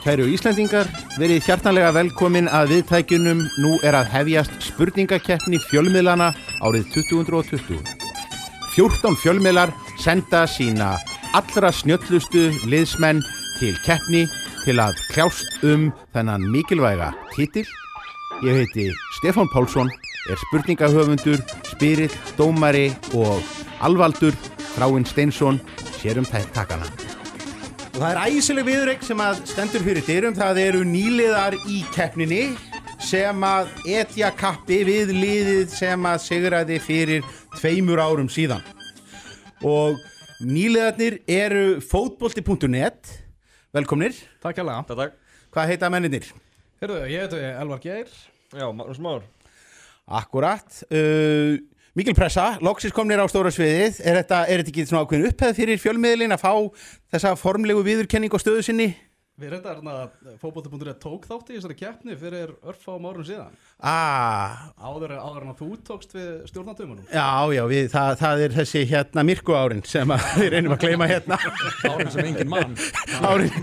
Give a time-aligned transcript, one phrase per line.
[0.00, 0.88] Kæru Íslandingar,
[1.20, 6.30] verið hjartanlega velkomin að viðtækjunum nú er að hefjast spurningakeppni fjölmiðlana
[6.64, 7.82] árið 2020.
[8.72, 10.94] 14 fjölmiðlar senda sína
[11.36, 13.20] allra snjöllustu liðsmenn
[13.58, 14.24] til keppni
[14.64, 17.66] til að kljást um þennan mikilvæga titil.
[18.40, 18.88] Ég heiti
[19.18, 19.92] Stefán Pálsson,
[20.32, 21.44] er spurningahöfundur,
[21.74, 23.44] spyrill, dómari og
[23.84, 24.36] alvaldur
[24.72, 25.60] Þráinn Steinsson
[26.00, 26.88] sér um takana.
[27.90, 32.42] Og það er æsileg viðrygg sem að stendur fyrir dyrum, það eru nýliðar í keppninni
[33.02, 37.26] sem að etja kappi við liðið sem að sigraði fyrir
[37.56, 38.62] tveimur árum síðan.
[39.66, 39.98] Og
[40.46, 43.10] nýliðarnir eru fótbolti.net,
[43.76, 44.14] velkomnir.
[44.44, 45.18] Takk hjá Takk.
[45.50, 46.30] Hvað heita menninir?
[46.80, 48.08] Herðu, ég heiti Elvar Geir
[48.54, 49.26] Já, Magnús Már.
[50.06, 50.66] Akkurat.
[50.90, 51.58] Uh,
[51.98, 53.96] Mikil pressa, loksis komnir á stóra sviðið.
[54.06, 56.52] Er þetta, er þetta ekki svona ákveðin upphæð fyrir fjölmiðlin að fá
[57.10, 58.92] þessa formlegu viðurkenning á stöðu sinni?
[59.40, 65.14] Við hérna að fókbóti.net tók þátt í þessari keppni fyrir örfáum árum síðan Ah, Áður,
[65.16, 67.24] áður en að þú tókst við stjórnatömanum já,
[67.56, 71.08] já, við, það, það er þessi hérna myrku árin sem að við reynum að gleyma
[71.08, 71.38] hérna.
[71.88, 72.76] Árin sem engin mann
[73.24, 73.56] árin,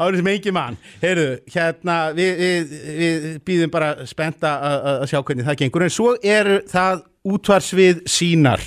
[0.00, 0.80] árin sem engin mann.
[1.04, 5.84] Heyrðu, hérna, við, við, við býðum bara spenta að að sjá hvernig það gengur.
[5.90, 8.62] En svo eru það útvarsvið sínar.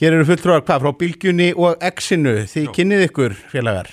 [0.00, 2.40] Hér eru fulltrúar hvað frá Bylgjunni og Exinu.
[2.48, 3.92] Þið kynnið ykkur félagar.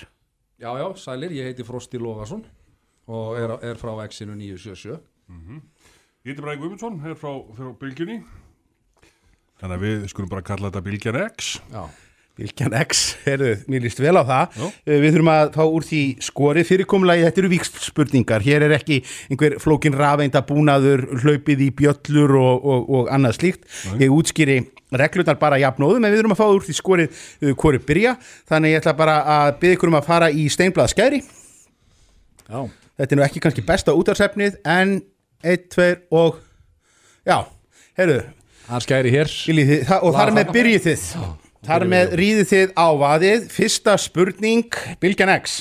[0.58, 2.42] Já, já, sælir, ég heiti Frosti Lófarsson
[3.08, 4.98] og er, er frá Exinu 977
[6.28, 8.18] Ég heiti Bræði Guðmundsson, hér frá, frá Bylgjunni.
[9.62, 11.52] Þannig að við skulum bara kalla þetta Bylgjan X.
[11.72, 11.84] Já,
[12.38, 14.58] Bylgjan X, heyrðu, mér líst vel á það.
[14.62, 14.66] Já.
[14.86, 18.44] Eh, Við þurfum að fá úr því skorið fyrirkomulagi, þetta eru vikspurningar.
[18.46, 19.00] Hér er ekki
[19.32, 23.66] einhver flókin rafeinda búnaður, hlaupið í bjöllur og, og, og annað slíkt.
[23.98, 24.60] Ég útskýri
[24.94, 28.14] reglurnar bara jafnóðum, en við þurfum að fá úr því skorið uh, hvori byrja.
[28.54, 31.24] Þannig ég ætla bara að byggja ykkur um að fara í steinblað skæri.
[32.48, 32.62] já,
[32.98, 34.96] Þetta er nú ekki kannski besta útarsefnið, en
[35.46, 36.38] 1, 2 og
[37.28, 37.42] já,
[38.00, 38.22] heyrðu,
[38.70, 39.30] hann skæri hér
[39.86, 41.04] það, og þar með byrjið þið
[41.68, 43.48] þar með ríðið þið á vaðið.
[43.54, 45.60] Fyrsta spurning, Bilgjan X.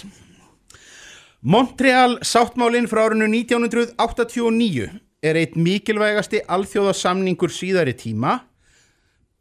[1.46, 4.88] Montreal sáttmálinn frá árinu 1989
[5.26, 8.40] er eitt mikilvægasti alþjóðasamningur síðari tíma.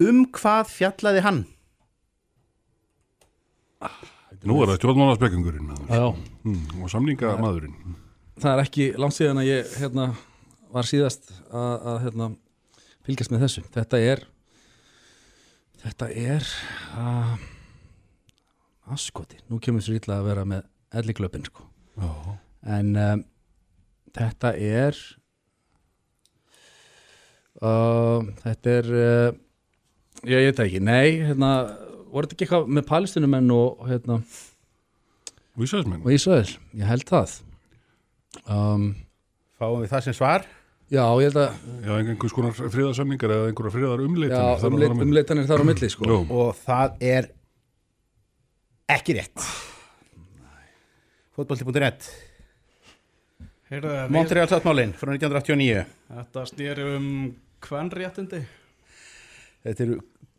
[0.01, 1.41] Um hvað fjallaði hann?
[4.45, 6.05] Nú er það stjórnmálaspekingurinn Já,
[6.45, 7.95] mm, og samningamadurinn.
[8.37, 10.07] það er ekki langt síðan að ég hérna,
[10.73, 12.27] var síðast að, að hérna,
[13.07, 13.63] fylgjast með þessu.
[13.73, 14.25] Þetta er
[15.85, 16.47] Þetta er
[16.97, 17.35] uh,
[18.95, 20.65] Askoti, nú kemur svo illa að vera með
[20.97, 21.65] elliklöpin sko.
[22.01, 22.09] Já.
[22.75, 23.21] En um,
[24.15, 24.97] þetta er
[27.61, 29.29] uh, Þetta er uh,
[30.25, 31.49] Ég, ég veit ekki, nei hérna,
[32.09, 34.15] voru þetta ekki eitthvað með palestinumenn og, hérna,
[35.55, 36.01] Og Ísæðismenn.
[36.01, 37.35] og Ísrael, ég held það
[38.49, 38.87] um,
[39.59, 40.47] Fáum við það sem svar?
[40.93, 44.67] Já, ég held að Já, einhvers konar friðarsamningar eða einhverja friðar já, umleitanir.
[44.69, 46.05] umleit, umleitanir þar á milli sko.
[46.11, 47.29] Jú, Og það er
[48.93, 49.47] ekki rétt.
[53.65, 55.85] Við, Montreal sáttmálinn frá 1989
[56.15, 57.07] þetta snýri um
[57.65, 58.43] hvernréttindi
[59.65, 59.95] Þetta eru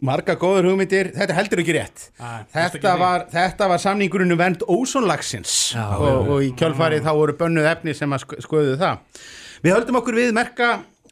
[0.06, 2.04] marga góður hugmyndir, þetta er heldur ekki rétt.
[2.22, 7.34] Æ, Þetta var, þetta var samningurinn um vernd ósónlagsins og, og í kjölfarið þá voru
[7.40, 9.24] bönnuð efni sem að sk- skoðuðu það.
[9.66, 10.66] Við höldum okkur við merka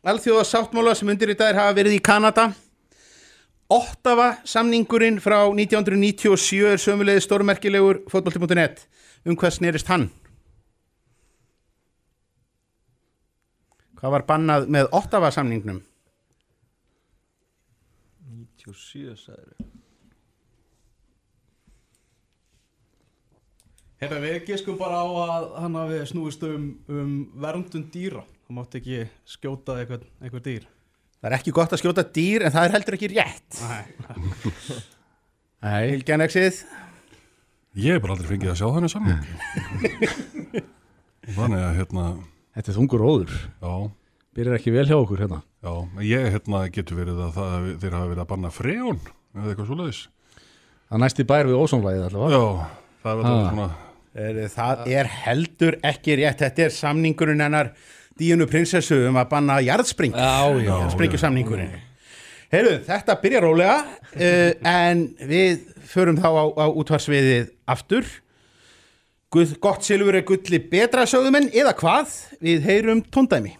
[0.07, 2.45] alþjóða sáttmála sem undirritaðir hafa verið í Kanada.
[3.67, 8.85] Ottawa samningurinn frá 1997 er sömulegið stórmerkilegur fótbolti.net.
[9.27, 10.05] Um hvað snerist hann?
[13.99, 15.81] Hvað var bannað með Ottawa samningnum?
[18.63, 19.67] 97 sagður.
[23.99, 28.81] Heyrðu, við giskum bara á að hann hafi snúist um, um verndun dýra Það mátti
[28.83, 28.97] ekki
[29.35, 30.65] skjóta eitthvað, eitthvað dýr.
[31.17, 33.61] Það er ekki gott að skjóta dýr en það er heldur ekki rétt.
[33.65, 33.85] Nei,
[35.65, 36.59] Nei, Hilgjanexið,
[37.81, 39.23] ég hef bara aldrei fengið að sjá þannig samning.
[41.39, 42.05] Þannig að, hérna,
[42.59, 43.73] þetta er þungur óður já,
[44.37, 45.41] Byrjar ekki vel hjá okkur hérna.
[45.65, 45.73] Já,
[46.05, 50.01] ég, hérna, getur verið að það, þeir hafa verið að banna freón eða eitthvað svoleiðis.
[50.91, 52.37] Það næsti bær við ósónlæðið allavega.
[52.37, 53.69] Já, það er þetta svona,
[54.27, 56.43] er, það er heldur ekki rétt.
[56.45, 57.73] Þetta er samningurinn hennar
[58.15, 60.13] Díunu prinsessu um að banna jarðspring.
[60.15, 60.69] Já, já.
[60.71, 61.73] Jarðspringju samningurinn.
[62.55, 68.07] Heyrðu, þetta byrja rólega uh, en við förum þá á, á útvarsviðið aftur.
[69.35, 72.15] Guð, gott silfur er gulli betra sögðumenn eða hvað?
[72.39, 73.57] Við heyrum tóndæmi.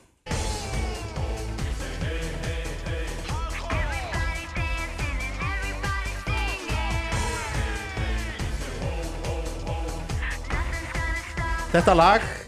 [11.75, 12.44] Þetta lag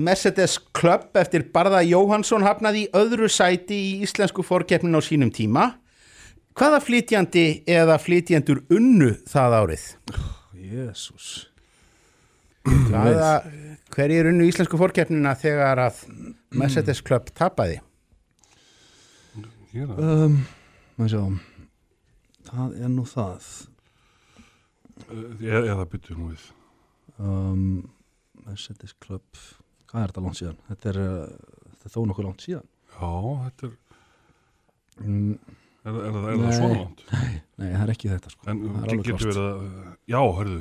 [0.00, 5.74] Mercedes Club eftir Barða Jóhansson hafnaði í öðru sæti í íslensku fórkeppnin á sínum tíma
[6.58, 9.84] Hvaða flytjandi eða flytjendur unnu það árið?
[10.58, 11.28] Jésús
[12.66, 13.30] Hvaða,
[13.94, 16.02] hverjir unnu íslensku fórkeppnina þegar að
[16.52, 17.78] Mercedes Club tapaði?
[19.72, 20.36] Um,
[22.50, 23.46] það er nú það
[25.08, 26.44] eða, eða byttu nú við.
[27.22, 27.64] um,
[28.44, 29.24] Mercedes Club
[29.90, 30.58] hvað er þetta langt síðan?
[30.70, 33.10] Þetta er, uh, þetta er þó nokkuð langt síðan Já,
[33.46, 33.74] þetta er,
[35.00, 36.52] mm, er, er, það Nei.
[36.58, 37.04] svona langt?
[37.60, 38.48] nei, það er ekki þetta sko.
[38.50, 38.62] En
[39.04, 39.64] getur verið að,
[40.12, 40.60] já, hörðu,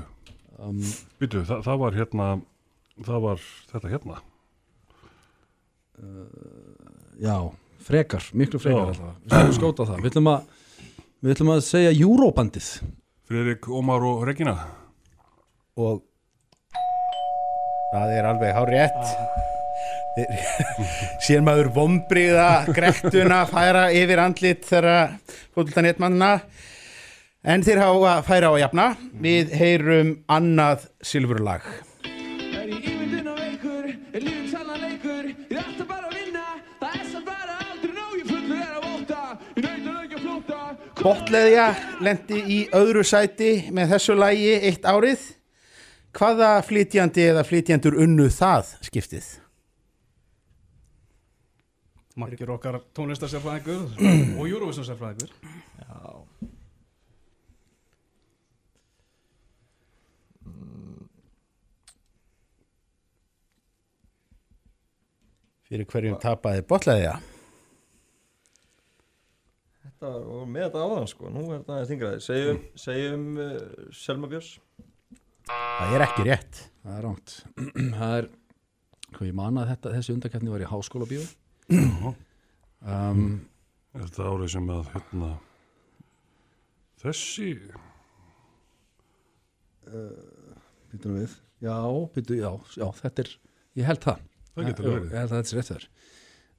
[0.59, 0.81] um,
[1.21, 2.29] byttu, það, það var hérna,
[3.09, 4.19] það var þetta hérna.
[7.19, 7.35] já,
[7.83, 9.15] frekar, miklu frekar allavega.
[9.25, 10.45] við skulum skóta það við ætlum að,
[11.19, 12.69] við ætlum að segja Eurobandið
[13.29, 14.55] Friðrik, Ómar og Regina.
[15.77, 15.99] og
[17.93, 19.03] það er alveg hár rétt.
[21.23, 24.97] Síðan maður vombriða grektuna færa yfir andlit þeirra
[25.55, 26.31] fótboltanéttmannina
[27.47, 28.87] en þeir hafa að færa á að jafna.
[29.23, 30.89] Við heyrum annað
[40.19, 40.59] flóta
[40.99, 41.67] Botleðja
[42.03, 45.38] lendi í öðru sæti með þessu lagi eitt árið
[46.17, 49.29] hvaða flytjandi eða flytjandur unnu það skiptið?
[52.19, 55.31] Margir okkar tónlistarsérfræðingur og Eurovision sérfræðingur
[65.69, 67.19] Fyrir hverjum tapaði Botleðja?
[69.83, 72.21] Þetta var og með þetta áðan sko, nú er þetta aðeins þingraði.
[72.25, 73.51] Segjum, segjum uh,
[73.93, 74.49] Selma Björns.
[75.47, 76.61] Það er ekki rétt.
[76.83, 77.35] Það er ránt
[77.99, 78.29] það er,
[79.15, 81.21] hvað ég man að þetta þessi undarkeppni var í háskóla bíó
[81.75, 83.23] um,
[83.95, 85.29] Er þetta árið sem að, hérna,
[87.01, 87.51] þessi,
[90.89, 91.35] Býtum við.
[91.61, 91.75] Já,
[92.13, 93.31] býtu, já, já, þetta er
[93.79, 94.21] Ég held það.
[94.55, 95.03] Það getur verið.
[95.09, 95.85] Ég held að þetta er rétt þar.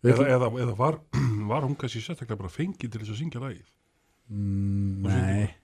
[0.00, 0.98] Eða, eða, eða var,
[1.50, 3.72] var hún kannski sérstaklega bara fengið til þess að syngja lagið?
[4.30, 5.59] mm, Nei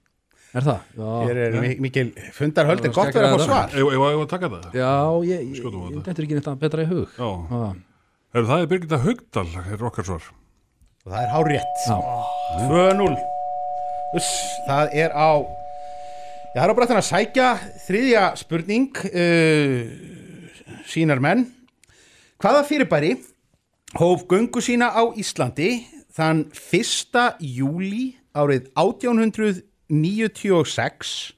[0.55, 0.79] Er það?
[0.97, 4.21] Já, Hér er mi- mikil fundarhöld Já, gott verið að fá skeggraði svar ef- ef
[4.23, 4.75] að taka það?
[4.79, 4.93] já
[5.27, 7.29] ég, ég, á ég er ekki neitt að betra í hug Já.
[7.51, 7.75] Já,
[8.37, 10.23] Heru, það er Birgitta Haugdal, er okkar svar.
[11.07, 11.99] og það er hár rétt já,
[12.69, 13.17] 2-0
[14.17, 14.31] Uss,
[14.67, 15.31] Það er á
[16.57, 17.49] Já, það er á bara þannig að sækja
[17.87, 19.81] þriðja spurning uh,
[20.89, 21.47] sínar menn
[22.41, 23.13] Hvaða fyrirbæri
[23.97, 25.85] hóf göngu sína á Íslandi
[26.17, 27.37] þann 1.
[27.45, 28.71] júli árið
[29.89, 31.37] 1896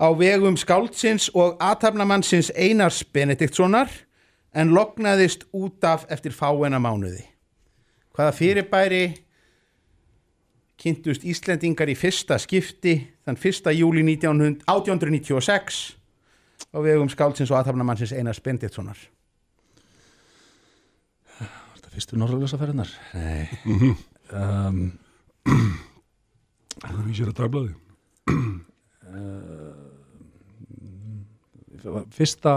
[0.00, 3.90] á vegum skáldsins og athafnamannsins Einars Benediktssonar
[4.54, 7.22] en lognaðist út af eftir fáena mánuði.
[8.16, 9.04] Hvaða fyrirbæri
[10.80, 12.96] kynntust Íslendingar í fyrsta skipti
[13.26, 13.70] þann 1.
[13.76, 15.80] júli 1900 1896
[16.72, 18.98] á vegum skáldsins og aðtafnamannsins Einars Benediktssonar.
[21.40, 22.96] Var þetta fyrstu norðurlösa ferðinar?
[23.12, 23.48] Nei
[24.40, 24.82] um,
[26.80, 27.74] Það vísir að dagblaði.
[32.14, 32.54] Fyrsta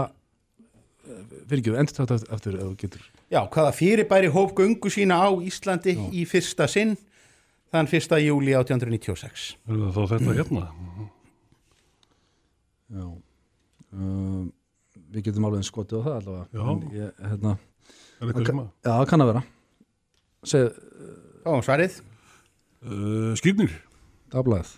[1.44, 3.02] Fyrir ekki, endur þetta aftur ef þú getur
[3.32, 6.94] Já, hvaða fyrirbæri hóf göngu sína á Íslandi í fyrsta sinn
[7.74, 8.14] þann 1.
[8.22, 9.46] júli 1896.
[9.66, 10.64] Er það þá þetta hérna?
[12.94, 14.52] Já um,
[15.14, 16.94] Við getum alveg skotið á það allavega Já.
[17.00, 17.56] Ég, hérna,
[18.20, 18.68] Er eitthvað sem að?
[18.84, 19.44] Já, það kann að vera
[20.44, 20.82] Segð
[21.44, 21.98] Fáum svarið.
[22.84, 23.72] Uh, skýrnir?
[24.34, 24.74] Dagblæð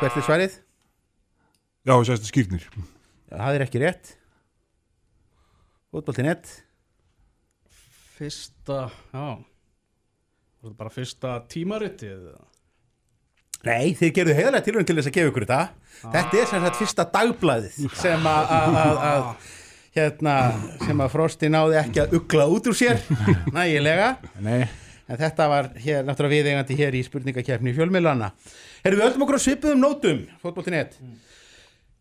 [0.00, 0.54] Hvert er svarið?
[1.84, 2.62] Já, ég segist skýrnir.
[3.28, 4.10] Já, það er ekki rétt.
[5.92, 6.48] Fótbolti.net.
[8.16, 8.78] Fyrsta,
[9.12, 9.24] já
[10.60, 12.24] Var þetta bara fyrsta tímaritið?
[12.30, 12.46] eða?
[13.68, 15.60] Nei, þið gerðu heiðarlega tilhörun til þess að gefa ykkur þetta.
[16.14, 19.48] Þetta er sem sagt fyrsta dagblæðið sem að, að, að, að
[19.96, 20.34] hérna,
[20.86, 23.02] sem að Frosti náði ekki að ugla út úr sér
[23.56, 24.14] nægilega.
[24.44, 24.62] Nei,
[25.10, 28.30] En þetta var hér náttúrulega viðeigandi hér í spurningakefni fjölmiðlana.
[28.84, 30.94] Herru, við höldum okkur á svipuðum nótum, fótbolti.net.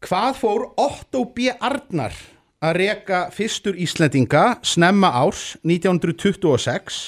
[0.05, 1.49] Hvað fór Otto B.
[1.57, 2.13] Arnar
[2.61, 6.99] að reka fyrstur Íslendinga snemma árs 1926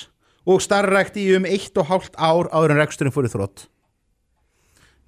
[0.50, 3.68] og starrækti í um eitt og hálft ár áður en reksturinn fór í þrótt?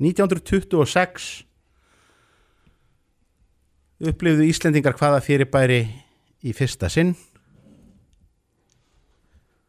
[0.04, 1.32] 1926
[4.14, 5.82] upplifðu Íslendingar hvaða fyrirbæri
[6.44, 7.16] í fyrsta sinn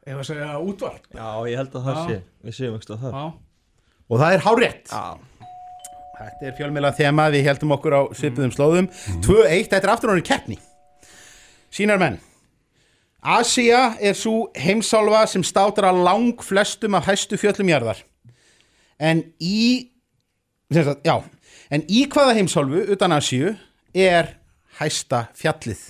[0.04, 2.02] Ef að segja útvarp Já, ég held að það Já.
[2.08, 2.18] sé.
[2.44, 3.14] Við séum ekki að það.
[3.14, 3.24] Já,
[4.04, 4.92] og það er hárétt.
[4.92, 5.04] Já.
[6.14, 8.86] Þetta er fjölmiðla þema, við heldum okkur á svipuðum slóðum
[9.24, 10.58] 2-1, þetta er aftur ánum keppni
[11.74, 12.20] Sínar menn
[13.24, 18.04] Asia er svo heimsálfa sem státar að lang flestum af hæstu fjöllum jarðar
[19.02, 19.90] en í
[20.70, 21.18] sem sagt, já,
[21.74, 23.54] en í hvaða heimsálfu utan Asíu
[23.90, 24.36] er
[24.78, 25.88] hæsta fjallið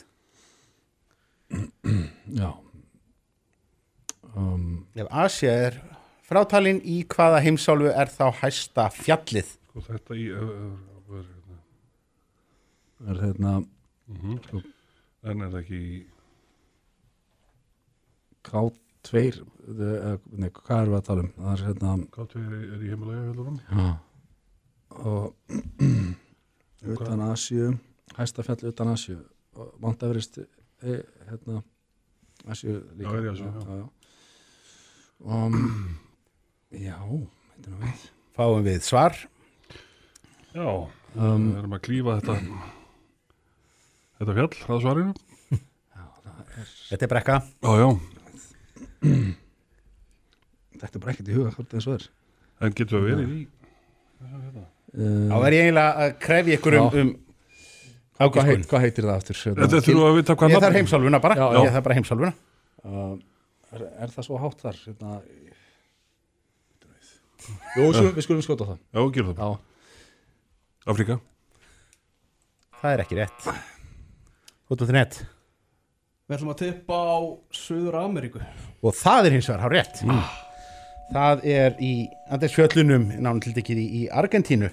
[2.32, 2.63] Já
[4.36, 5.78] um, Ef Asia er
[6.24, 9.54] frátalinn í hvaða heimsálfu er þá hæsta fjallið?
[9.70, 10.78] Sko þetta í ö- ö-
[11.10, 13.54] ö- ö- Er hérna
[15.24, 15.98] En er það ekki í
[18.44, 21.30] K2 eh, Nei, hvað erum við að tala um?
[21.52, 23.94] Er hérna Gátt er, er í heimalega fjöldunum Já
[24.94, 25.34] og
[26.86, 27.72] utan Asíu
[28.14, 29.16] hæsta fjall utan Asíu.
[29.58, 31.62] Og Mount Everest e, hérna
[32.46, 33.64] Asíu líka Já, er í Asíu, já.
[33.64, 33.86] já, já.
[35.24, 35.54] Og
[36.74, 38.02] já, veitum við við.
[38.36, 39.16] Fáum við svar?
[40.54, 40.66] Já,
[41.16, 42.36] um, við erum að klífa þetta
[44.20, 45.14] Þetta fjall, það svarinu
[46.84, 47.36] Þetta er brekka.
[47.64, 47.88] Já, já,
[50.78, 52.06] þetta er bara ekkert í huga hvort og er
[52.64, 53.42] en getur við verið í
[54.94, 57.12] Þá er ég eiginlega að krefja ykkur um, um
[58.30, 59.40] hvað, heit, ágiskun hvað heitir það aftur?
[59.42, 61.34] Þetta þurfum við að vita hvað Ég þarf nafn- heimsálfuna bara.
[61.40, 61.58] Já, já.
[61.64, 62.30] Ég þarf bara heimsálfuna.
[62.84, 63.14] Uh,
[63.74, 64.80] er, er það svo hátt þar?
[64.86, 65.20] Hérna,
[67.74, 68.82] við skulum, við skulum skjóta á það.
[68.94, 69.44] Já, gerum það.
[69.44, 71.18] Já, Afríka.
[72.80, 73.46] Það er ekki rétt.
[74.68, 75.22] Fótbolti.net
[76.24, 77.18] Við ætlum að tippa á
[77.52, 78.40] Suður Ameríku
[78.80, 80.02] Og það er hins vegar há rétt.
[81.12, 81.92] Það er í
[82.32, 84.70] Andres fjöllunum Nánum tildekið í, í Argentínu.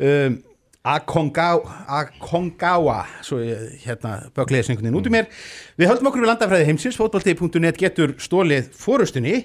[0.00, 0.36] Um,
[0.82, 1.86] Aconcagua
[3.22, 5.26] Svo ég, hérna bökliðis einhvern veginn út um mér.
[5.78, 9.36] Við höldum okkur við landafræði heimsins Fótbolti.net getur stólið fórustunni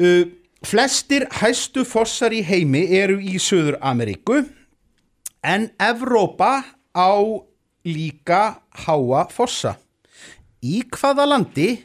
[0.00, 0.24] uh,
[0.64, 4.46] Flestir hæstu fossar í heimi eru í Suður Ameríku
[5.44, 6.64] En Evrópa
[6.96, 7.12] á
[7.84, 9.76] líka háa fossa.
[10.64, 11.84] Í hvaða landi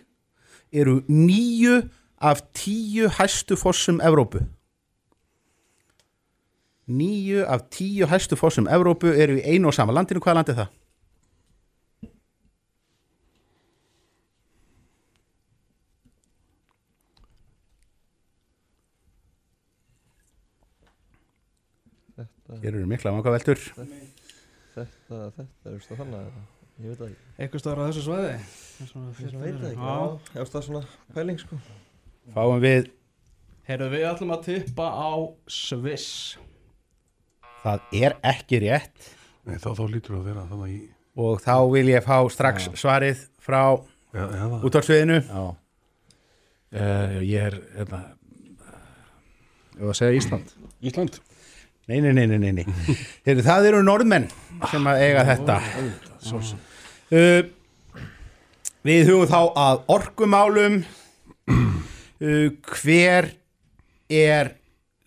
[0.72, 1.84] eru nýju
[2.24, 4.40] af tíu hæstu fossum Evrópu?
[6.90, 10.22] Nýju af tíu hæstu fossum Evrópu eru í einu og sama landinu.
[10.24, 10.70] Hvaða land er það?
[22.20, 23.60] Þetta, Hér eru mikla manga veldur.
[23.70, 26.30] þetta, þetta, er veist það þannig að
[26.80, 27.28] ég veit það ekki.
[27.46, 29.98] Eitthvað stöður á þessu svæði Ég veit það ekki, Já.
[30.34, 30.84] ég veist það svona
[31.16, 31.60] pæling sko.
[32.36, 32.90] Fáum við,
[33.70, 35.10] Heyrðu, við ætlum að tippa á
[35.50, 36.10] Sviss
[37.64, 39.12] það er ekki rétt.
[39.48, 40.80] Nei, þá, þá lítur það að vera þannig í
[41.20, 43.64] og þá vil ég fá strax svarið frá
[45.26, 48.02] já uh, Ég er hérna
[49.80, 50.50] Ég var að segja Ísland.
[50.84, 51.20] Ísland?
[51.88, 52.66] Nei, nei, nei, nei, nei, nei.
[53.26, 54.26] Heyrðu, það eru norðmenn
[54.68, 55.56] sem að eiga þetta.
[57.16, 57.48] Uh,
[58.84, 60.76] við hugum þá að orkumálum.
[62.20, 63.32] Uh, hver
[64.12, 64.52] er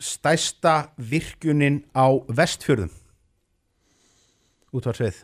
[0.02, 2.90] stærsta virkjunin á vestfjörðum?
[4.72, 5.20] Útvarsvið.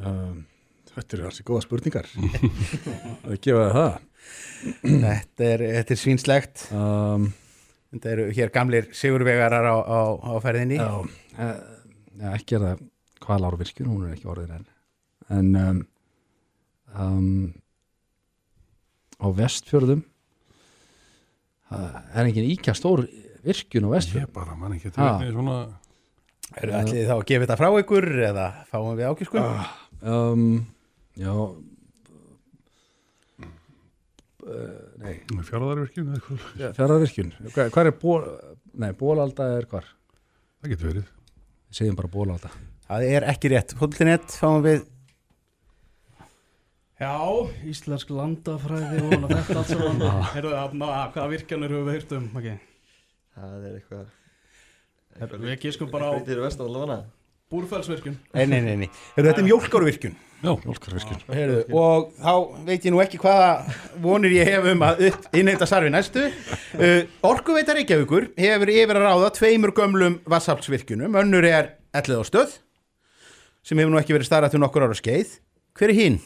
[0.00, 0.46] um,
[0.90, 3.98] Þetta eru alls góða spurningar Það gefa það
[4.84, 6.64] Þetta er, þetta er svínslegt.
[6.76, 7.30] um,
[7.90, 10.76] Þetta eru hér gamlir sigurvegarar á, á, á ferðinni.
[10.78, 10.90] Já,
[11.42, 11.56] eh,
[12.20, 12.82] ja, ekki er það
[13.24, 14.68] kvalárvirkjun, hún er ekki orðin enn
[15.30, 15.80] en um,
[16.94, 17.26] um,
[19.22, 20.04] á vestfjörðum
[21.70, 23.04] er engin íkja stór
[23.46, 24.26] virkjun á vestfjörðum.
[24.28, 25.58] Ég bara man ekki þetta er svona
[26.60, 29.44] Eru allir þá að gefa þetta frá ykkur eða fáum við ákiskun?
[30.02, 30.46] um,
[31.20, 31.30] Já.
[34.40, 34.72] Uh,
[35.02, 36.74] Nei, fjárðarvirkjum eða eitthvað.
[36.78, 38.20] fjörðarvirkjun Hvað hvar er ból,
[38.80, 39.84] nei, bólalda er hvar?
[40.62, 41.10] Það getur verið.
[41.70, 42.50] Við segjum bara bólalda
[42.88, 43.74] Það er ekki rétt.
[43.78, 44.80] Fótbolti.net fáum við
[47.00, 47.16] Já,
[47.64, 50.02] íslensk landafræði og þetta allt saman.
[50.34, 52.58] Heyrðu, að- að- hvaða virkjanir höfum við heyrt um okay.
[53.36, 57.00] Það er eitthvað Við giskum bara á
[57.50, 58.14] Búrfellsvirkjun.
[58.36, 58.88] Nei, nei, nei, nei.
[59.16, 61.22] Heyrðu, þetta er mjólkárvirkjun Já, mjólkarvirkjun.
[61.34, 62.34] Heyrðu, og þá
[62.68, 63.48] veit ég nú ekki hvaða
[64.04, 65.02] vonir ég hef um að
[65.36, 66.28] innheita sarfi næstu.
[66.78, 72.54] Uh, Orkuveita Reykjavíkur hefur yfir að ráða tveimur gömlum vassaflsvirkjunum önnur er ellið á stöð
[73.66, 75.34] sem hefur nú ekki verið starrað til nokkur ára skeið.
[75.76, 76.20] Hver er hinn?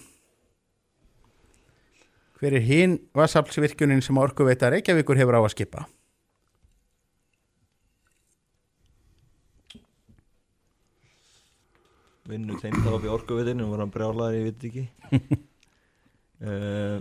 [2.45, 5.87] Er hinn vassaflsvirkjunin sem Orkuveita Reykjavíkur hefur á að skipa?
[12.29, 14.85] Vinnu upp í orkuveitinu var hann brjálaður, ég veit ekki
[16.49, 17.01] uh,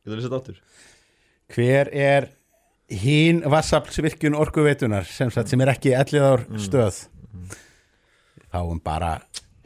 [0.00, 0.60] Getur þú lýsað áttur?
[1.50, 2.28] Hver er
[2.90, 7.04] hín vassaflsvirkjun orkuveitunar sem, sem er ekki ellið ár stöð
[8.50, 9.18] fáum bara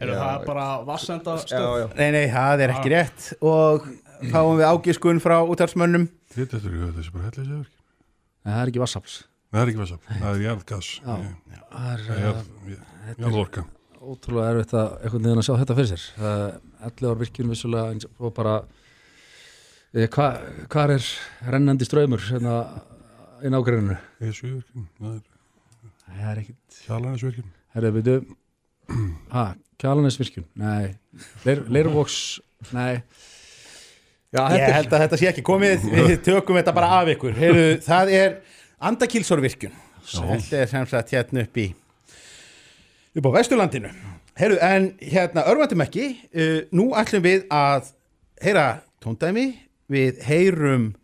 [0.05, 1.77] Eru það bara vassenda Já, stöð?
[1.83, 3.29] já, nei nei, það er ekki rétt.
[3.45, 3.87] Og
[4.33, 8.73] fáum við ágiskun frá útarsmönnum Þetta er ekki þessi bara hellis eða Nei, það er
[8.73, 9.21] ekki vassafls
[9.55, 12.05] Það er ekki vessa, það er Það er
[13.15, 13.67] Það er uh,
[14.05, 16.07] ótrúlega erfitt að einhvern veginn að sjá þetta fyrir sér.
[16.19, 16.57] Það er
[16.89, 18.55] 11 ár virkjun vissulega og bara
[19.95, 20.41] e, hvað
[20.75, 21.07] hva er
[21.55, 22.57] rennandi ströymur hérna
[23.45, 25.23] í nágruninu Esjuvirkjum, það er
[26.05, 26.81] það er ekkit.
[26.85, 28.11] Kjalanisvirkjum herrið við
[29.35, 29.45] ha,
[29.81, 30.95] Kjalanesvirkjun, nei.
[31.45, 32.19] Leir, Leirvoks,
[32.75, 33.03] nei.
[34.35, 35.89] Já, ég held að þetta sé ekki komið.
[35.95, 37.35] Við tökum þetta bara af ykkur.
[37.39, 38.39] Heru, það er
[38.85, 39.75] andakílsorvirkjun
[40.05, 41.69] þetta er sem sagt hérna upp í
[43.15, 43.93] upp á Vesturlandinu.
[44.35, 47.93] Heru, en hérna örvandum ekki uh, nú ætlum við að
[48.43, 48.67] heyra
[49.05, 49.53] tóndæmi.
[49.93, 50.95] Við heyrum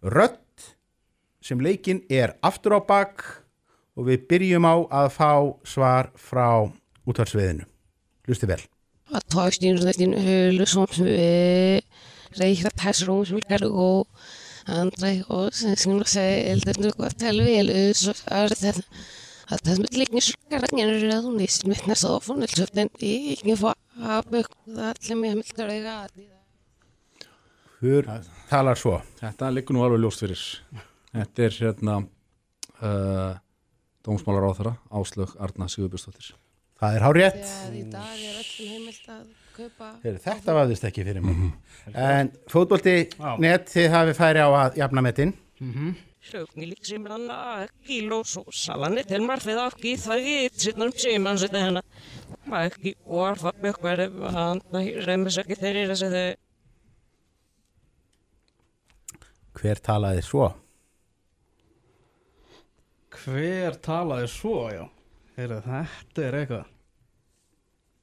[0.00, 0.38] rödd
[1.44, 3.24] sem leikin er aftur á bak
[3.98, 5.32] og við byrjum á að fá
[5.66, 6.70] svar frá
[7.10, 7.66] útvarsviðinu
[8.28, 8.62] hlusti vel.
[9.30, 9.80] Torsten
[10.14, 11.80] Høle, som øh,
[12.40, 14.06] rigtig person, som kan gå
[14.70, 18.84] andre år, som sagde, at det går til vel, så er det
[19.50, 22.50] at det er ikke så kan jeg rede om det, men jeg så for det,
[22.50, 26.06] så den ikke for at det er med mig der er
[27.80, 28.04] Hur
[28.50, 28.98] talar svo.
[29.20, 30.42] Þetta liggur nú alveg ljóst fyrir.
[31.14, 31.94] Þetta er hérna
[32.84, 33.38] uh,
[34.04, 36.34] dómsmálar á þeirra Áslög Arna Sigurbjörnsdóttir
[36.80, 39.24] það er hárétt Ja, í dag er öllum heimilt að
[39.56, 41.40] kaupa Heru, þetta vafðist ekki fyrir mig
[41.94, 43.32] en fótbolti Já.
[43.42, 45.34] net þið hafið færi á að jafna metin
[46.20, 51.84] Slökni liksom blanda kilo så salane til marfið afki það gett sitnum síman sitt hennar.
[52.60, 54.60] Ekki orfa bjökkværi hann
[55.06, 56.26] reymis ekki þeirri þessi þau.
[59.60, 60.50] hver talaði svo
[63.20, 64.84] Hver talaði svo, já?
[65.40, 66.64] Heyrðu, þetta er eitthvað.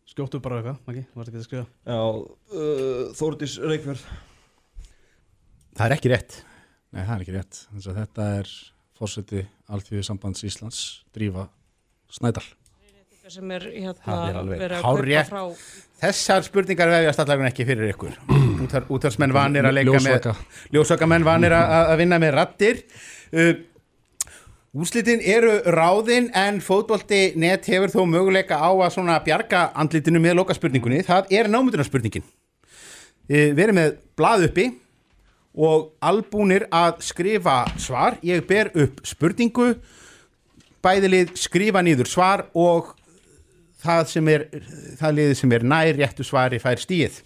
[0.08, 1.66] Skjóttu bara eitthvað, Maggi, varst ekki að skrifa.
[1.86, 4.06] já uh, Þórdís Reykjörð.
[5.78, 6.38] Það er ekki rétt.
[6.96, 7.60] Nei, það er ekki rétt.
[7.86, 8.54] Þetta er
[8.98, 10.82] fórseti Alþjóðu sambands Íslands
[11.14, 11.46] Drífa
[12.18, 12.46] Snædal.
[13.28, 15.42] Sem er hérna er verið að kaupa frá
[16.00, 18.14] þessar spurningar vefjast allavega ekki fyrir ykkur.
[18.64, 20.34] Útvar, útvarsmenn vanir að leika Ljósvaka.
[20.40, 22.80] með ljósvakamenn vanir að, að vinna með rattir
[23.36, 23.52] uh,
[24.78, 30.38] úrslitin eru ráðin en fótbolti net hefur þó möguleika á að svona bjarga andlitinu með
[30.42, 31.04] lokaspurningunni.
[31.08, 32.26] Það er námundunarspurningin.
[33.28, 34.68] Uh, við erum með blað uppi
[35.58, 38.20] og albúnir að skrifa svar.
[38.26, 39.74] Ég ber upp spurningu.
[40.86, 42.94] Bæðilið skrifa nýður svar og
[43.82, 44.46] það sem er
[45.00, 47.22] það liðið sem er nær réttu svari fær stíð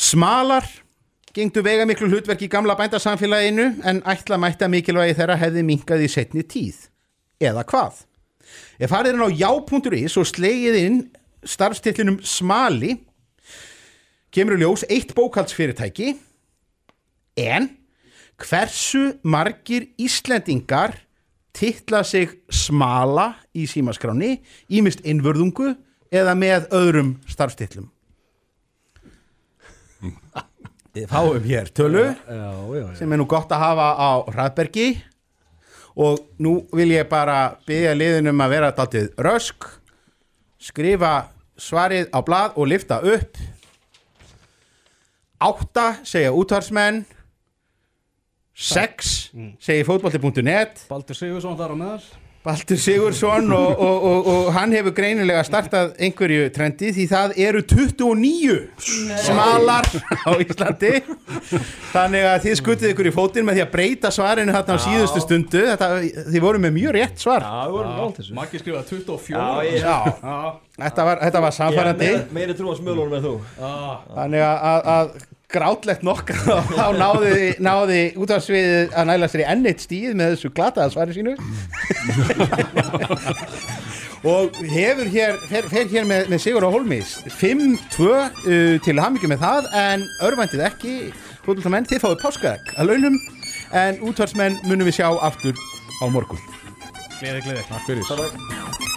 [0.00, 0.66] Smalar
[1.36, 6.06] gengdu vega miklu hlutverk í gamla bændasamfélaginu en ætla mætti að mikilvægi þeirra hefði minkað
[6.06, 6.88] í setni tíð.
[7.40, 8.04] Eða hvað?
[8.80, 10.98] Ef er á já.is og slegið inn
[11.46, 12.96] starfstillinum Smali
[14.34, 16.14] kemur í ljós eitt bókaldsfyrirtæki
[17.40, 17.70] en
[18.40, 20.96] hversu margir Íslendingar
[21.56, 24.38] titla sig smala í símaskráni
[24.70, 25.74] ímist innvörðungu
[26.10, 27.90] eða með öðrum starfstillum
[30.00, 30.46] Við
[31.10, 32.04] fáum hér tölu.
[32.10, 32.50] Já,
[32.80, 34.88] já, sem er nú gott að hafa á hraðbergi.
[36.00, 39.66] Og nú vil ég bara byggja liðunum að vera daldið rösk
[40.60, 43.38] skrifa svarið á blað og lifta upp.
[45.40, 47.04] Átta segja útvarsmenn
[48.52, 49.30] sex
[49.62, 52.02] segja fótbolti.net Baldur Sigursson þar á meðal.
[52.40, 57.60] Baldur Sigursson og, og, og, og hann hefur greinilega startað einhverju trendi því það eru
[57.68, 58.54] 29
[59.26, 59.84] smalar
[60.24, 60.92] á Íslandi.
[61.92, 65.20] Þannig að þið skutið ykkur í fótinn með því að breyta svarinu þarna á síðustu
[65.26, 65.66] stundu.
[65.68, 65.90] Þetta,
[66.32, 67.44] þið voru með mjög rétt svar.
[68.40, 69.36] Maggi skrifaði 24.
[69.36, 70.40] Já, ég- Já, Já,
[70.86, 73.34] þetta var, þetta var samfærandi Meiri, meiri trú á smölunum en þú.
[74.16, 75.12] Þannig að, að, að
[75.52, 76.30] grátlegt nokk
[76.78, 81.16] þá náði, náði útvarsviðið að næla sér í enn eitt stíð með þessu glataða svari
[81.16, 81.36] sínu.
[84.30, 89.30] Og hefur hér fer, fer hér með, með Sigur á Holmís 5-2 uh, til hamingju
[89.32, 90.94] með það en örvæntið ekki
[91.46, 93.16] fótboltamenn, þið fáið páskaðeg að launum
[93.80, 96.44] en útvarsmenn munum við sjá aftur á morgun.
[97.20, 98.89] Gleði, gleði.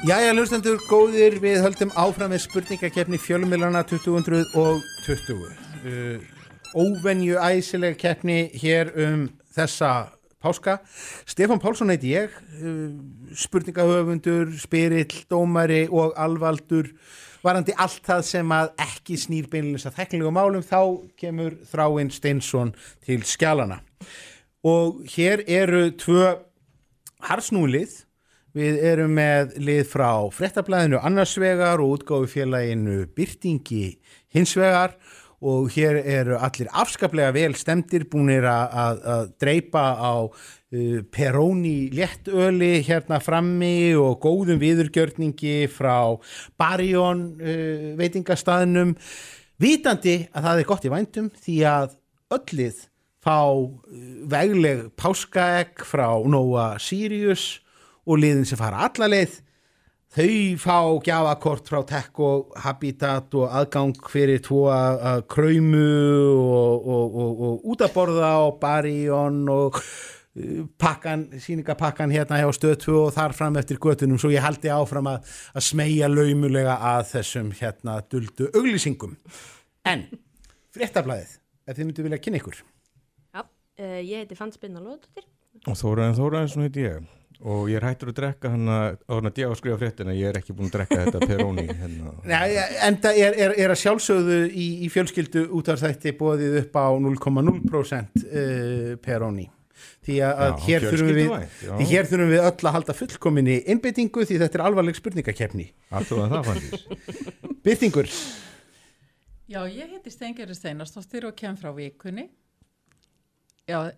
[0.00, 6.22] Jæja, hlustendur góðir, við höldum áfram með spurningakefni fjölumilana 2020 uh,
[6.72, 10.08] Óvenju æsileg keppni hér um þessa
[10.40, 10.78] páska.
[11.28, 12.96] Stefán Pálsson heiti ég, uh,
[13.44, 16.88] spurningahöfundur, spyrill, dómari og alvaldur
[17.44, 20.80] varandi allt það sem að ekki snýr beinilins að þekklingum málum þá
[21.20, 22.72] kemur þráinn Steinsson
[23.04, 23.82] til skjálana.
[24.64, 26.38] Og hér eru tvö
[27.28, 28.06] harsnúlið
[28.50, 34.00] Við erum með lið frá frettablaðinu annarsvegar og útgáfufélaginu Byrtingi
[34.34, 34.96] hinsvegar
[35.40, 43.20] og hér eru allir afskaplega vel stemdir búinir að, dreipa á uh, Peroni léttöli hérna
[43.22, 46.18] frammi og góðum viðurgjörningi frá
[46.58, 48.96] Barjón uh, veitingastaðnum.
[49.62, 51.98] Vitandi að það er gott í vændum því að
[52.34, 52.84] öllið
[53.22, 53.74] fá uh,
[54.26, 57.60] vegleg páskaegg frá Nóa Sirius
[58.10, 59.38] og liðin sem fara alla leið
[60.10, 65.90] þau fá gjafakort frá Tech og Habitat og aðgang fyrir tvo að að kraumu
[66.40, 72.50] og, og, og, og út að borða og Barjón og uh, pakkan, sýningapakkan hérna hjá
[72.56, 77.06] stöðtu og þar fram eftir götunum svo ég haldi áfram að, að smegja laumulega að
[77.12, 79.14] þessum hérna duldu auglýsingum.
[79.86, 80.08] En
[80.74, 81.38] fréttablaðið
[81.70, 82.58] ef þið myndu vilja kynna ykkur.
[83.30, 85.30] Já, uh, ég heiti Fann Spinna Lóðdóttir.
[85.68, 87.08] Og Þóraðin Þóraðinsson heiti ég
[87.40, 90.40] og ég er hættur að drekka hann að að djá að skrifa fréttina, ég er
[90.40, 92.12] ekki búin að drekka þetta Peroni hérna.
[92.28, 96.86] Nei, en það er, er, er að sjálfsögðu í, í fjölskyldu útvarstætti bóðið upp á
[97.06, 99.48] 0,0% uh, Peroni.
[100.04, 101.30] Því að, að Já, hér, þurfum við,
[101.64, 106.20] því hér þurfum við öll að halda fullkominni innbyttingu því þetta er alvarleg spurningakefni Alltaf
[106.20, 107.22] að það fannst
[107.64, 108.10] Byrtingur,
[109.50, 112.28] Já, ég heiti Steingerður Steinarstóttir og kem frá vikunni.
[113.66, 113.90] Já,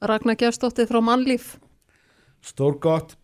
[0.00, 1.56] Ragnar Gjörstóttir frá Mannlíf.
[2.44, 3.16] Stórgott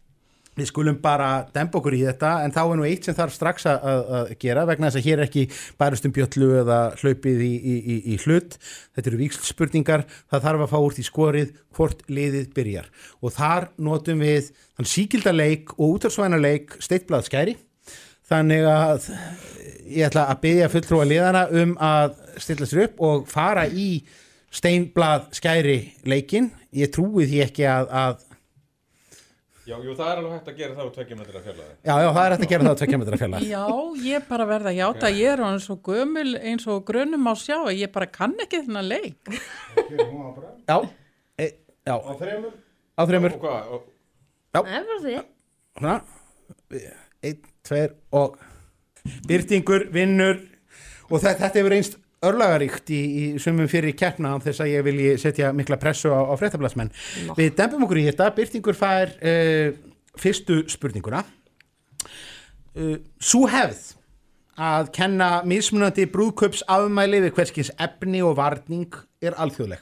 [0.58, 3.64] við skulum bara dempa okkur í þetta en þá er nú eitt sem þarf strax
[3.70, 5.44] að, að, gera vegna þess að hér er ekki
[5.80, 8.58] bærust um bjöllu eða hlaupið í, í, í, í hlut.
[8.92, 12.90] Þetta eru víkslspurningar það þarf að fá úr því skorið hvort liðið byrjar.
[13.24, 17.56] Og þar notum við þann síkildaleik og útarsvænaleik steittblað skæri
[18.28, 19.08] þannig að
[19.92, 23.88] ég ætla að byggja fulltrúa liðana um að stilla sér upp og fara í
[24.52, 28.28] steinblað skæri leikin ég trúi því ekki að, að
[29.62, 31.92] Já, jú, það er alveg hægt að gera það á tvekkja metri að fjalla Já,
[32.02, 33.44] já, það er hægt að gera það á tvekja metra fjallar.
[33.46, 33.62] já,
[34.08, 37.58] ég bara verða að játa, ég er hann svo gömul eins og grunum á sjá,
[37.70, 39.30] ég bara kann ekki þennan leik.
[40.66, 40.76] Já,
[41.38, 41.46] e,
[41.86, 41.94] já.
[41.94, 42.56] Á þreymur?
[42.98, 43.36] Á þreymur.
[43.38, 43.86] Og hvað, og,
[44.52, 45.14] Það er bara því.
[45.78, 45.94] Svona,
[47.22, 48.34] einn, tveir og
[49.30, 50.42] byrtingur, vinnur
[51.08, 54.84] og þetta, þetta hefur einst örlagaríkt í, í sumum fyrir keppna án þess að ég
[54.86, 56.92] vilji setja mikla pressu á, á fréttablasmenn.
[57.38, 59.72] Við dempum okkur í þetta, byrtingur fær uh,
[60.20, 61.24] fyrstu spurninguna.
[62.72, 63.94] Uh, Sú hefð
[64.62, 68.92] að kenna mismunandi brúðköps afmæli við hverskins efni og varning
[69.24, 69.80] er alþjóðleg.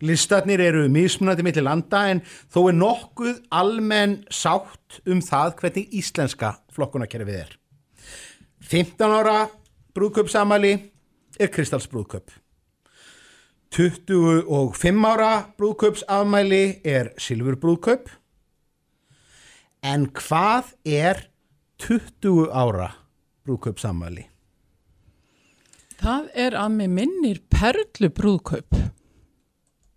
[0.00, 6.54] Listarnir eru mismunandi milli landa en þó er nokkuð almenn sátt um það hvernig íslenska
[6.74, 7.50] flokkunarkerfið er.
[8.68, 9.48] 15 ára
[9.96, 10.72] brúðköpsamæli
[11.38, 12.30] er kristalsbrúðköp.
[13.74, 18.08] 25 ára brúðköpsafmæli er silfurbrúðköp.
[19.84, 21.26] En hvað er
[21.84, 22.90] 20 ára
[23.46, 24.26] brúðköpsamæli?
[25.98, 28.76] Það er að með minnir perlu brúðkaup.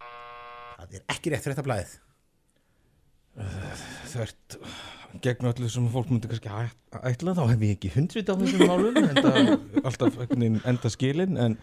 [0.01, 1.97] Það er ekki rétt fyrir þetta blæðið.
[4.11, 4.57] þvert
[5.25, 8.63] gegn öllu sem fólk myndi kannski æt- ætla þá hef ég ekki hundrit á þessum
[8.69, 9.33] málum enda,
[9.83, 10.19] alltaf
[10.71, 11.57] enda skilin en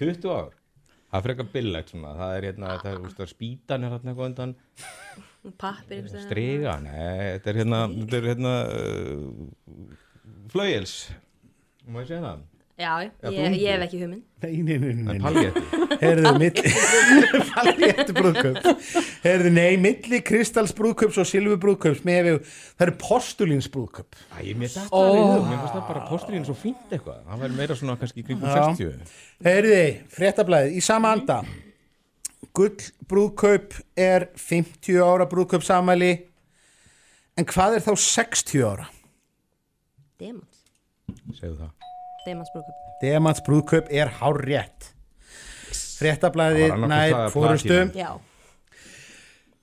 [0.00, 0.52] 20 ár.
[1.14, 2.14] Það er frekar billegt svona.
[2.18, 4.54] Það er hérna, það er, úst, það er spýtan er hérna eitthvað undan.
[5.60, 6.00] Pappir
[6.82, 9.86] nei, þetta er hérna þetta er hérna uh,
[10.54, 10.94] flauels
[11.84, 12.42] má ég segja það?
[12.74, 14.22] Já, ég, ég hef ekki hugmynd.
[14.42, 15.04] Nei, nei, nei, nei.
[15.06, 16.70] Það er paljetti Herðu, milli
[17.52, 18.56] Palléttu brúðköp
[19.24, 25.04] Herðu, nei, milli kristalsbrúðköps og silfurbrúðköps með við, það eru postulínsbrúðköp Æ, mér þetta oh.
[25.04, 27.96] alveg í hug, mér finnst það bara posturinn svo fínt eitthvað það væri meira svona
[28.00, 28.66] kannski kringum Já.
[28.74, 29.14] 60
[29.46, 29.78] Herðu,
[30.16, 31.38] fréttablaðið, í sama anda
[32.54, 36.12] Gullbrúðkaup er 50 ára brúðköpsamæli
[37.38, 38.90] en hvað er þá 60 ára?
[40.18, 40.66] Demons.
[41.38, 41.83] segðu það
[42.24, 42.74] Demontsbrúkup.
[43.02, 44.94] Demans brúðkaup er hár rétt
[46.04, 47.98] annað nær hvort það eða fórustu platínu.
[47.98, 48.10] Já.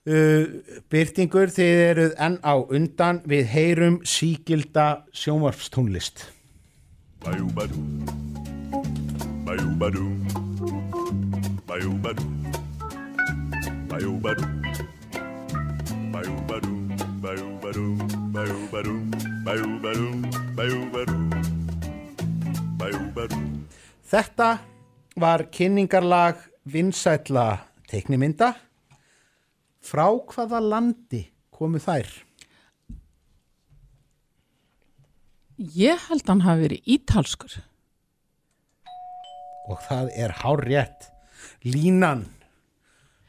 [0.07, 0.45] uh,
[0.89, 6.29] Byrtingur, þið eruð enn á undan við heyrum sígilda sjónvarpstónlist
[7.21, 7.81] Bayou-badou.
[9.45, 10.07] Bayou-badou.
[11.67, 12.25] Bayou-badou.
[13.91, 14.47] Bayou-badou.
[16.11, 16.71] Bayou-badou.
[17.21, 17.97] Bayou-badou.
[18.33, 18.97] Bayou-badou.
[19.45, 20.11] Bayou-badou.
[20.55, 21.30] Bayou-badou.
[24.11, 24.47] Þetta
[25.21, 27.45] var kynningarlag vinsætla
[27.91, 28.53] teiknimynda.
[29.81, 31.21] Frá hvaða landi
[31.53, 32.09] komu þær?
[35.61, 37.57] Ég held hann hafi verið ítalskur.
[39.69, 41.11] Og það er hár rétt.
[41.65, 42.25] Línan.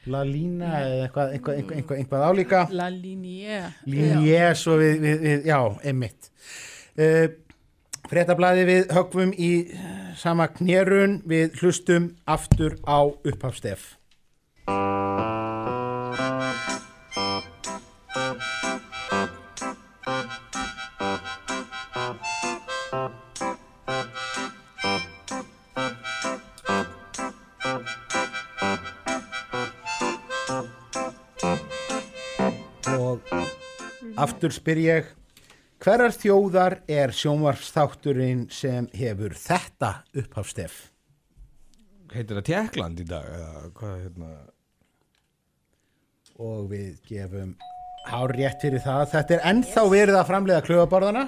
[0.09, 2.63] La lína eða eitthvað, eitthvað, eitthvað, eitthvað, álíka.
[2.73, 3.61] La linie.
[3.87, 6.31] Línie, svo við, við, við já, einmitt.
[6.93, 7.29] Uh,
[8.11, 13.95] Fréttablaði við högvum í eh, sama knérun, við hlustum aftur á upphafstef.
[32.93, 33.23] Og
[34.19, 35.11] aftur spyr ég,
[35.83, 39.91] hverjar þjóðar er sjónvarsþátturinn sem hefur þetta
[40.21, 40.79] upphafstef?
[42.13, 43.29] Heitir það Tjekkland í dag?
[43.37, 44.33] Eða hvað, hérna...
[46.43, 47.53] Og við gefum
[48.09, 49.03] hár rétt fyrir það.
[49.11, 51.25] Þetta er ennþá verið að framleiða klöfaborðana.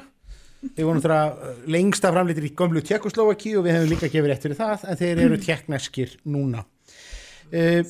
[0.66, 1.44] Við vorum það
[1.76, 5.22] lengsta framleitir í gömlu Tjekkoslovaki og við hefum líka gefið rétt fyrir það, en þeir
[5.28, 6.64] eru tjekkneskir núna.
[7.52, 7.84] Uh,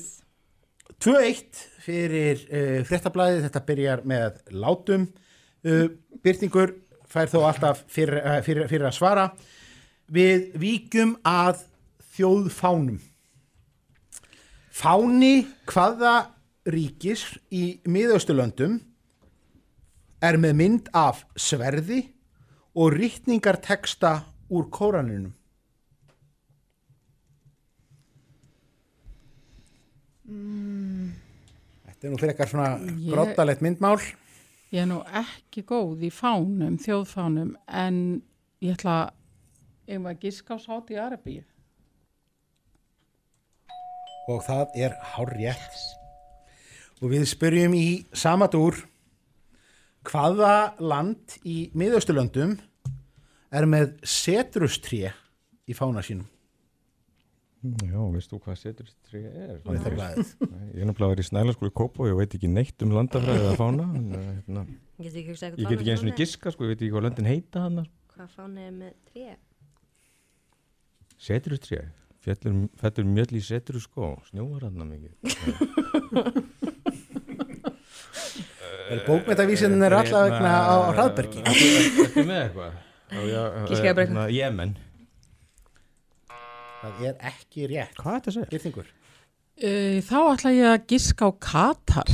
[1.04, 5.08] 2-1 fyrir uh, fréttablaðið, þetta byrjar með látum.
[5.66, 5.88] Uh,
[6.22, 6.76] Byrtingur
[7.10, 9.28] fær þó alltaf fyrir, uh, fyrir, fyrir að svara.
[10.14, 11.64] Við víkjum að
[12.16, 13.00] þjóðfánum.
[14.76, 16.14] Fáni hvaða
[16.70, 17.24] ríkis
[17.54, 18.78] í miðausturlöndum
[20.26, 22.02] er með mynd af sverði
[22.76, 24.12] og rýtningarteksta
[24.52, 25.32] úr kóraninum.
[30.26, 31.12] Mm,
[31.86, 34.00] Þetta er nú fyrir eitthvað svona Ég- grottalegt myndmál.
[34.76, 38.00] Ég er nú ekki góð í fánum, þjóðfánum, en
[38.60, 39.14] ég ætla,
[39.88, 41.44] ég maður giska á sátt í Arabíu.
[44.26, 45.82] og það er hárrétt
[46.98, 48.80] og við spyrjum í sama dúr
[50.06, 52.56] hvaða land í miðausturlöndum
[53.56, 56.26] er með setrustrí í fána sínum
[57.86, 59.58] Já, veist þú hvað setur tré er?
[59.64, 59.98] Og þetta er.
[60.52, 63.44] Nei, Ég er náttúrulega verið í snælaskóli Kópa og ég veit ekki neitt um landafræði
[63.44, 63.86] eða fána.
[63.98, 64.66] en, uh, Hérna,
[65.00, 65.22] ekki
[65.62, 67.86] ég get ekki eins og fána giska, sko, ég veit ekki hvað löndin heita hann.
[68.16, 69.36] Hvað fáni er með tré?
[71.26, 71.82] Setur tré?
[72.26, 75.14] Fellur, fellur mjöll í setur sko, snjóar hann mikið.
[78.86, 81.42] Er bókmetavísinn er alltaf vegna á hraðbergi?
[81.42, 82.76] Þetta er með eitthvað.
[83.06, 84.76] Já, já, Giskaðu bara hérna, Jemen.
[86.86, 87.98] Það er ekki rétt.
[87.98, 88.86] Hvað er þetta að segja?
[89.56, 92.12] Uh, þá ætla ég að giska á Katar.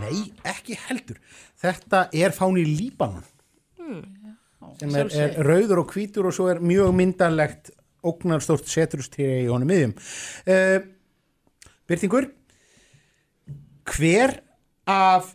[0.00, 1.20] Nei, ekki heldur.
[1.60, 3.22] Þetta er fáni Líbanon
[4.80, 7.70] sem er, er rauður og hvítur og svo er mjög myndanlegt
[8.04, 9.94] ógnarstort setrustrí í honum miðjum.
[10.48, 10.78] Uh,
[11.88, 12.30] Byrtingur,
[13.92, 14.38] hver
[14.88, 15.34] af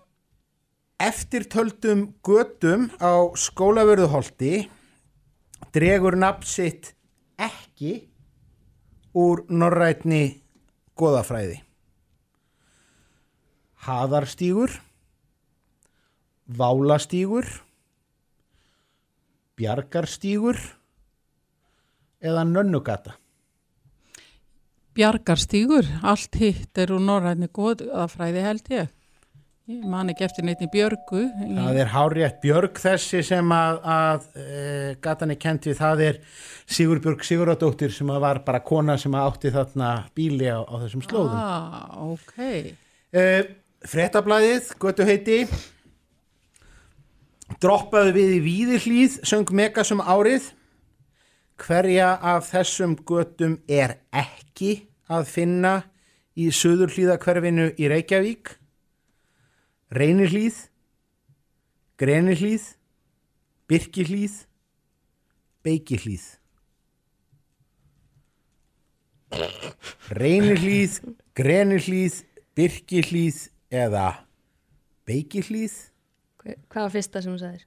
[1.00, 4.66] eftirtöldum götum á skólavörðuholti
[5.74, 6.94] dregur nafn sitt
[7.80, 8.10] ekki
[9.16, 10.42] úr norrætni
[11.00, 11.62] goðafræði?
[13.88, 14.74] Haðarstígur,
[16.50, 17.48] Válastígur,
[19.56, 20.60] Bjargarstígur
[22.20, 23.16] eða Nönnugata?
[24.92, 28.92] Bjargarstígur, allt hitt er úr norræðni góðafræði held ég.
[29.70, 31.28] Ég man ekki eftir neitt í Björgu.
[31.38, 34.62] Það er hárétt Björg þessi sem að, að e,
[35.04, 36.16] gatan er kent við, það er
[36.74, 41.38] Sigurbjörg Sigurðardóttir sem að var bara kona sem átti þarna bíli á, á þessum slóðum.
[41.38, 42.34] Ah, ok.
[43.14, 43.26] E,
[43.86, 45.38] Frettablaðið, götu heiti,
[47.62, 50.48] droppaðu við í Víðihlíð, söng Megas um árið.
[51.62, 54.80] Hverja af þessum götum er ekki
[55.14, 55.76] að finna
[56.34, 58.56] í Suðurhlíðakverfinu í Reykjavík?
[59.92, 60.58] Reynihlíð,
[61.98, 62.66] Grenihlíð,
[63.70, 64.36] Birkihlíð,
[65.66, 66.26] Beikihlíð.
[70.10, 71.00] Reynihlíð,
[71.36, 72.24] Grenihlíð,
[72.58, 74.08] Birkihlíð eða
[75.08, 75.74] Beikihlíð.
[76.44, 77.66] Hver- Hvað var fyrsta sem þú sagðir?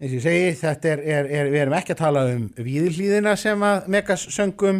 [0.00, 3.34] eins og ég segi, þetta er, er, er, við erum ekki að tala um víðilhlíðina
[3.36, 4.78] sem að Megas söngum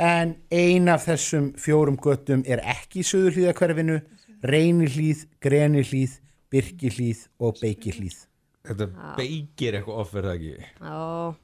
[0.00, 3.98] en ein af þessum fjórum göttum er ekki í söðurhlíðakverfinu
[4.44, 6.18] reynihlíð, grenihlíð
[6.52, 8.20] birkihlíð og beikihlíð
[8.64, 9.08] Þetta Já.
[9.18, 10.68] beikir eitthvað off, er það ekki?
[10.80, 11.34] Já,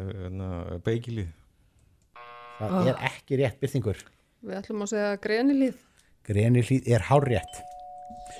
[0.00, 0.48] Hérna,
[0.86, 1.28] beikilið.
[2.60, 2.88] það Ah.
[2.90, 4.00] er ekki rétt byrtingur
[4.44, 5.74] Við ætlum að segja grenilíð.
[6.24, 7.60] grenihlíð er hárrétt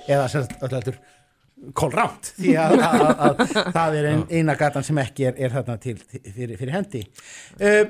[0.07, 0.97] eða sem sagt öllaldur
[1.77, 5.49] kolrámt því að, að, að, að það er ein, eina gatan sem ekki er, er
[5.53, 7.03] þarna til, til fyrir, fyrir hendi
[7.61, 7.83] uh,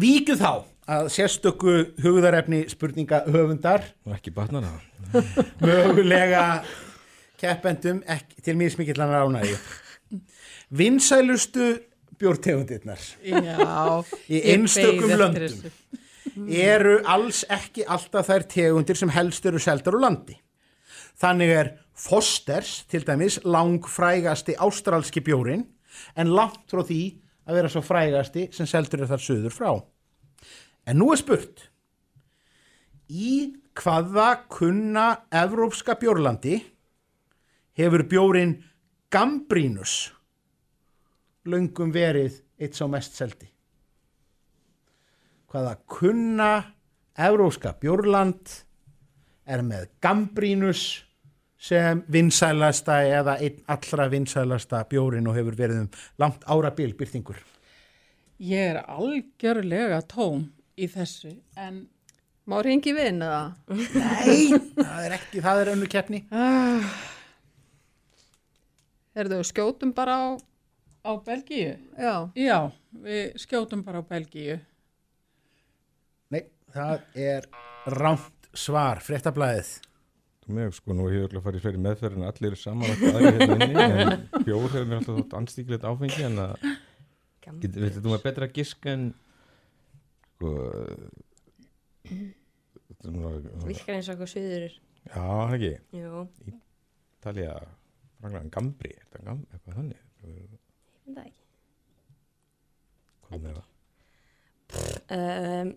[0.00, 0.50] Víkju þá
[0.86, 5.32] að sérstöku hugðarefni spurninga höfundar Og ekki batnar það.
[5.60, 6.44] mögulega
[7.40, 9.56] keppendum ekki, til mismikillan ránægi
[10.70, 11.76] vinsælustu
[12.18, 13.00] bjórtegundirnar.
[13.22, 15.42] Já, í einstökum löndum.
[15.44, 15.70] þessu.
[16.48, 20.36] eru alls ekki alltaf þær tegundir sem helst eru seldar úr landi.
[21.20, 25.62] Þannig er Fosters til dæmis langfrægasti ástralski bjórin
[26.16, 27.02] en langt frá því
[27.48, 29.70] að vera svo frægasti sem seldur er þar söður frá
[30.86, 31.66] en nú er spurt.
[33.10, 36.58] Í hvaða kunna evrópska bjórlandi
[37.76, 38.56] hefur bjórin
[39.12, 40.10] Gambrinus
[41.46, 43.46] löngum verið eitt sá mest seldi?
[45.52, 46.50] Hvaða kunna
[47.14, 48.56] evrópska bjórland
[49.46, 51.04] er með Gambrinus
[51.66, 57.38] sem vinsælasta eða einn allra vinsælasta bjórin og hefur verið um langt árabil byrtingur
[58.36, 61.84] Ég er algjörlega tóm í þessu, en...
[62.46, 63.56] Má ringi vinn eða?
[63.74, 66.84] Nei, það er ekki, það er önnu keppni Ah,
[69.18, 70.24] Er þau skjótum bara á...
[71.02, 71.72] á Belgíu?
[71.98, 72.14] Já.
[72.38, 72.58] Já,
[73.02, 74.60] við skjótum bara á Belgíu.
[76.30, 77.48] Nei, það er
[77.96, 79.74] rámt svar, fréttablaðið
[80.46, 83.16] Þú með, sko, nú hefur ég farið í fleiri meðferð en allir eru saman alltaf
[83.18, 86.66] aðri hérna inni, en bjór hefur mér alltaf þótt anstíklegt áfengi, en að,
[87.64, 89.08] getur, veitir þú með betra gisk en,
[90.36, 90.52] sko,
[92.06, 92.26] er
[93.06, 94.76] Virkar eins og eitthvað suður.
[95.06, 95.72] Já, það ekki.
[95.96, 96.22] Jú.
[97.16, 97.54] Ítalía,
[98.20, 100.00] Frankland, Gambri, er eitthvað þannig?
[100.26, 101.42] Ég veit það ekki.
[103.26, 103.66] Hvað með það?
[105.16, 105.74] Um,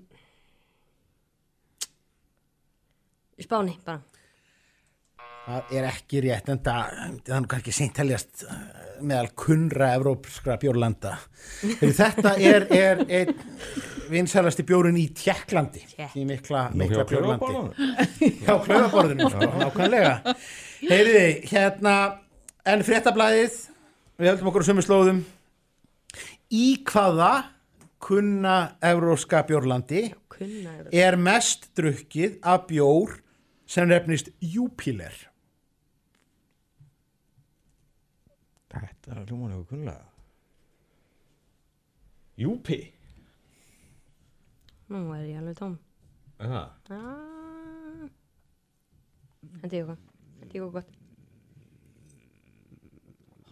[3.40, 4.02] Spáni, bara.
[5.50, 8.58] Það er ekki rétt en það, er nú kannski seint teljast uh,
[9.02, 11.16] meðal kunnra evrópskra bjórlanda.
[11.80, 13.34] Þetta er, er einn
[14.10, 15.84] vinsælasti bjórin í Tjekklandi,
[16.18, 17.52] í mikla, mikla hjá bjórlandi.
[17.52, 18.32] klaufaborðinu?
[18.48, 20.36] Já, klaufaborðinu, sko, nákvæmlega.
[20.86, 21.96] Heyriði, hérna,
[22.74, 23.60] en fréttablaðið,
[24.20, 25.24] við höldum okkur á sömu slóðum,
[26.50, 27.34] í hvaða
[28.00, 28.58] kunna
[28.90, 30.08] evrópska bjórlandi
[30.40, 33.18] Kunna er mest drukkið af bjór
[33.68, 35.18] sem nefnist Júpiler?
[38.70, 40.06] Þetta er að hljóma nefnir kunnlega.
[44.90, 45.76] Nú er ég alveg tóm.
[46.42, 46.94] Er það?
[46.96, 48.06] Ah.
[49.62, 50.00] Hendi ég eitthvað.
[50.40, 50.96] Hendi ég eitthvað gott.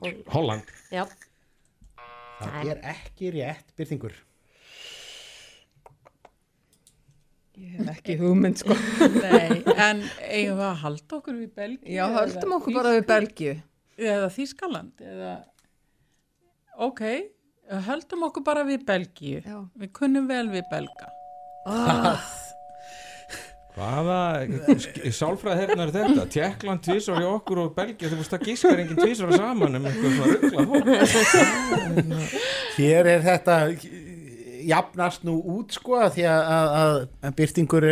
[0.02, 0.71] Hol Holland.
[0.93, 1.04] Já.
[2.38, 4.15] Það er ekki rétt, byrtingur.
[7.58, 8.78] Ég hef ekki hugmynd, sko.
[9.23, 11.93] Nei, en eigum við að halda okkur við Belgíu?
[12.00, 13.54] Já, höldum okkur bara við Belgíu.
[13.97, 15.36] Eða Þískaland, eða...
[16.86, 17.04] Ok,
[17.89, 19.41] höldum okkur bara við Belgíu.
[19.41, 19.62] Já.
[19.78, 21.13] Við kunnum vel við Belga.
[21.68, 22.24] Ah.
[23.78, 24.20] Hvaða,
[25.60, 26.24] hérna er þetta?
[26.34, 30.16] Tjekkland tvísar í okkur og Belgía, þú veist það gískar enginn tvísar saman um eitthvað
[30.16, 32.22] svona ruggla
[32.78, 33.58] Hér er þetta
[34.68, 36.50] jafnast nú út sko því að,
[36.80, 37.88] að, að byrtingur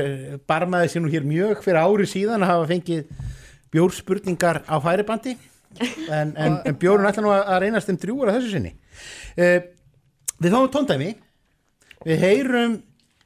[0.49, 3.13] barmaði sér nú hér mjög fyrir ári síðan að hafa fengið
[3.75, 5.35] bjórspurningar á færibandi
[6.09, 9.59] en, en, en bjórun ætla nú að, að reynast þeim drjúur að þessu sinni uh,
[10.35, 11.13] Við fáum tóndæmi
[12.05, 12.79] við heyrum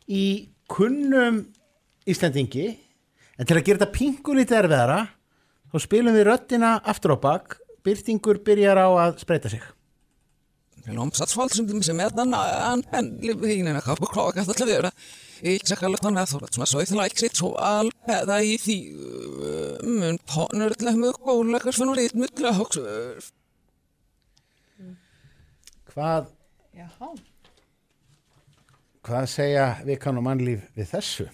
[0.10, 1.44] í kunnum
[2.10, 2.68] Íslandingi
[3.38, 5.02] en til að gera þetta pingu lítið erfiðara
[5.70, 9.64] þá spilum við röddina aftur á bak byrtingur byrjar á að spreita sig
[10.90, 14.92] Lomsatsfall som de som är den användliga hinnorna har beklagat att levera.
[15.42, 18.58] Ich sag alla sådana för att såna så inte like sitt så all päda i
[18.58, 18.78] því
[19.84, 22.80] mun partner til að mjög góðleikar svona lít myndlega hóks.
[25.94, 26.26] Hvað,
[26.74, 27.14] Jaha.
[29.06, 31.28] Hvað segja vikan og mannlíf við þessu?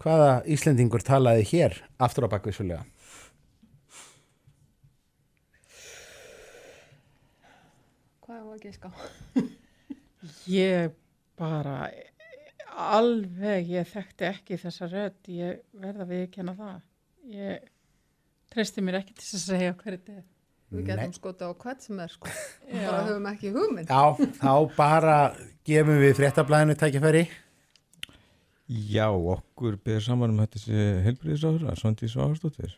[0.00, 2.84] Hvaða Íslendingur talaði hér aftur á bakvissulega?
[8.26, 8.90] Hvað var ekki ská?
[10.50, 10.92] Ég
[11.38, 11.78] bara
[12.76, 16.80] alveg, ég þekkti ekki þessa rödd, ég verða við ekki hana það.
[17.32, 17.68] Ég
[18.52, 20.24] treysti mér ekki til að segja hverju þetta er.
[20.74, 22.30] Við getum skotið á hvert sem er, sko.
[22.72, 23.90] Bara höfum ekki hugmynd.
[23.90, 25.16] Já, þá bara
[25.68, 27.24] gefum við fréttablaðinu tækifæri.
[28.66, 32.72] Já, okkur beður saman um þetta þessi helbriðisáður að Svandi Sváðarsdóttir.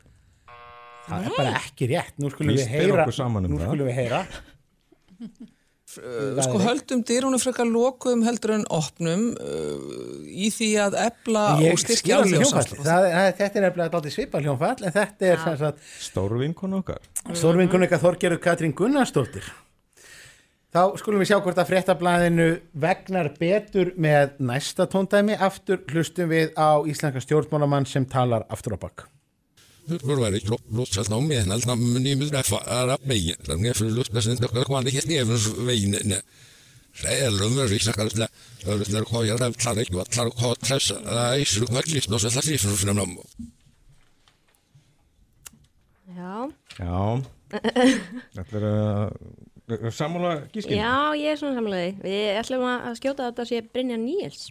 [1.09, 3.07] Það er bara ekki rétt, nú skulum við heyra.
[3.07, 4.25] okkur saman um nú skulum við heyra.
[6.45, 11.83] Sko höldum dyrunum frekar lokuðum heldur en opnum uh, í því að ebla Ég og
[11.83, 17.03] styrkja það, þetta er nefnilega dálítið svipað hljónfall, en þetta er sem sagt Stórvinkon okkar.
[17.33, 19.49] Stórvinkun eitthvað Þorgerður Katrín Gunnarsdóttir.
[20.69, 25.39] Þá skulum við sjá hvort að fréttablaðinu vegnar betur með næsta tóndæmi.
[25.41, 29.09] Aftur hlustum við á íslenska stjórnmálamann sem talar aftur á bakk.
[30.71, 33.37] Låtsas de menar att man är med fara mig.
[33.47, 36.15] Den är för lustig sen då kan det helt även vein.
[36.93, 38.29] Själv med riksdagen där.
[38.65, 40.95] Då där har jag rätt att jag tar och har tressa.
[41.05, 43.19] Nej, så kan jag lyssna så att det för för dem.
[46.17, 46.51] Já.
[46.79, 48.65] Já Þetta er
[49.69, 53.61] uh, sammála gískinn Já, ég er svona samlega Við ætlum að skjóta að þetta sé
[53.73, 54.49] Brynja Níels.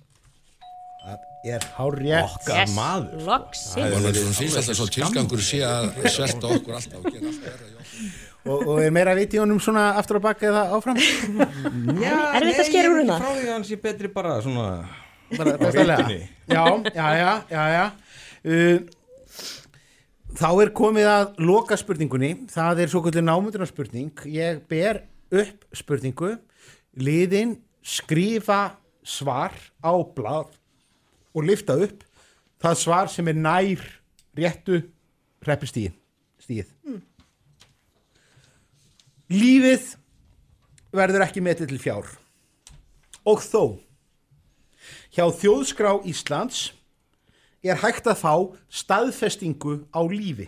[1.45, 2.37] Er hárjætt.
[2.37, 3.27] Okkar Yes, maður.
[3.27, 7.73] Og alltaf svo tilgangur sé að svelta okkur alltaf og gera allt verra.
[8.47, 10.99] Og, og er meira viti honum svona aftur á bakk eða áfram?
[12.05, 13.17] Já, Erfitt að skera úr nei, hérna.
[13.19, 14.67] Frá því að hann sé betri bara svona
[15.35, 16.21] Bara vitunni.
[16.47, 16.63] Já,
[16.95, 17.85] já, já, já, já.
[18.47, 18.79] Uh,
[20.39, 22.29] þá er komið að loka spurningunni.
[22.53, 24.13] Það er svo kvöldur námundurna spurning.
[24.31, 25.01] Ég ber
[25.35, 26.37] upp spurningu.
[26.95, 29.51] Liðin skrifa svar
[29.83, 30.55] á blað
[31.37, 32.03] og lifta upp
[32.61, 33.83] það svar sem er nær
[34.37, 34.81] réttu
[35.45, 35.93] reppustíð.
[36.41, 36.69] Stíð.
[39.27, 39.93] Lífið
[40.95, 42.09] verður ekki metið til fjár.
[43.27, 43.77] Og þó,
[45.11, 46.69] hjá Þjóðskrá Íslands
[47.65, 48.33] er hægt að fá
[48.71, 50.47] staðfestingu á lífi.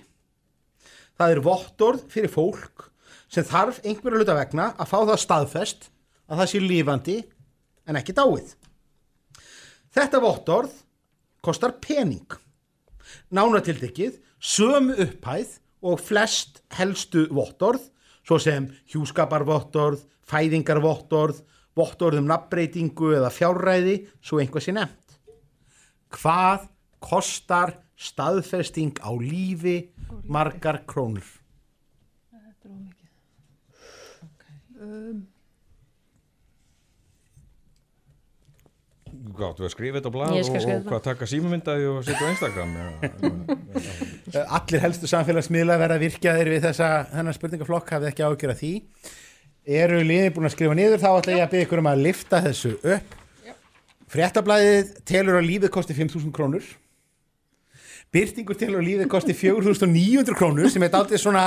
[1.20, 2.88] Það er vottorð fyrir fólk
[3.30, 5.90] sem þarf einhverju hluta vegna að fá það staðfest
[6.30, 7.18] að það sé lifandi
[7.90, 8.54] en ekki dáið.
[9.96, 10.74] Þetta vottorð
[11.46, 12.28] kostar pening.
[13.34, 17.82] Nánatildekið sömu upphæð og flest helstu vottorð,
[18.22, 21.40] svo sem hjúskaparvottorð, fæðingarvottorð,
[21.78, 25.18] vottorð um nafnbreytingu eða fjárræði, svo einhvað sé nefnt.
[26.14, 26.68] Hvað
[27.02, 29.78] kostar staðfesting á lífi
[30.30, 31.26] margar krónur?
[32.30, 33.12] Þetta er ómikið.
[34.80, 35.24] Um,
[39.40, 42.32] Þú að skrifa þetta á blað Ég og, og hvað taka símamyndaði og setja á
[42.34, 48.60] Instagram eða- Allir helstu samfélagsmiðla verða virkjaðir við þessa þennan spurningaflokk hafið ekki ágjör að
[48.64, 48.74] því.
[49.80, 52.42] Eru liðið búin að skrifa niður þá ætla ég að byggja ykkur um að lifta
[52.46, 53.16] þessu upp.
[54.10, 56.70] Fréttablaðið telur að lífið kosti 5.000 krónur.
[58.14, 61.44] Byrtingur telur að lífið kosti 4.900 krónur sem er aldrei svona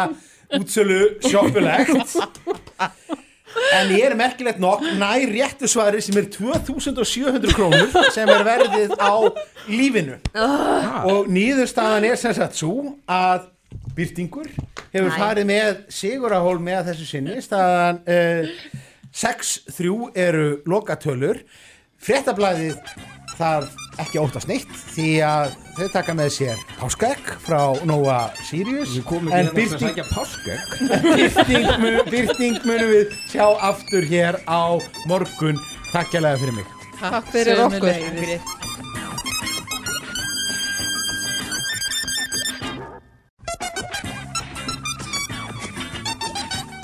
[0.55, 2.17] útsölu sjoppulegt.
[3.77, 8.95] En ég er merkilegt nokk nær réttu svari sem er 2700 krónur sem er verðið
[9.01, 9.15] á
[9.69, 11.03] lífinu Ah.
[11.09, 13.49] og nýðurstaðan er sem sagt svo að
[13.97, 14.49] Byrtingur
[14.93, 15.19] hefur Næ.
[15.19, 18.49] farið með Sigurahól með þessu sinni staðan uh,
[19.13, 21.41] 6-3 eru lokatölur
[22.03, 22.79] fréttablaðið
[23.39, 29.33] þarf ekki óttast neitt því að þau taka með sér páskaegg frá Nova Sirius komum
[29.33, 30.77] ekki hérna til að sækja páskaegg.
[31.07, 34.77] byrting, mun, byrting munum við sjá aftur hér á
[35.11, 35.61] morgun
[35.93, 37.89] takk hérlega fyrir mig Takk fyrir okkur.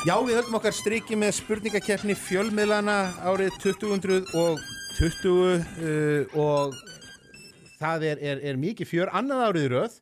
[0.08, 2.98] Já, við höldum okkar striki með spurningakeppni fjölmiðlana
[3.28, 3.52] árið
[4.98, 6.78] 2020 uh, og
[7.78, 9.12] það er, er, er mikið fjör.
[9.14, 9.98] Annað árið röð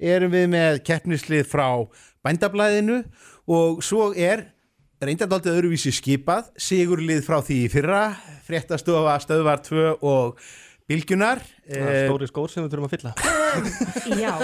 [0.00, 1.68] erum við með keppnislið frá
[2.26, 3.02] bændablaðinu
[3.50, 4.48] og svo er
[5.00, 8.02] reyndardaldið öðruvísi skipað, sigurlið frá því í fyrra,
[8.44, 10.42] fréttastofa, stöðvar 2 og
[10.90, 11.40] bylgjunar.
[11.70, 13.12] Það er stóri skór sem við þurfum að fylla.
[14.24, 14.34] Já.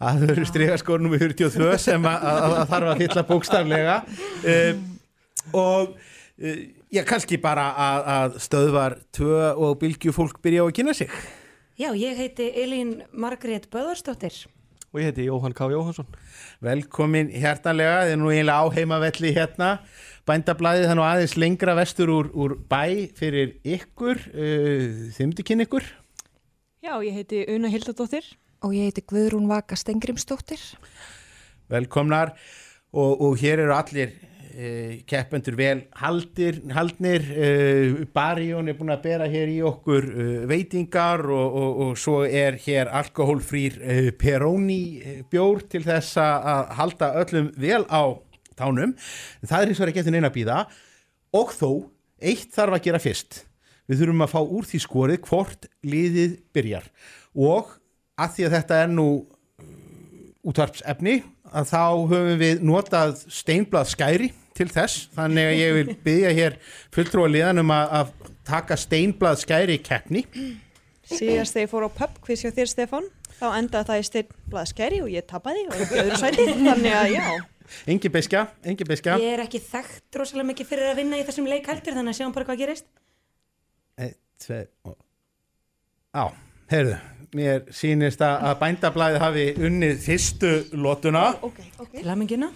[0.00, 3.98] Það eru stregaskór nummer 42 sem að, að, að þarf að fylla bókstaflega
[4.54, 4.82] um,
[5.60, 6.62] og uh,
[6.92, 11.14] já, kannski bara að, að stöðvar 2 og bylgju fólk byrja á að kynna sig.
[11.80, 14.36] Já, ég heiti Elín Margrét Böðarsdóttir.
[14.92, 15.70] Og ég heiti Jóhann K.
[15.72, 16.08] Jóhansson.
[16.62, 19.70] Velkomin hjartanlega, þið er nú eiginlega á heimavelli hérna,
[20.28, 25.66] bændablaðið það er nú aðeins lengra vestur úr, úr bæ fyrir ykkur, uh, þimdi kynna
[25.66, 25.88] ykkur.
[26.84, 28.28] Já, ég heiti Una Hildadóttir.
[28.62, 30.60] Og ég heiti Guðrún Vaka Stengrimsdóttir.
[31.72, 32.34] velkomnar
[32.92, 34.12] og, og hér eru allir
[35.08, 41.24] keppendur vel haldir, haldnir uh, Barjón er búin að bera hér í okkur uh, veitingar
[41.26, 43.78] og, og, og svo er hér alkohólfrýr
[44.20, 48.02] Peroni uh, bjór til þess að að halda öllum vel á
[48.58, 48.96] tánum.
[49.42, 50.58] Það er eins og ekki eftir neina að býða
[51.32, 51.70] og þó,
[52.20, 53.42] eitt þarf að gera fyrst.
[53.88, 56.90] Við þurfum að fá úr því skorið hvort liðið byrjar.
[57.34, 57.72] Og
[58.20, 59.08] að því að þetta er nú
[60.42, 61.16] útvarpsefni
[61.52, 66.58] að þá höfum við notað steinblað skæri til þess þannig að ég vil byggja hér
[66.94, 70.24] fulltrúa liðan um að, að taka steinblað skæri í keppni.
[71.12, 75.00] Síðast þegar ég fór á pubquiz hjá þér, Stefan, þá endaði það í steinblað skæri
[75.04, 77.26] og ég tapaði og ekki öðru sæti, þannig að já.
[77.88, 81.46] Engi beskja, engi beskja Ég er ekki þekkt rosalega mikið fyrir að vinna í þessum
[81.48, 82.88] leik heldur þannig að sjáum bara hvað gerist.
[83.96, 84.98] Eitt, tvei og...
[86.12, 86.24] Á,
[86.72, 86.98] heyrðu
[87.32, 92.02] Mér sýnist að að bændablaðið hafi unnið fyrstu lótuna okay, okay.
[92.02, 92.50] Til aðmingina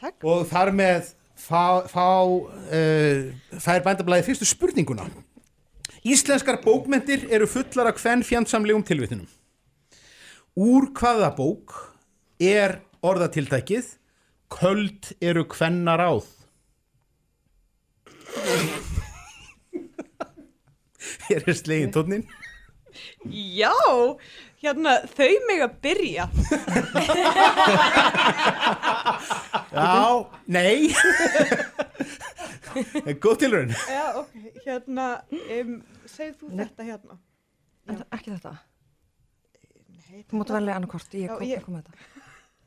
[0.00, 0.16] Takk.
[0.24, 1.10] Og þar með
[1.44, 3.30] fá, fá uh,
[3.60, 5.06] fær bændablaðið fyrstu spurninguna.
[6.04, 9.24] Íslenskar bókmentir eru fullar af hvenn fjandsamlegum tilvittunum
[10.54, 11.72] Úr hvaða bók
[12.36, 13.88] er orðatiltækið
[14.52, 16.28] Köld eru hvenna ráð
[21.30, 22.28] Hér er slegin tónnin
[23.24, 23.72] Já,
[24.64, 26.24] hérna þau mig að byrja.
[29.74, 30.94] Já, nei.
[33.22, 33.72] Góð tilraun.
[33.88, 34.32] Já, ok,
[34.64, 35.74] hérna um,
[36.10, 37.18] segð þú þetta hérna.
[37.90, 38.54] En ekki þetta?
[40.30, 41.94] Þú mátt velja annarkort, ég kom, ég- kom með þetta.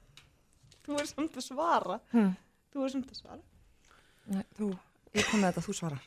[0.87, 1.97] Þú er samt að svara.
[2.13, 2.33] Hmm.
[2.73, 3.41] Þú er samt að svara.
[4.27, 4.69] Nei, þú,
[5.15, 6.03] ég kom með þetta, þú svarar.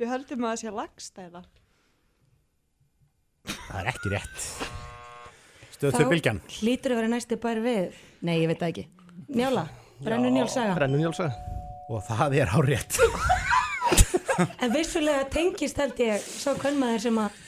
[0.00, 1.42] Við höldum að það sé lagstæða.
[3.52, 4.38] Það er ekki rétt
[5.82, 6.38] Stöð þau bylgjan?
[6.60, 8.84] hlýtur að vera næsti bær við Nei, ég veit það ekki.
[9.34, 9.64] Njála,
[10.06, 11.32] brennu njálsaga Brennu njálsaga
[11.90, 12.98] Og það er á rétt
[14.62, 17.40] En vissulega tengist held ég sá kvennmaður sem að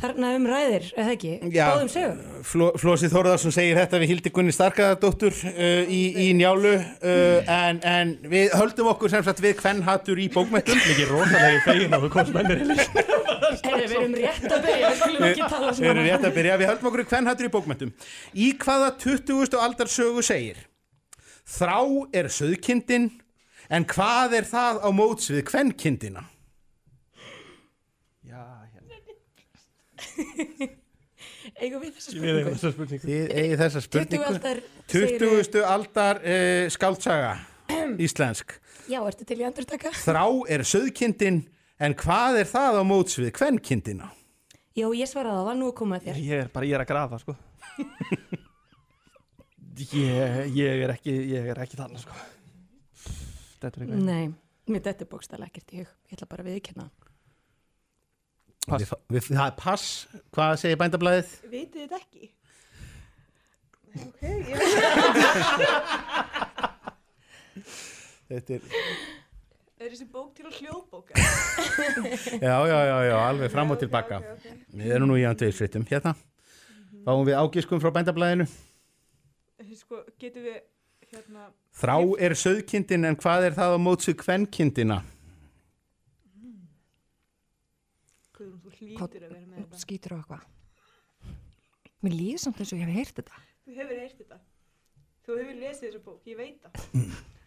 [0.00, 2.20] þarna um ræðir, eða ekki, báðum sögum.
[2.46, 7.80] Fló, Flósi Þórðarsson segir þetta við Hildi Gunni Starkaðardóttur uh, í, í njálu uh, en,
[7.84, 12.14] en við höldum okkur sem sagt við kvennhattur í bókmættum Mikið rosalegi fegin að við
[12.16, 13.06] komum mennir í líka
[13.50, 16.58] Hey, við erum rétt að byrja, við skulum ekki tala Við erum rétt að byrja,
[16.60, 17.90] við höldum okkur kvennhattur í bókmættum
[18.38, 19.56] Í hvaða 20.
[19.58, 20.60] aldar sögu segir
[21.50, 21.78] Þrá
[22.14, 23.08] er söðkindin
[23.70, 26.24] en hvað er það á móts við kvennkindina?
[28.26, 28.98] Já, hérna
[31.60, 32.52] Eigum við þessa spurningu?
[32.54, 35.64] þessa spurningu Þið eigið þessa spurningu 20 aldar, segirðu- 20.
[35.74, 37.32] aldar uh, skáltsaga
[38.06, 38.54] íslensk
[38.90, 39.92] Já, ertu til í andurtaka?
[40.00, 40.24] Þrá
[40.56, 41.42] er söðkindin
[41.80, 44.08] en hvað er það á móts við kvennkindina?
[44.76, 46.84] Já, ég svaraði það, var nú að koma að þér Ég er bara, ég er
[46.86, 47.36] að grafa, sko
[49.80, 52.16] ég, ég er ekki, ég er ekki þannig, sko
[53.60, 54.24] Þetta er eitthvað Nei,
[54.72, 57.09] mér þetta er bókstæðlega ekkert í hug Ég ætla bara að viðkynna Pass.
[58.68, 59.84] Við, við, það er pass,
[60.36, 61.30] hvað segir bændablaðið?
[61.50, 62.28] Vitið þið ekki?
[64.04, 64.58] Ok, ég
[68.30, 68.66] Þetta er,
[69.80, 71.16] Er þessi bók til að hljóðbóka?
[71.16, 74.20] já, já, já, já, alveg fram og tilbaka
[74.76, 76.12] Við erum nú í andvegisfrittum, hérna
[77.06, 78.44] Fáum við ágiskum frá bændablaðinu
[79.80, 80.60] Sko, getum við
[81.10, 81.48] hérna
[81.80, 81.96] Þrá
[82.28, 85.00] er söðkindin en hvað er það á móts við kvennkindina?
[88.36, 89.80] Guðrún, þú hlýtur að vera með þetta.
[89.84, 90.42] Skýtur á eitthvað.
[92.00, 93.42] Mér líður samt eins og ég hef heyrt þetta.
[93.66, 94.38] Þú hefur heyrt þetta.
[95.26, 96.72] Þú hefur lesið þessa bók, ég veit það.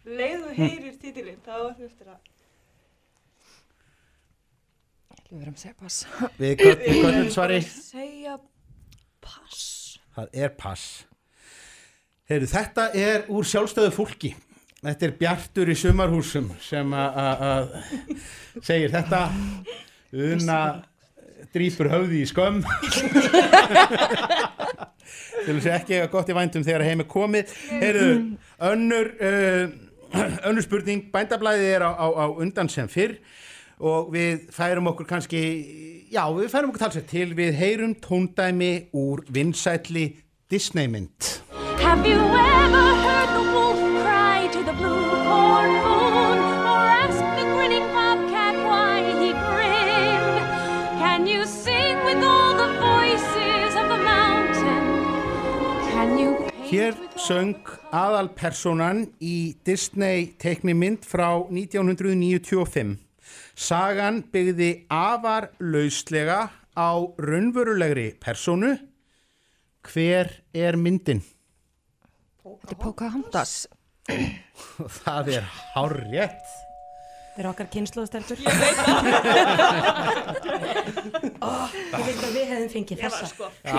[0.05, 2.29] Leið þú heyrir titilinn, þá þú eftir að
[5.33, 5.97] Við verum að segja pass.
[6.37, 7.59] Við köllum- köllum svari.
[7.65, 8.35] Segja
[9.23, 9.63] pass.
[10.13, 10.83] Það er pass.
[12.29, 14.33] Heyrðu, þetta er úr sjálfstöðu fólki.
[14.83, 19.21] Þetta er Bjartur í sumarhúsum sem að- að að segir þetta.
[20.13, 20.59] Una
[21.53, 22.61] drýpur höfði í skömm.
[25.43, 27.55] Til þess að ekki eiga gott í vændum þegar heim er komið.
[27.81, 28.11] Heyrðu,
[28.69, 29.65] önnur uh,
[30.47, 33.17] önnur spurning, bændablaðið er á, á, á undan sem fyrr
[33.83, 35.41] og við færum okkur kannski
[36.13, 37.33] já, við færum okkur talsett til.
[37.37, 40.13] Við heyrum tóndæmi úr vinsætli
[40.51, 41.41] Disney mynd.
[41.83, 42.82] Have you ever
[56.73, 62.95] Hér söng aðalpersonan í Disney teiknimynd frá 1995.
[63.53, 66.39] Sagan byggði afar lauslega
[66.73, 68.71] á raunverulegri personu.
[69.85, 71.21] Hver er myndin?
[72.41, 73.55] Þetta er Pocahontas
[74.97, 76.57] Það er hár rétt.
[77.33, 78.79] Það er okkar kynnslóðsteltur Ég veit
[81.41, 83.29] oh, Ég veit að við hefðum fengið þessa.
[83.31, 83.47] sko.
[83.65, 83.73] Já,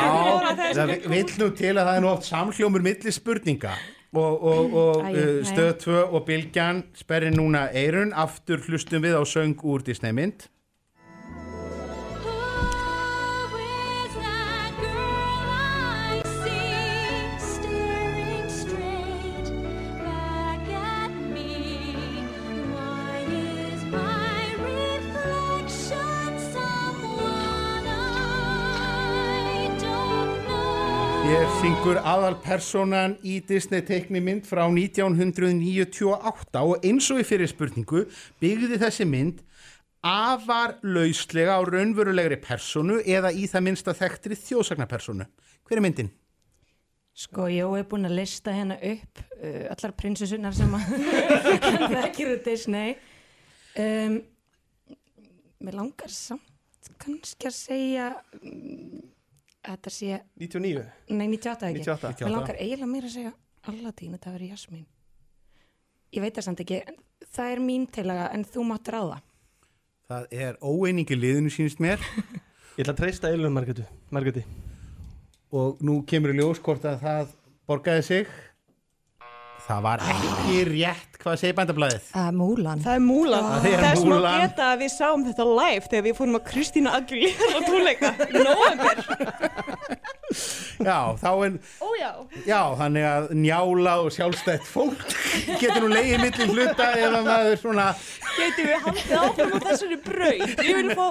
[0.74, 3.76] það vi- vill nú til að það er oft samhljómur milli spurninga.
[4.14, 9.18] Og, og, og Æ, uh, stöð 2 og Bilgjan sperri núna eirun, aftur hlustum við
[9.18, 10.14] á söng úr Disney
[31.94, 38.02] syngur aðalpersonan í Disney teiknimynd frá 1998 og eins og í fyrir spurningu
[38.42, 39.44] byggði þessi mynd
[40.02, 45.28] afar lauslega á raunverulegri personu eða í það minnsta þekktri þjóðsagnapersonu.
[45.68, 46.10] Hver er myndin?
[47.14, 50.90] Sko, ég er búin að lista hérna upp uh, allar prinsessunar sem að
[51.94, 52.96] þekkir úr Disney.
[53.78, 54.18] Um,
[55.62, 59.13] mér langar samt kannski að segja um,
[59.64, 60.20] þetta sé...
[60.40, 60.84] 99?
[61.10, 61.84] Nei, 98 ekki.
[61.84, 62.24] 98.
[62.26, 63.32] Mér langar eiginlega mér að segja
[63.70, 64.84] Aladdin, þetta verið Jasmín.
[66.14, 66.98] Ég veit það samt ekki, en
[67.34, 69.20] það er mín tilaga en þú mátt ráða.
[70.04, 72.02] Það er óeiningi liðinu sínist mér.
[72.76, 73.86] Ég ætla að treysta eilum Margrétu.
[74.12, 74.44] Margréti.
[75.54, 77.32] Og nú kemur í ljós hvort að það
[77.70, 78.32] borgaði sig.
[79.64, 82.08] Það var ekki rétt, hvað segir bændablaðið?
[82.14, 82.82] Uh, múlan.
[82.84, 83.46] Það er Múlan.
[83.54, 84.40] Það er Þess má Múlan.
[84.44, 89.04] geta að við sáum þetta live þegar við fórum að Kristína Aguilera tónleika í november.
[90.84, 92.08] Já, þá en, Ó já.
[92.48, 95.04] já, þannig að njála og sjálfstætt fólk
[95.60, 97.84] getur nú leiðið millir hluta ef að maður svona,
[98.34, 100.64] Geitum við haldið áfram á þessari braut?
[100.66, 101.06] Ég vil fá,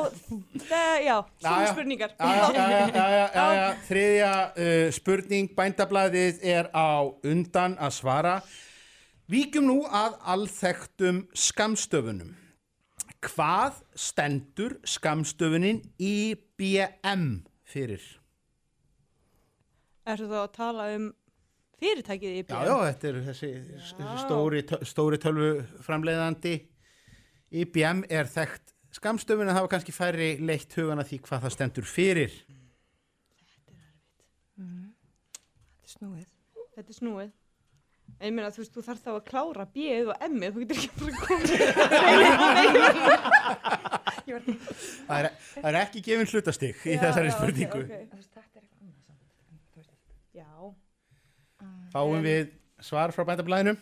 [0.67, 1.71] það, já, svona já.
[1.71, 2.11] spurningar.
[2.19, 3.65] já, já, já, já, já, já, já.
[3.87, 6.91] þriðja uh, spurning, bændablaðið er á
[7.31, 8.35] undan að svara.
[9.31, 12.33] Víkjum nú að alþektum skamstöfunum.
[13.23, 17.27] Hvað stendur skamstöfunin IBM
[17.63, 18.03] fyrir?
[20.03, 21.05] Ertu þá að tala um
[21.79, 25.51] fyrirtækið í Já, já, þetta er þessi þessi stóri, stóri tölvu
[25.85, 26.57] framleiðandi
[27.63, 31.55] IBM er þekkt skamstöfun en það var kannski færri leitt hugan að því hvað það
[31.55, 32.35] stendur fyrir
[34.53, 36.27] Þetta er snúið.
[36.73, 37.31] Þetta er snúið.
[38.23, 40.77] En ég meina, þú veist, þú þarf þá að klára B-ið og M-ið, þú getur
[40.79, 41.51] ekki bara komið.
[45.07, 47.91] það er, það er ekki gefin hlutastig í Já, þessari já, ok, spurningu ok.
[50.39, 50.51] Já.
[51.93, 52.43] Fáum við
[52.83, 53.73] svar frá bændablaðinu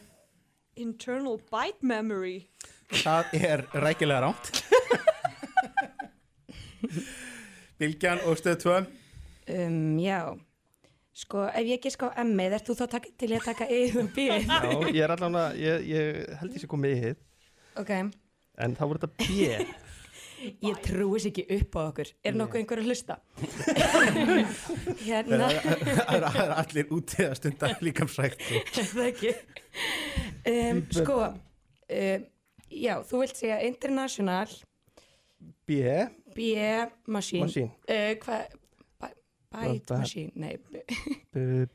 [0.81, 2.37] Internal byte memory.
[3.03, 4.45] Það er rækilega rámt
[7.81, 8.73] Bilgjan og stöð 2
[9.51, 10.31] Um, já,
[11.13, 12.85] sko ef ég ekki sko M-ið, ert þú þá
[13.19, 14.47] til ég að taka E um B-ið?
[14.47, 14.59] Já,
[14.95, 17.23] ég er allan að, ég, ég held ég sé komið í hitt.
[17.81, 17.91] Ok,
[18.61, 19.25] En þá voru þetta B.
[20.67, 22.09] ég trúis ekki upp á okkur.
[22.25, 23.15] Er nokkuð einhver að hlusta?
[25.05, 29.33] Hérna, er- það er það er allir úti að stunda líkamsrækt er það ekki?
[30.51, 32.25] Um, sko, um,
[32.71, 34.55] já, þú vilt segja International
[35.67, 35.77] B.
[36.35, 37.45] B-Machine.
[37.45, 37.71] Machine.
[37.87, 38.57] Uh, hvað?
[39.51, 40.57] Byte Ba- Machine, nei.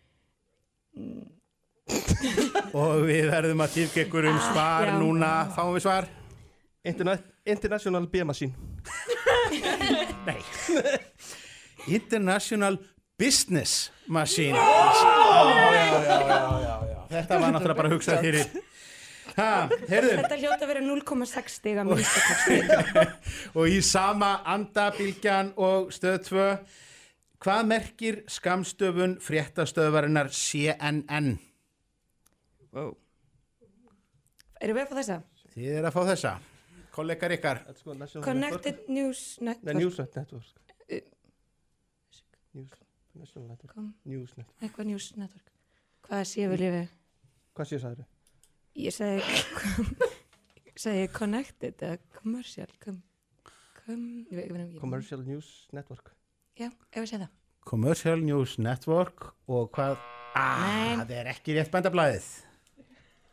[2.77, 4.95] og við verðum að tilkja ykkur um Ah, svar já.
[5.01, 6.09] núna fáum við svar
[6.87, 7.15] Interna
[7.47, 8.55] International B-Machine.
[10.27, 10.41] Nei
[11.87, 12.79] International
[13.19, 14.65] Business Machine já, já,
[15.73, 17.01] já, já, já.
[17.11, 18.47] Þetta var náttúrulega bara hugsað fyrir
[19.37, 19.51] ha,
[19.89, 22.59] heyrðu Þetta hljóta að vera 0,6 stiga minnstakosti.
[23.55, 26.49] og í sama andabilgjan og stöð 2
[27.43, 31.37] hvað merkir skamstöfun fréttastöðvarinnar CNN
[32.77, 32.93] Wow.
[34.61, 35.17] Erum við að fá þessa?
[35.57, 36.33] þið er að fá þessa
[36.97, 37.61] kollegar ykkar
[38.25, 39.79] Connected News Nei, Network.
[39.81, 40.63] Newsnet Network.
[40.89, 41.01] Uh,
[42.57, 43.33] News,
[44.37, 44.53] Network.
[44.61, 45.53] Eitthvað News Network.
[46.07, 46.91] Hvað sé við lifið?
[47.57, 48.11] Hvað sé það þér?
[48.77, 49.21] Ég segi,
[50.85, 52.69] segi Connected eða Commercial.
[52.85, 53.01] Com,
[53.81, 54.05] com.
[54.81, 56.16] Commercial News Network.
[56.57, 57.33] Já, ef við segja það.
[57.67, 59.97] Commercial News Network og hvað
[60.39, 62.27] ah, það er ekki rétt bændablaðið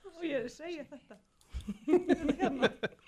[0.10, 1.16] Og ég segja þetta.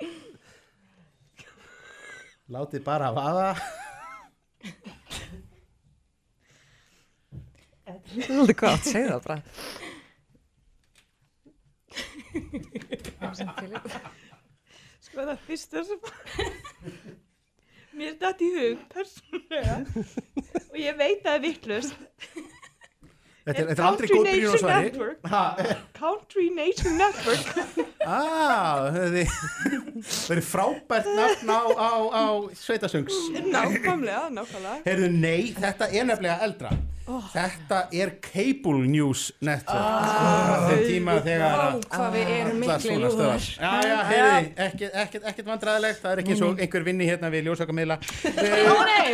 [2.55, 3.49] látið bara að vaða
[7.85, 9.41] Það er svolítið gott, segðu það bara.
[15.05, 15.99] Sko það fyrsta sem
[17.97, 19.77] mér datt í hug persónulega.
[20.71, 21.95] Og ég veit að það er vittlust
[23.47, 24.89] Þetta er- þetta er aldrei góð byrjun á svari.
[25.99, 27.45] Country Nation Network.
[28.05, 29.29] Ah, þið
[30.31, 32.25] verið frábært nafn á, á, á
[32.57, 33.13] sveitasöngs.
[33.45, 34.81] Nákvæmlega, nákvæmlega.
[34.87, 36.73] Heyrðu, nei, þetta er nefnilega eldra.
[37.05, 39.77] Þetta er Cable News Network.
[39.77, 43.13] Ah, Þeim tíma þegar Vá, að- hvað við erum svona lúðar.
[43.13, 43.43] stöðvar.
[43.61, 47.29] Já, já, heyrðu, ekkert ekki, ekki vandræðilegt Það er ekki eins og einhver vinni hérna
[47.29, 49.09] við ljósakamila Ó nei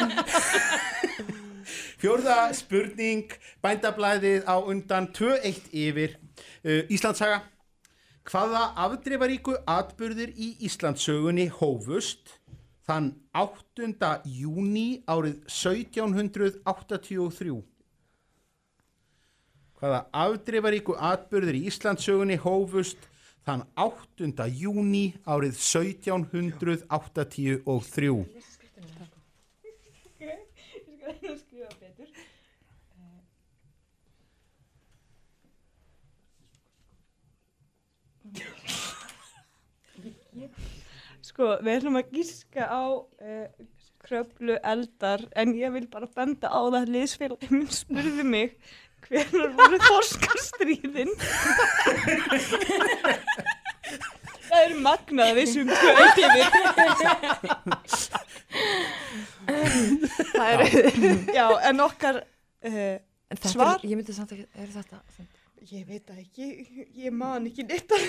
[2.01, 3.29] Fjórða spurning,
[3.61, 7.45] bændablaðið á undan 2-1 yfir uh, Íslandsaga.
[8.25, 12.41] Hvaða afdreifaríku atburðir í Íslandssögunni hófust
[12.89, 14.17] þann 8.
[14.25, 17.61] júni árið 1783?
[19.81, 23.07] hvaða afdreifaríku atbyrður í Íslandsögunni hófust
[23.47, 24.45] þann 8.
[24.61, 28.61] júni árið 1783 Ég skal
[31.07, 32.09] reyna að skrifa betur.
[41.21, 43.47] Sko, við ætlum að gíska á uh,
[44.01, 48.55] kröflu eldar en ég vil bara benda á það að liðsfélagin minn spurði mig
[49.05, 51.13] hvernig voru þorskastríðin?
[54.51, 56.15] Það er magnað að við sem kvöld
[60.31, 60.59] Það er,
[61.35, 62.97] já, en okkar uh,
[63.31, 64.99] En svar er, ég myndi samt ekki, er þetta,
[65.71, 66.45] Ég veit ekki,
[66.97, 68.05] ég man ekki neitt að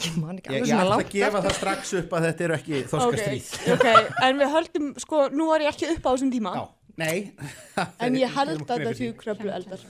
[0.00, 2.80] ég man ekki Ég, ég ætla að gefa það strax upp að þetta eru ekki
[2.92, 3.50] þorskastríð.
[3.74, 3.86] Ok,
[4.28, 6.64] en við höldum, sko, nú var ég ekki upp á þessum tíma Já,
[7.02, 7.16] nei.
[8.06, 9.14] En ég held að þetta séu því.
[9.20, 9.86] kröflu eldar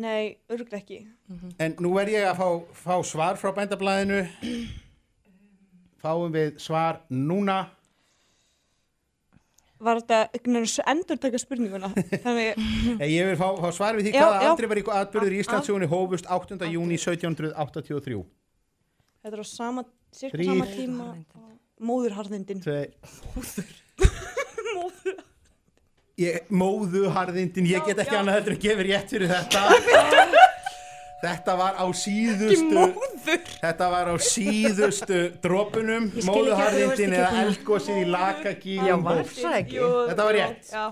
[0.00, 1.00] Nei, örgulega ekki
[1.62, 2.48] En nú er ég að fá,
[2.86, 4.22] fá svar frá bændablaðinu.
[6.02, 7.66] Fáum við svar núna.
[9.80, 11.90] Var þetta endur taka spurninguna
[12.24, 12.58] Þannig,
[13.00, 14.50] Ég vil fá, fá svar við því Já, hvaða já.
[14.52, 16.58] afdreifaríku atbyrður í Íslandsögunni hófust 8.
[16.68, 18.20] júni 1783.
[19.22, 20.50] þetta er á sama, cirka Þrír.
[20.50, 21.08] sama tíma
[21.80, 22.60] Móðurharðindin.
[24.76, 25.22] Móður.
[26.20, 29.60] Ég, móðuharðindin, ég get ekki annað heldur að gefa rétt fyrir þetta.
[31.20, 32.84] Þetta var á síðustu
[33.60, 40.70] Þetta var á síðustu dropunum Móðuharðindin eða eldgósið í lakagíum Já, Þetta var rétt.
[40.72, 40.84] Já,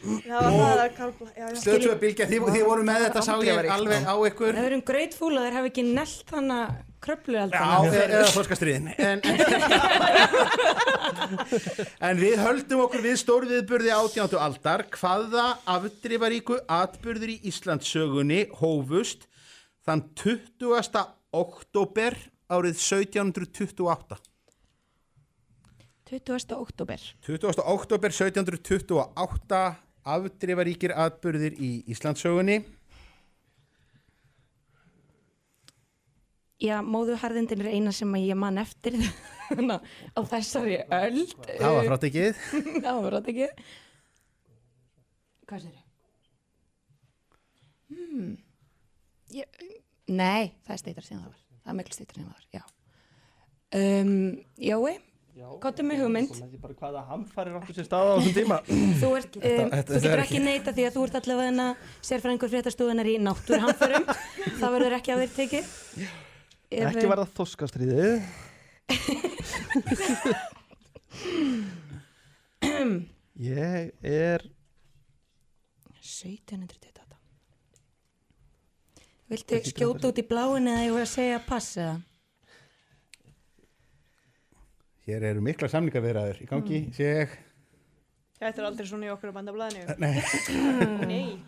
[0.00, 1.56] það var það að karla já, já.
[1.60, 4.84] Stöð 2 bylgja, þið, þið voru með þetta sá ég alveg á ykkur Það erum
[4.90, 6.60] grateful að þeir hafi ekki nelt hana
[7.00, 9.22] kröplu Já, eldana e- eða þorskastriðin en,
[12.10, 15.46] en við höldum okkur við stórviðburði átjándu aldar hvaða
[15.76, 19.28] afdrifaríku atburður í Íslandssögunni hófust
[19.86, 21.04] þann 20.
[21.36, 22.16] oktober
[22.50, 24.20] árið 1728
[26.10, 26.56] 20.
[26.58, 27.62] oktober 20.
[27.70, 32.60] oktober 1728 afdrifaríkir atburðir í Íslandssögunni.
[36.60, 38.98] Já, móðuharðindin er eina sem ég man eftir.
[40.18, 42.42] Á þessari öld Það var frátekið.
[42.84, 43.62] Það var frátekið.
[45.50, 45.78] Hvað sér
[47.90, 48.36] Hmm.
[49.34, 49.46] Ég,
[50.06, 51.40] nei, það er steitar síðan það var.
[51.50, 52.62] Það er miklu steitar síðan það var, já.
[53.80, 54.12] Um,
[54.62, 54.92] Jói,
[55.62, 56.32] gottum með hugmynd.
[56.62, 58.56] bara hvaða hamfarir áttu sér staða á þessum tíma.
[59.00, 61.16] Þú, ert, um, Þetta- þú þetta- þetta getur ekki ekki- neita því að þú ert
[61.20, 61.72] allavega en að
[62.10, 64.04] sérfræðingur fréttastofunar í náttúrhamförum
[64.60, 65.64] það verður ekki þér tekið.
[66.70, 68.14] Ef- Ekki var það þoskastriðið
[73.40, 74.42] Ég er
[76.00, 77.16] 1728
[79.30, 81.96] Viltu skjóta út í bláin eða ég voru að segja pass eða?
[85.08, 86.92] Hér eru mikla samlingavirðaður í gangi, Mm.
[86.96, 87.36] sé ég.
[88.40, 89.96] Þetta er aldrei svona í okkur á bandablaðinu.
[90.04, 90.22] Nei.
[91.08, 91.42] Nei.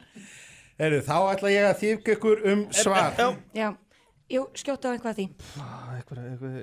[0.81, 3.17] Heru, Þá ætla ég að þýfka ykkur um svar.
[3.57, 3.69] Já,
[4.33, 5.27] jú, skjóta á eitthvað að því.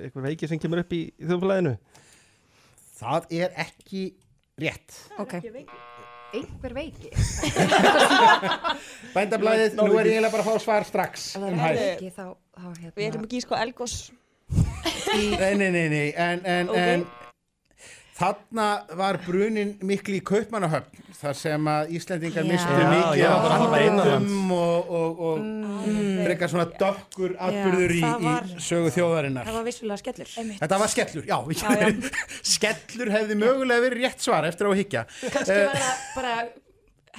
[0.04, 1.76] Einhver veiki sem kemur upp í þjóðfélaginu?
[3.00, 4.04] Það er ekki
[4.60, 4.98] rétt.
[5.22, 5.38] Ok.
[6.30, 7.10] Einhver veiki?
[9.16, 11.80] Bændablaðið, nú er ég eiginlega bara að fá svar strax það um er hæð.
[11.88, 12.24] ekki þá,
[12.54, 12.92] þá hérna.
[13.00, 13.94] Við ætlum ekki sko elgos
[14.50, 16.76] Nei, nei, nei, nei, en, en, Ok.
[16.76, 17.06] en
[18.20, 18.66] þarna
[18.98, 22.48] var brunin miklu í Kaupmannahöfn þar sem að Íslendingar Já.
[22.48, 25.40] mistu Já, mikið já, af bara handreitum og, og, og
[26.26, 28.06] frekar svona dökkur atbyrður í, Mm.
[28.06, 29.44] það var- í sögu þjóðarinnar.
[29.48, 30.30] Það var vissulega skellur
[30.60, 32.10] Þetta var skellur, já, Já, já.
[32.54, 35.04] skellur hefði mögulega verið rétt svar eftir á að higgja.
[35.32, 36.34] Kannski var það bara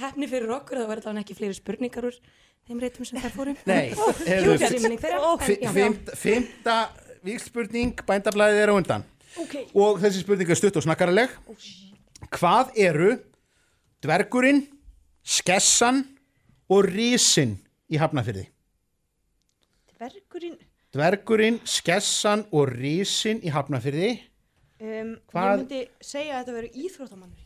[0.06, 2.16] hefni fyrir okkur að það var allavega ekki fleiri spurningar úr
[2.66, 5.18] þeim reytum sem þær fórum Nei, Jú, heyrðu, síminning þeirra
[5.60, 6.14] já.
[6.16, 6.76] Fymta
[7.26, 9.04] vikspurning, bændablaðið er á undan.
[9.40, 9.54] Ok.
[9.74, 11.30] Og þessi spurning er stutt og snakkaraleg.
[12.32, 13.12] Hvað eru
[14.04, 14.64] dvergurinn,
[15.22, 16.02] skessan
[16.72, 17.56] og rísin
[17.92, 18.46] í hafnafyrði?
[19.96, 20.58] Dvergurinn
[20.92, 24.10] Dvergurinn, skessan og rísin í hafnafyrði.
[24.82, 27.40] um, Hvað- Ég myndi segja að þetta verður íþróttamannur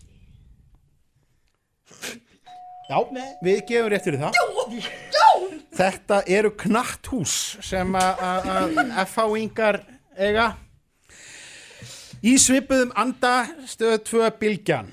[2.86, 2.98] Já,
[3.42, 4.36] við gefum rétt fyrir það.
[5.12, 5.28] Já!
[5.76, 7.32] Þetta eru knatthús
[7.64, 9.80] sem að- að að FH-ingar
[10.16, 10.46] eiga.
[12.24, 13.32] Í svipuðum anda
[13.66, 14.88] stöð 2 bylgjan.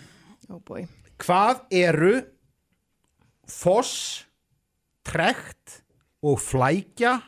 [0.49, 0.87] Oh boy.
[1.19, 2.25] Hvað eru
[3.47, 4.25] foss,
[5.05, 5.81] trekt
[6.23, 7.21] og flækja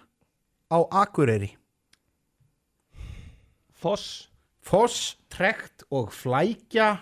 [0.72, 1.56] á Akureyri?
[3.74, 4.28] Foss
[4.66, 6.98] Foss, trekt og flækja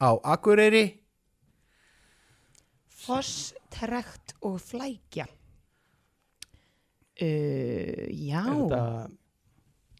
[0.00, 1.00] á Akureyri.
[3.08, 3.32] Foss,
[3.72, 5.26] trekt og flækja
[7.18, 8.82] Uh, já, Er þetta,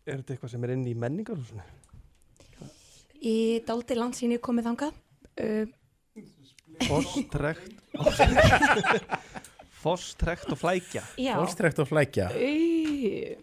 [0.06, 1.64] er þetta eitthvað sem er inn í menningarhúsinu?
[3.18, 3.32] í
[3.66, 5.00] dáldi landsýni komið þangað.
[5.42, 5.66] Uh,
[6.86, 7.74] Fosstrekt
[9.82, 11.34] Fosstrekt og flækja Já.
[11.40, 13.34] Fosstrekt og flækja Í...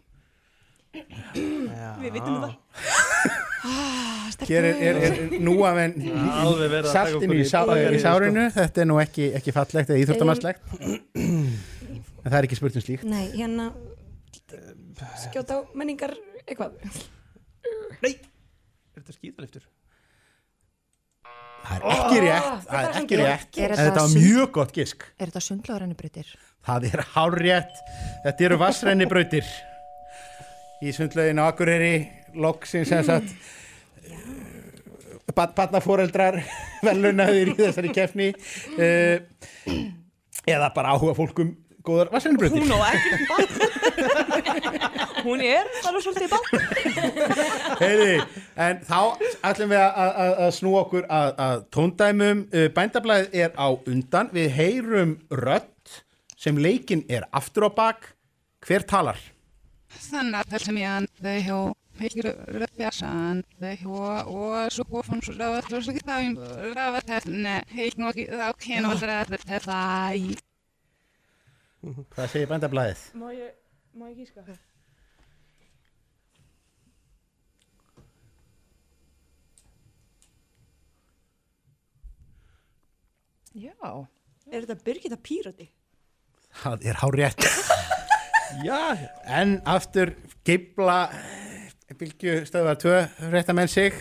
[0.95, 2.55] Við vitum það.
[3.65, 7.59] Ah, Hér er, er, er nú að menn Alveg verið að taka saltinu í, sá,
[7.65, 8.45] í sárinu.
[8.53, 10.75] Þetta er nú ekki, ekki fallegt eða íþróttamannslegt
[12.25, 13.05] en það er ekki spurt um slíkt.
[13.09, 13.69] Nei, hérna
[15.25, 16.77] skjóta á menningar eitthvað.
[18.05, 18.19] Er
[18.99, 19.65] þetta skýðaliftur?
[21.65, 23.57] það er ekki rétt það er ekki rétt.
[23.57, 25.07] En þetta var mjög gott gisk.
[25.17, 26.35] Er þetta rennubrautir?
[26.65, 27.81] það er hárrétt.
[28.25, 29.47] Þetta eru vassrenni brautir
[30.83, 31.93] í sundlaugin á Akureyri
[32.35, 33.35] loksins sem sagt
[35.35, 36.39] barnaforeldrar
[36.85, 39.17] velunaður í þessari keppni uh,
[40.45, 41.55] eða bara áhuga fólkum
[41.85, 43.47] góðar vassrenni brautir Hún á ekki bann.
[45.25, 46.47] Hún er bara svolítið bann.
[47.81, 48.15] Heyri,
[48.57, 48.99] en þá
[49.45, 52.43] ætlum við að, að, að snúa okkur að, að tóndæmum.
[52.49, 54.33] Uh, Bændablaðið er á undan.
[54.33, 55.95] Við heyrum rödd
[56.41, 58.11] sem leikin er aftur á bak.
[58.65, 59.21] Hver talar?
[59.95, 62.31] Sanna Persemian, the hill, Hikir Röpjasan, the hill,
[64.27, 66.17] og svo góðfum svo ráða, svo svo ekki þá,
[66.75, 69.81] ráða þessna, heik nú ekki þá kynna og ræða þetta
[70.19, 70.37] í.
[71.85, 73.03] Hvað segir Bændablaðið?
[73.21, 73.51] Má ég,
[73.93, 74.41] má ég gíska?
[83.55, 84.07] Já.
[84.51, 85.69] Er þetta Birgitta Pírati?
[86.59, 87.45] Það er hár rétt.
[88.67, 88.97] Já.
[89.31, 90.11] En aftur
[90.47, 91.07] geibla
[91.93, 93.93] bylgju stöðvar 2 réttamenn sig.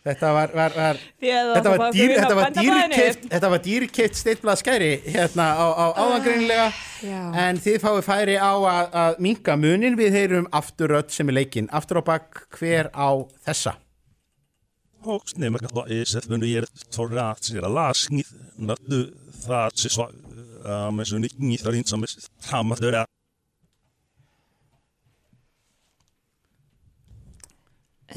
[0.00, 4.60] Þetta var, var, var, þetta að var, dýr, þetta var dýrkeift þetta var dýrkeift steittblað
[4.62, 6.68] skæri hérna á, á áðangreinilega
[7.04, 7.18] Já.
[7.42, 11.36] en þið fáið færi á að, að minka munin við heyrum aftur rödd sem er
[11.36, 13.76] leikinn aftur á bak hver á þessa
[15.04, 19.12] Och nej, man kan ta i sätt men det är torra sira lasnit när du
[19.44, 20.10] það så så
[20.92, 22.04] men så inte inget där inte som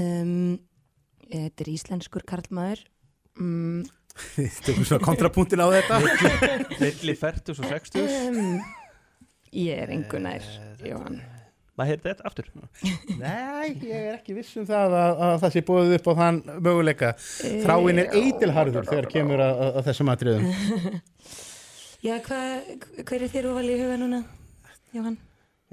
[0.02, 0.56] Um,
[1.30, 2.86] þetta er íslenskur karlmaður.
[3.40, 3.84] Um,
[4.14, 5.98] Þið tökum svona kontrapunktin á þetta
[6.78, 8.60] Milli 40 og 60 um,
[9.58, 10.46] ég er engunær,
[10.86, 11.18] Jóhann.
[11.74, 12.50] Hvað heitir þetta aftur?
[13.18, 16.40] Nei, ég er ekki viss um það að, að það sé búið upp á þann
[16.62, 20.46] möguleika Þráin er eitilharður þegar kemur að, að, að þessum atriðum
[22.06, 22.42] Já, hva,
[23.08, 24.22] hver er þér óvalið í huga núna,
[24.94, 25.18] Jóhann?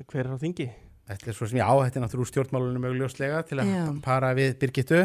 [0.07, 0.71] Hver er á þingi?
[1.11, 3.81] Þetta er svo sem þetta er náttúrulega úr stjórnmálunum augljóslega til að Já.
[4.05, 5.01] para við Birgittu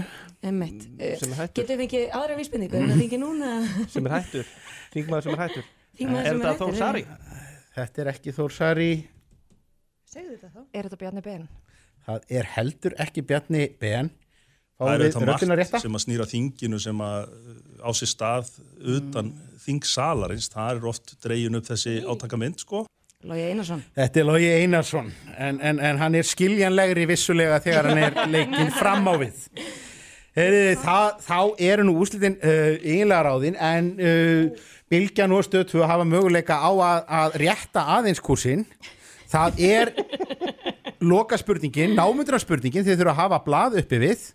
[0.46, 0.84] Emmett.
[1.18, 1.64] Sem er hættur.
[1.64, 3.54] Getum við ekki aðra vísbendingu en það þingi núna?
[3.94, 4.52] Sem er hættur
[4.94, 5.66] Þingmaður sem er hættur
[5.98, 7.06] Þingmaður Er sem er þetta hættur, Þór Sari?
[7.76, 8.92] Þetta er ekki Þór Sari
[10.06, 10.62] Segðu þetta þá.
[10.70, 11.50] Er þetta Bjarni Ben?
[12.06, 14.14] Það er heldur ekki Bjarni Ben
[14.76, 15.80] Það er við þetta margt rétta?
[15.80, 17.30] sem að snýra þinginu sem að
[17.80, 18.50] á sér stað
[18.96, 19.30] utan
[19.64, 22.82] þingsalarins, það er oft dregin upp þessi átakamynd sko.
[23.26, 23.82] Lógi Einarsson.
[23.98, 28.70] Þetta er Lógi Einarsson en, en, en hann er skiljanlegri vissulega þegar hann er leikinn
[28.76, 29.40] fram á við.
[30.36, 35.90] Heyri, það, Þá eru nú úslitin uh, eiginlega ráðin en uh, Bilgjan og Stöð 2
[35.90, 38.66] hafa möguleika á að, að rétta aðeins kursin
[39.32, 39.94] Það er
[41.02, 44.30] loka spurningin, námundra spurningin þið þurfa að hafa blað uppi við.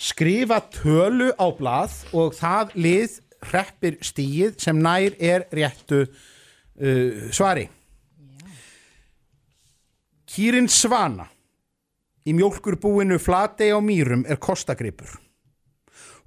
[0.00, 3.18] Skrifa tölu á blað og það lið
[3.50, 7.68] hreppir stíið sem nær er réttu uh, svari
[10.38, 11.24] Kýrin Svana
[12.22, 15.10] í mjólkurbúinu Flatey á Mýrum er kostagripur.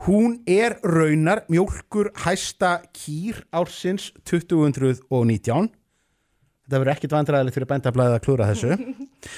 [0.03, 5.69] Hún er raunar mjólkur hæsta kýr ársins 2019.
[5.71, 8.75] Þetta verður ekkit vandræðilegt fyrir bændablaðið að klúra þessu.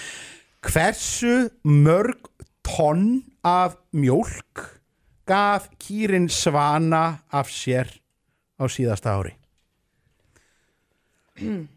[0.66, 1.36] Hversu
[1.70, 2.32] mörg
[2.66, 4.66] tonn af mjólk
[5.30, 7.94] gaf kýrin Svana af sér
[8.58, 9.38] á síðasta ári?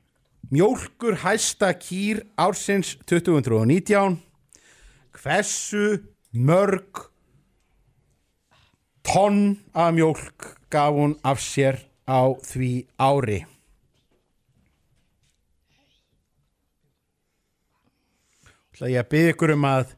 [0.50, 4.20] Mjólkur hæsta kýr ársins 2019
[5.16, 5.98] Hversu
[6.32, 7.10] mörg
[9.02, 13.46] tonn af mjólk gaf hún af sér á því ári?
[18.76, 19.92] ætla ég að byggja ykkur um að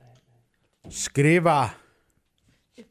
[0.95, 1.55] skrifa
[2.79, 2.87] er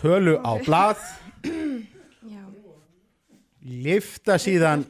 [0.00, 1.02] tölu á blað
[2.24, 2.44] Já.
[3.60, 4.86] lifta síðan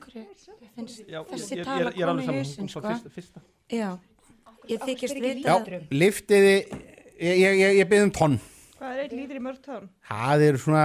[0.81, 2.81] Finnst Já, þessi ég- ég- tala er konu í fór sko.
[2.89, 3.43] fyrsta- fyrsta.
[3.71, 3.91] Já.
[4.71, 6.55] Ég þykist já, vita liftiði
[7.21, 8.37] ég, ég, ég, ég byggði um tonn
[8.81, 9.89] Hvað er einn lítur í mörg tón?
[10.09, 10.85] það er svona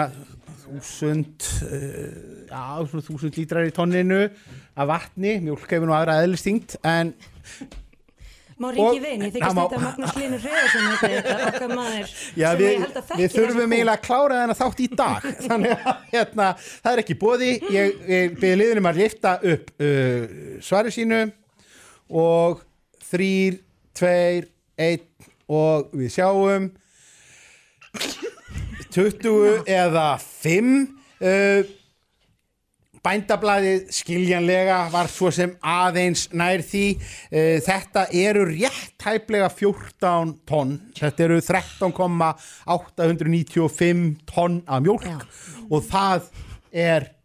[0.66, 4.22] þúsund uh, já, svona þúsund lítrar í tonninu
[4.76, 7.14] af vatni, mjólk hefur nú aðra eðlistingt en
[8.56, 12.12] Má ringi vein, ég þykist þetta Magnús Hlynur Hreðarsson heiti þetta okkar maður.
[12.40, 14.88] Já, sem við, ég held að þekki við þurfum eiginlega að klára þennan þátt í
[15.02, 15.26] dag.
[15.50, 20.38] Þannig að hérna, það er ekki bóði ég, ég byrði liðinum að lifta upp uh,
[20.64, 21.22] svari sínu
[22.24, 22.64] og
[23.10, 23.60] þrýr,
[24.00, 24.48] tveir,
[24.80, 26.72] einn og við sjáum
[28.96, 31.76] 20 eða 5 uh,
[33.06, 36.98] Bændablaðið skiljanlega var svo sem aðeins nær því.
[37.30, 40.80] Uh, þetta eru rétt hæflega 14 tonn.
[40.98, 45.06] Þetta eru 13,895 tonn af mjólk
[45.70, 46.22] og það
[46.74, 47.16] er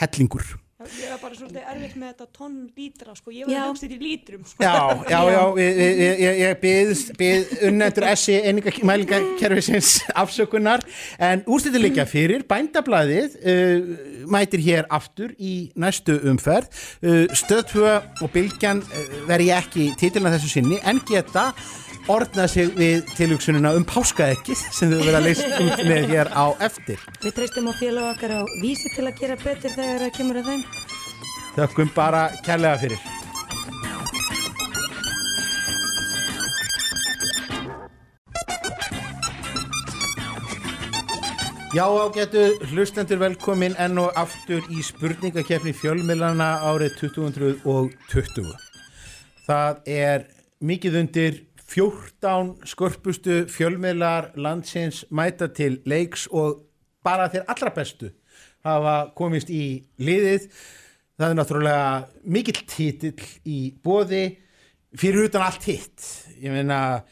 [0.00, 3.32] hellingur Ég var bara svolítið erfitt með þetta tonn lítra, sko.
[3.34, 4.64] Ég var að hugsa þetta í lítrum, sko.
[4.64, 4.74] Já,
[5.10, 10.84] já, já, ég, ég, ég, ég byð, byð unnendur SI einingamælingakerfisins afsökunar.
[11.22, 12.46] En úrslitin líka fyrir.
[12.50, 13.92] Bændablaðið uh,
[14.32, 16.70] mætir hér aftur í næstu umferð.
[17.02, 20.80] Uh, stöðtvö og bylgjan uh, veri ekki titilna þessu sinni.
[20.88, 21.50] En geta
[22.10, 27.02] orðnað sig við tilhugsununa um páskaekkið sem þau verða leist út með hér á eftir.
[27.22, 30.50] Við treystum á félag okkar á vísi til að gera betur þegar það kemur að
[30.50, 30.64] þeim.
[31.56, 33.10] Þökkum bara kærlega fyrir.
[41.72, 48.50] Já, ágætu hlustendur velkomin enn og aftur í spurningakefni fjölmilana árið 2020.
[49.46, 50.26] Það er
[50.60, 51.38] mikið undir
[51.72, 56.66] 14 skörpustu fjölmilar landsins mæta til leiks og
[57.04, 58.10] bara þeir allra bestu
[58.66, 60.48] hafa komist í liðið.
[61.18, 61.88] Það er náttúrulega
[62.34, 64.24] mikill titill í bóði
[64.98, 66.06] fyrir utan allt hitt.
[66.42, 67.02] Ég meina,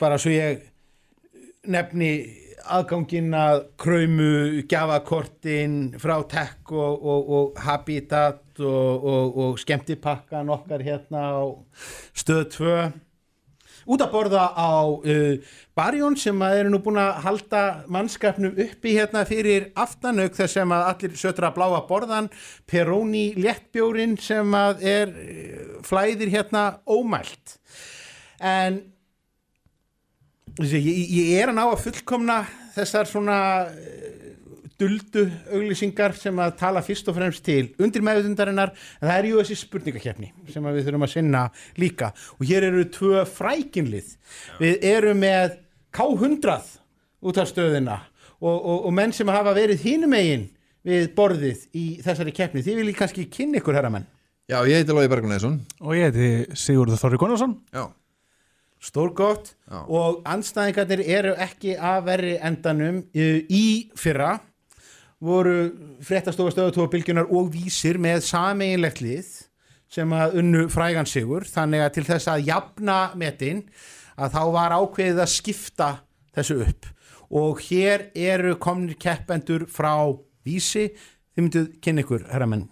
[0.00, 0.64] bara svo ég
[1.70, 2.12] nefni
[2.64, 11.26] aðgangin að kröymu, gjafakortin frá Tech og, og, og Habitat og, og skemmtipakkan okkar hérna
[11.34, 11.44] á
[12.16, 12.76] stöð 2
[13.84, 18.94] út að borða á uh, Barjón sem að eru nú búin að halda mannskapnum uppi
[18.96, 22.30] hérna fyrir aftanauk þess sem að allir sötra bláa borðan
[22.70, 27.58] Peroni léttbjórin sem að er uh, flæðir hérna ómælt.
[28.40, 28.82] En
[30.62, 32.42] ég, ég er að ná að fullkomna
[32.74, 33.38] þessar svona
[34.80, 39.40] duldu auglýsingar sem að tala fyrst og fremst til undir meðutundarinnar en það er jú
[39.40, 41.44] þessi spurningakefni sem að við þurfum að sinna
[41.80, 42.10] líka.
[42.38, 44.16] Og hér eru tvö frækinlið.
[44.60, 45.58] Við erum með
[45.94, 46.72] K100
[47.24, 48.00] út af stöðina
[48.40, 50.48] og, og, og menn sem hafa verið hínum eigin
[50.84, 52.64] við borðið í þessari keppni.
[52.64, 54.08] Þið viljið kannski kynna ykkur herramenn.
[54.50, 57.54] Já, ég heiti Lói Bergun Eðsson Og ég heiti Sigurður Þorri Gunnarsson.
[57.72, 57.86] Já.
[58.84, 59.54] Stórgott.
[59.88, 63.64] Og anstæðingarnir eru ekki að verri endanum uh, í
[63.96, 64.34] fyrra
[65.24, 65.56] voru
[66.04, 69.30] fréttastofa stöðutófa bylgjunar og vísir með sameinlegt lið
[69.94, 71.46] sem að unnu frægan sigur.
[71.48, 73.64] Þannig að til þess að jafna metin
[74.14, 75.90] að þá var ákveðið að skipta
[76.36, 76.88] þessu upp.
[77.34, 79.94] Og hér eru komnir keppendur frá
[80.46, 80.90] vísi.
[81.34, 82.68] Þið mynduð kynna ykkur, herramenn.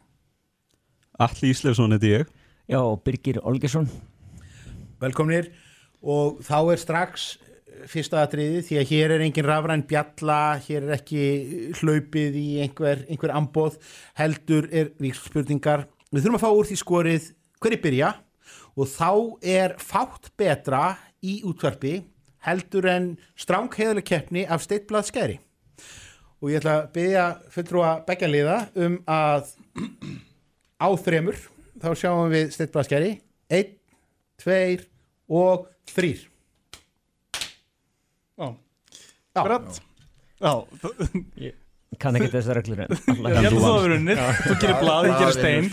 [1.22, 2.30] Alli Íslefsson heiti ég.
[2.70, 3.88] Já, Birgir Olgesson
[5.02, 5.50] Velkomnir.
[6.02, 7.26] Og þá er strax
[7.90, 11.24] fyrsta atriði því að hér er engin rafræn bjalla, hér er ekki
[11.80, 13.78] hlaupið í einhver, einhver ambóð,
[14.18, 15.86] heldur er víkspurningar.
[16.12, 17.28] Við þurfum að fá úr því skorið
[17.62, 18.12] hverju byrja
[18.76, 19.10] og þá
[19.44, 20.84] er fátt betra
[21.22, 22.00] í útvarpi
[22.46, 23.08] heldur en
[23.38, 25.38] strángheðuleg keppni af steittblað skæri.
[26.42, 29.52] Og ég ætla að byggja fulltrúa beggjanliða um að
[30.86, 31.38] á þremur
[31.82, 33.12] þá sjáum við steittblað skæri.
[33.52, 33.76] Einn,
[34.42, 34.86] tveir
[35.30, 36.26] og þrýr.
[38.38, 38.48] Já.
[40.42, 40.54] Já.
[41.92, 44.20] Ég kann ekki þessar reglur en Ég held að þú hafi unnið.
[44.46, 45.64] Þú gerir blað, ég gerir stein.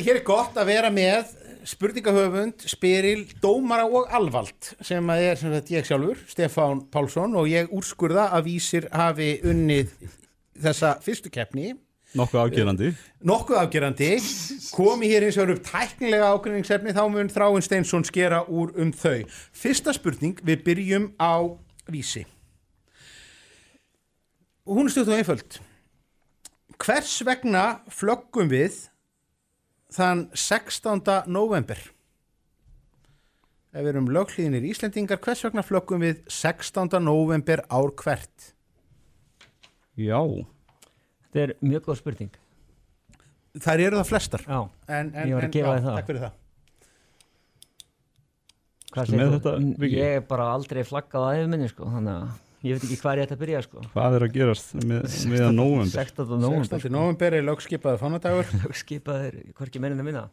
[0.00, 1.36] Hér er gott að vera með
[1.70, 7.50] spurningahöfund, spyril, dómara og alvald sem að er sem sagt ég sjálfur, Stefán Pálsson og
[7.52, 9.92] ég úrskurða að vísir hafi unnið
[10.60, 11.74] þessa fyrstu keppni
[12.18, 12.90] Nokkuð afgerandi.
[13.22, 14.10] Nokkuð afgerandi.
[14.74, 18.90] Komi hér eins og eru upp tæknilega ákveðningsefni þá mun Þráin Steinsson skera úr um
[18.90, 19.22] þau.
[19.54, 21.46] Fyrsta spurning, við byrjum á
[21.90, 22.24] vísi.
[24.66, 25.60] Hún er stjórn og einföld.
[26.80, 28.88] Hvers vegna flöggum við
[29.94, 31.02] þann 16.
[31.30, 31.78] november
[33.70, 36.96] ef við erum löghlýðinir Íslendingar hvers vegna flöggum við 16.
[37.04, 38.54] november ár hvert?
[39.94, 40.18] Já
[41.30, 42.38] Þetta er mjög góð spurning
[43.60, 46.22] þær eru það flestar Já, en, en, ég var að gefa þið það takk fyrir
[46.26, 46.36] það
[48.90, 49.40] Hvað Ertu segir með þú?
[49.40, 49.90] þetta?
[49.94, 53.12] Ég er bara aldrei flaggað á æfum minni sko, þannig að ég veit ekki hvað
[53.12, 55.92] er ég ætti að byrja sko Hvað er að gerast með, með að nóvember?
[55.94, 56.32] 16.
[56.42, 56.94] nóvember 16.
[56.96, 60.24] nóvember er lögskipaður fánadagur lögskipaður, hvorki meirinn að minna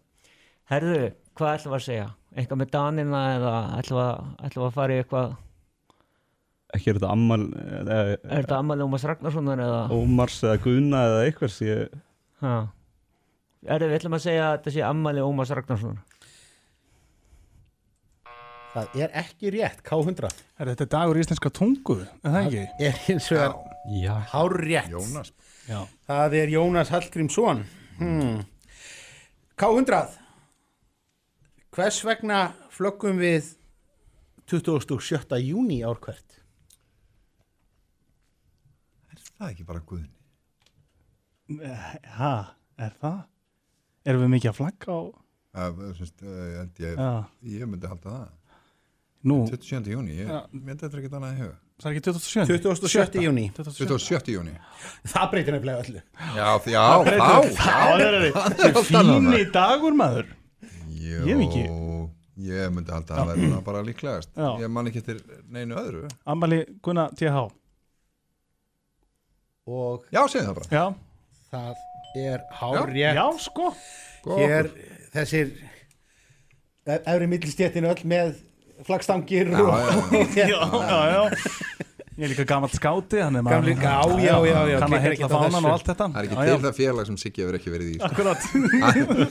[0.68, 1.04] herðu,
[1.38, 4.78] hvað ætlum við að segja eitthvað með Danina eða ætlum við að, ætlum við að
[4.82, 5.36] fara í eitthvað
[6.76, 11.22] Ekki er þetta ammal eða, er þetta ammali Ómars Ragnarssonar eða Ómars eða Guðna eða
[11.24, 11.96] eitthvað ég...
[12.44, 12.56] ha.
[13.64, 16.04] er við ætlum að segja að þetta sé ammali Ómars Ragnarssonar
[18.78, 20.28] Það er ekki rétt, K100
[20.60, 22.66] Er þetta dagur íslenska tungu, er það ekki?
[22.68, 23.56] Það er hins vegar
[23.88, 24.14] Já.
[24.34, 25.32] hár rétt Jónas.
[25.66, 25.80] Já.
[26.10, 27.64] Það er Jónas Hallgrímsson
[28.02, 28.42] hmm.
[29.58, 30.18] K100
[31.78, 32.42] Hvers vegna
[32.74, 33.54] flöggum við
[34.48, 35.40] 27.
[35.44, 36.37] júni ár hvert?
[39.38, 40.14] Það er ekki bara guðni.
[42.18, 42.34] Ha,
[42.82, 43.20] er það?
[44.08, 45.02] Erum við mikið að flagga á
[45.58, 45.72] er
[46.22, 47.00] uh, ég, held ég,
[47.58, 48.28] ég myndi halda það.
[49.28, 49.38] Nú.
[49.50, 49.90] 27.
[49.96, 50.42] júni, ég Já.
[50.54, 51.56] myndi þetta ekki annað í huga.
[51.78, 52.60] Það er ekki 27.
[52.66, 53.22] 27.
[53.22, 54.34] júni 27.
[54.34, 54.54] júni.
[55.14, 56.00] Það breytir nefnilega öllu
[56.34, 60.32] Já, því- já, Það breytir- þá, Það er það er fíni dagur maður
[60.98, 61.66] Jó, Ég hef ekki
[62.48, 64.30] Ég myndi halda að það svona bara líklegast.
[64.38, 64.50] Já.
[64.62, 66.04] Ég man ekki eftir neinu öðru.
[66.30, 67.46] Ammali Gunna TH
[69.68, 70.68] Og Já, segðu það bara.
[70.72, 70.86] Já
[71.52, 71.76] Það
[72.18, 73.66] er hár Já, rétt já, sko.
[74.38, 74.70] Hér
[75.14, 75.52] þessir
[76.88, 78.36] e- efri millstjettin öll með
[78.88, 81.22] flagstangir Já, og, já, já, já, já.
[82.18, 85.04] Ég er líka gammal skáti þannig að Gamli- já, já, já, já, Kann að klikkar
[85.04, 85.68] heilla ekkert á fánan þessu.
[85.68, 86.62] og allt þetta Það er ekki Já, til já.
[86.66, 87.98] það félag sem Siggi hefur ekki verið í.
[87.98, 88.08] sko.
[88.08, 88.40] Akkurat.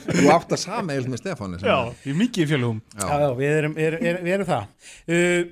[0.07, 1.59] Þú átt að sameilt með Stefáni.
[1.61, 4.37] sem Já, er- ég er mikið í fjölugum Já, já, við erum, er, er, við
[4.37, 4.63] erum það
[5.17, 5.43] uh,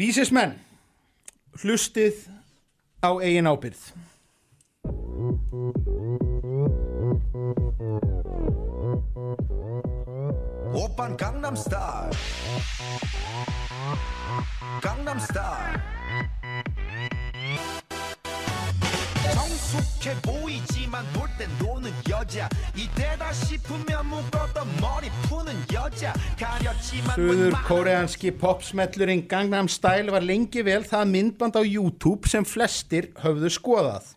[0.00, 0.54] Vísismenn
[1.60, 2.22] Hlustið
[3.02, 3.80] á eigin ábyrð
[10.74, 12.12] Opan Gangnam Style
[14.82, 15.80] Gangnam Style
[19.34, 22.48] 정숙해 보이지만 볼 땐 노는 여자
[22.79, 30.83] 이때다 싶으면 묶었던 머리 푸는 여자 가렸지만 Suður koreanski popsmellurinn Gangnam Style var lengi vel
[30.83, 34.13] það myndband á YouTube sem flestir höfðu skoðað.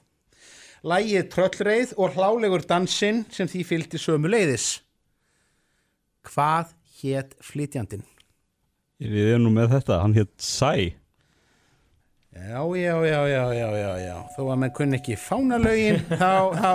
[0.82, 4.80] Lægið tröllreið og hlálegur dansinn sem því fylgdi sömu leiðis.
[6.26, 8.06] Hvað hétt flytjandinn?
[8.98, 10.98] Við erum nú með þetta, hann hétt Sæ
[12.33, 14.15] Já, já, já, já, já, já, já.
[14.35, 16.71] Þó að menn kunni ekki fánalögin, þá, þá,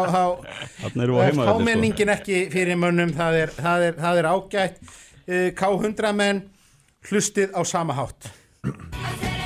[1.26, 1.56] heimavelli, sko.
[2.14, 4.78] ekki fyrir mönnum, það er, það er, það er ágætt.
[5.28, 6.44] Uh, K100 menn
[7.10, 8.30] hlustið á sama hátt.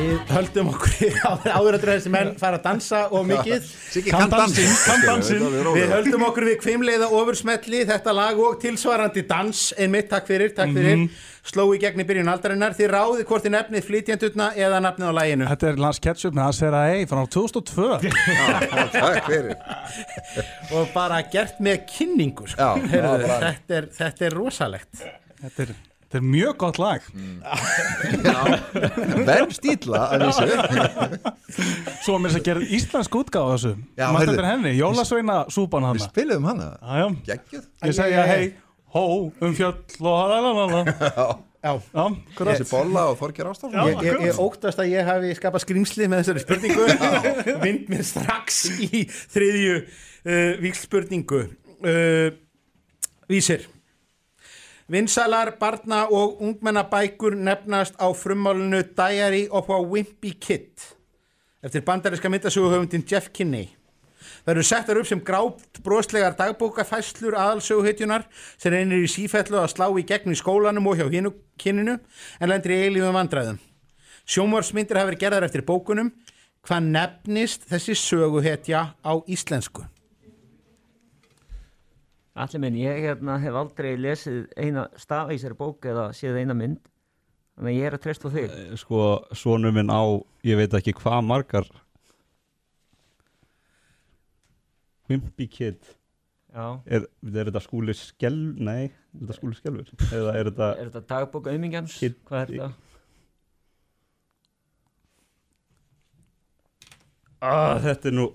[0.00, 1.16] Við höldum okkur
[1.52, 3.66] áður að þessi menn fara að dansa og mikið.
[4.00, 4.14] Er
[5.66, 5.74] rólega.
[5.76, 9.66] Við höldum okkur við kvimleiða ofursmelli þetta lag og tilsvarandi dans.
[9.76, 11.04] Einmitt, takk fyrir, takk fyrir.
[11.50, 15.12] Sló í gegn í byrjun aldarinnar, þið ráðið hvort þið nefnið flytjandutna eða nafnið á
[15.16, 17.86] læginu Þetta er Lance Ketchup með ei frá 2002
[18.92, 19.54] Takk fyrir.
[20.76, 22.60] Og bara gert með kynningu sko.
[22.60, 25.06] Já, þetta, er, þetta er rosalegt.
[25.40, 25.78] Þetta er,
[26.10, 27.04] þetta er mjög gott lag.
[29.28, 30.00] Verð stíla
[32.04, 33.70] Svo að mér þess að gera íslensk útgáð þessu.
[33.76, 34.32] Manstu heyrðu.
[34.34, 36.72] eftir henni, Jólasveina súpan hann Við spilum hana.
[36.80, 37.06] Já, já.
[37.30, 38.50] Gekkjuð Ég segja hei,
[38.94, 40.82] hó, um fjöll og halalala
[41.60, 41.74] Já,
[42.40, 46.22] Þessi bolla og Þorger Ástafn ég, ég, ég óttast að ég hafi skapað skrýmsli með
[46.22, 46.86] þessari spurningu.
[47.66, 52.30] Vind mér strax í þriðju uh, víkspurningu uh,
[53.28, 53.68] Vísir
[54.90, 60.82] Vinsalar, barna og ungmennabækur nefnast á frummálinu Diary of a Wimpy Kid
[61.62, 63.68] eftir bandaríska myndasöguhöfundin Jeff Kinney.
[64.44, 68.26] Það eru settar upp sem grátt broslegar dagbókafæslur aðalsöguhetjunar
[68.58, 72.00] sem reynir í sífellu að slá í gegn í skólanum og hjá hinu kyninu
[72.40, 73.62] en lendir í eilífum vandræðum.
[74.26, 76.10] Sjónvarsmyndir hafa verið gerðar eftir bókunum.
[76.66, 79.86] Hvað nefnist þessi söguhetja á íslensku?
[82.40, 86.54] Allir minn, ég hérna, hef aldrei lesið eina staf í þessari bók eða séð eina
[86.56, 86.78] mynd
[87.58, 89.00] þannig að ég er að treysta þig Sko,
[89.36, 90.00] svonur minn á,
[90.48, 91.66] ég veit ekki hvað margar
[95.10, 95.80] Wimpy Kid.
[96.54, 99.90] Er, er þetta skúli skel, nei, er þetta skúli skelfur?
[100.14, 101.96] Eða er þetta Er þetta dagbók auðmingjans?
[101.98, 102.70] Kid- Hvað er þetta?
[107.40, 108.26] Ah, þetta er nú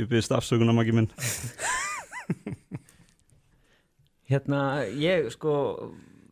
[0.00, 1.10] Ég byrðist afsökunar maki minn
[4.32, 4.60] Hérna,
[4.96, 5.54] ég sko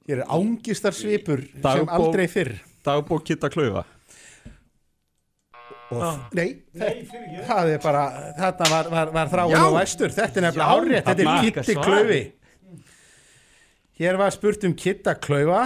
[0.09, 2.55] Hér er ángistar svipur sem aldrei fyrr
[2.87, 3.85] Dagbók Kitta Klaufa
[5.91, 6.29] Og, Ah.
[6.39, 8.03] nei, Nei, þetta- það er bara,
[8.39, 9.63] þarna var, var, var þráin Já.
[9.67, 10.71] og vestur, þetta er nefnilega Já.
[10.71, 11.85] hárrétt, þetta er Kitti Svar.
[11.89, 12.21] Klaufi.
[13.99, 15.65] Hér var spurt um Kitta Klaufa.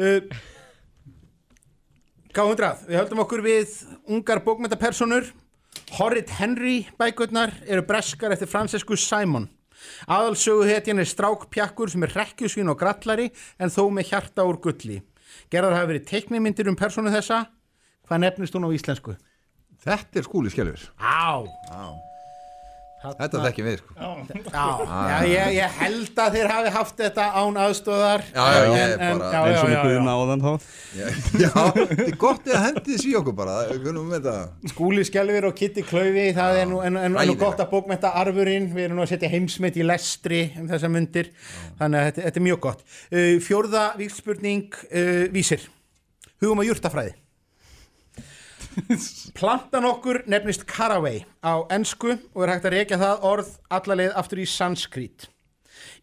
[0.00, 0.20] Uh,
[2.32, 3.76] K100, við höldum okkur við
[4.08, 5.28] ungar bókmyndapersonur.
[5.94, 9.46] Horrit Henry bækurnar eru breskar eftir Francescu Simon.
[10.10, 13.28] Aðalsögu hetjan er strákpjakkur sem er rekkjusvín og grallari
[13.60, 14.98] en þó með hjarta úr gulli.
[15.52, 17.44] Gerðar hafa verið teiknimyndir um personu þessa.
[18.08, 19.16] Hvað nefnist hún á íslensku?
[19.86, 20.90] Þetta er skúli skelfur.
[20.98, 21.46] Á.
[23.16, 24.10] Þetta þekkjum við, sko.
[24.52, 25.16] Já, já.
[25.30, 28.24] Ég, ég held að þeir hafi haft þetta án aðstóðar.
[28.34, 30.50] Já, já, ég er bara- Eins og með Guðna áðan þá.
[30.96, 31.08] Já,
[31.44, 34.70] já, þetta er gott að hendi þessi í okkur bara, kunum við þetta.
[34.72, 38.14] Skúli Skelvir og Kitty Klaufi, það er nú, en, en, en nú gott að bókmenta
[38.22, 41.30] arfurinn, við erum nú að setja heimsmynd í lestri um þessa myndir,
[41.78, 42.82] þannig að þetta, þetta er mjög gott.
[43.12, 45.68] Uh, fjórða víkspurning, uh, vísir,
[46.42, 47.14] hugum að jurtafræði.
[49.38, 54.42] Plantan okkur nefnist Caraway á ensku og er hægt að rekja það orð allarleið aftur
[54.42, 55.26] í sanskrit.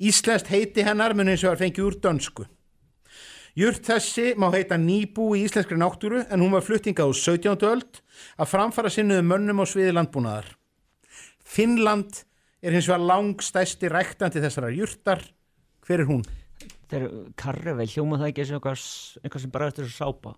[0.02, 2.48] Íslenskt heiti hennar mun eins og var fengið úr dönsku.
[3.54, 7.68] Jurt þessi má heita nýbú í íslenskri náttúru en hún var fluttingað úr 17.
[7.70, 8.02] öld
[8.42, 10.48] að framfara sinnuðu mönnum á sviði landbúnaðar.
[11.46, 12.24] Finnland
[12.64, 15.22] er hins vegar langstæsti ræktandi þessara jurtar.
[15.86, 16.24] Hver er hún?
[16.90, 17.06] Þeir
[17.38, 18.88] karrevel, hljóma það ekki eins og eitthvað,
[19.22, 20.34] eitthvað sem bara eftir þessu sápa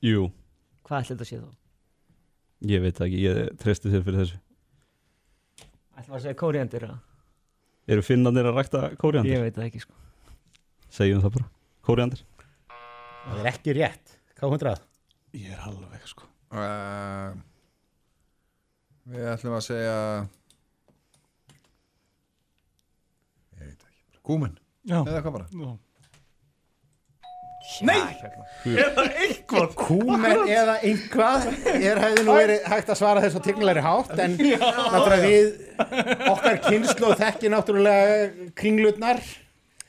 [0.00, 0.30] Jú,
[0.90, 1.50] Hvað ætli þetta sé þá?
[2.70, 4.40] ég veit ekki, ég treysti þér fyrir þessu
[6.00, 6.96] Ætli að segja kóriandir eða?
[7.90, 9.36] Eru finnarnir að rækta kóriandir?
[9.36, 9.94] Ég veit það ekki sko
[10.90, 11.48] Segjum það bara,
[11.86, 12.24] kóriandir
[13.20, 14.12] Það er ekki rétt.
[14.40, 14.82] K100.
[15.38, 17.30] Ég er alveg sko Uh,
[19.06, 19.92] við ætlum að segja
[23.54, 24.08] ég veit ekki
[24.90, 24.96] Já.
[25.04, 25.70] eða hvað bara Já.
[27.86, 28.16] Nei!
[28.66, 29.70] Eða eitthvað.
[29.78, 31.46] Kúmen eða einhvað?
[31.70, 35.48] Er hefði nú verið hægt að svara þess á tignulegri hátt en náttúrulega við
[36.34, 39.22] okkar kynslu og þekki náttúrulega kringlutnar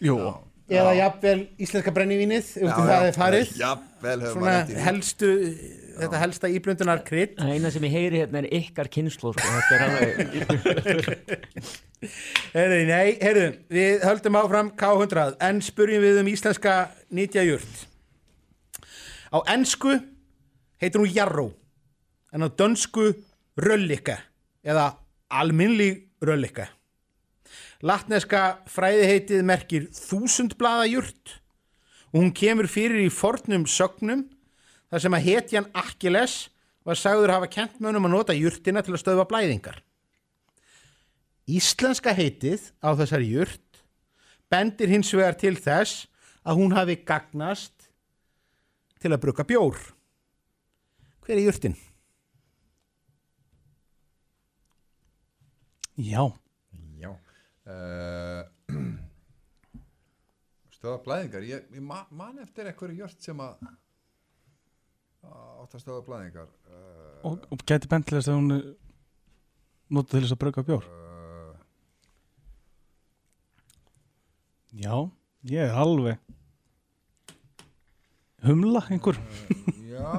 [0.02, 0.16] Jú.
[0.72, 3.54] eða jafnvel íslenska brennivínið út í Já, það já, er farið.
[3.60, 4.82] Jafnvel hefur svona maður í því.
[4.88, 5.32] helstu
[5.98, 9.46] þetta helsta íblöndunar krydd Það eina sem ég heyri hérna er ykkar kynslu sko.
[9.56, 10.18] Þetta er alveg
[12.56, 16.76] Heyrðu, nei, heyrðu, við höldum áfram K100 en spurjum við um íslenska
[17.14, 17.86] nýtjajurt
[19.32, 19.94] á ensku
[20.82, 21.52] heitir hún jarró.
[22.34, 23.12] En á dönsku
[23.60, 24.18] röllika
[24.64, 24.94] eða
[25.30, 25.94] alminnli
[26.24, 26.72] röllika
[27.86, 31.38] latneska fræðiheitið merkir þúsundblaða jurt
[32.12, 34.26] og hún kemur fyrir í fornum sögnum
[34.92, 36.36] þar sem að hetjan Achilles
[36.86, 39.82] var sagður hafa kent mönnum að nota jurtina til að stöðva blæðingar
[41.52, 43.82] Íslenska heitið á þessari jurt
[44.52, 46.06] bendir hins vegar til þess
[46.46, 47.88] að hún hafi gagnast
[49.02, 49.78] til að bruka bjór.
[51.26, 51.76] Hver er jurtin?
[55.98, 56.30] Já.
[57.02, 57.12] Já.
[57.72, 58.42] Uh,
[60.74, 61.44] stöða blæðingar.
[61.46, 63.62] Ég, ég ma- man eftir einhverju jört sem að
[65.26, 66.50] að átt að stöða blæðingar.
[66.68, 66.98] Uh,
[67.30, 68.54] Og, og gæti bent til þess að hún
[69.94, 70.88] notið til þess að brugga bjór.
[74.82, 74.96] Já,
[75.52, 76.18] ég er alveg
[78.48, 79.20] humla einhver.
[79.86, 80.14] já,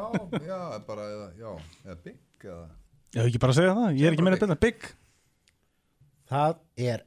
[0.44, 1.50] já, bara, eða, já,
[1.86, 2.66] eða bygg eða.
[3.12, 4.86] Já, ekki bara að segja það, ég er ekki meira beina bygg.
[6.32, 7.02] Það er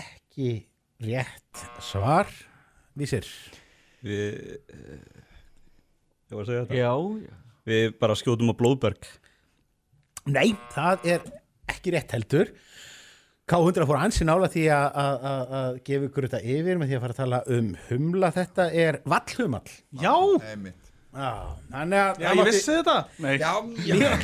[0.00, 0.48] ekki
[1.04, 2.30] rétt svar.
[2.98, 3.26] Vísir.
[4.06, 4.56] Við
[6.34, 6.92] Ég var að segja þetta Já.
[7.70, 9.06] Við bara skjótum á blóðberg
[10.34, 11.26] Nei, það er
[11.68, 12.48] ekki rétt heldur.
[13.48, 16.96] K100 fór ansi nála því að- að að- að gefa ykkur þetta yfir með því
[16.96, 18.30] að fara að tala um humla.
[18.32, 19.68] Þetta er vallhumall.
[20.00, 20.14] Já!
[20.48, 20.80] Einmitt.
[21.14, 21.30] Já,
[21.70, 22.22] þannig að...
[22.24, 22.96] Já, ég vissi þetta.
[23.20, 23.34] Nei.
[23.38, 23.52] Já.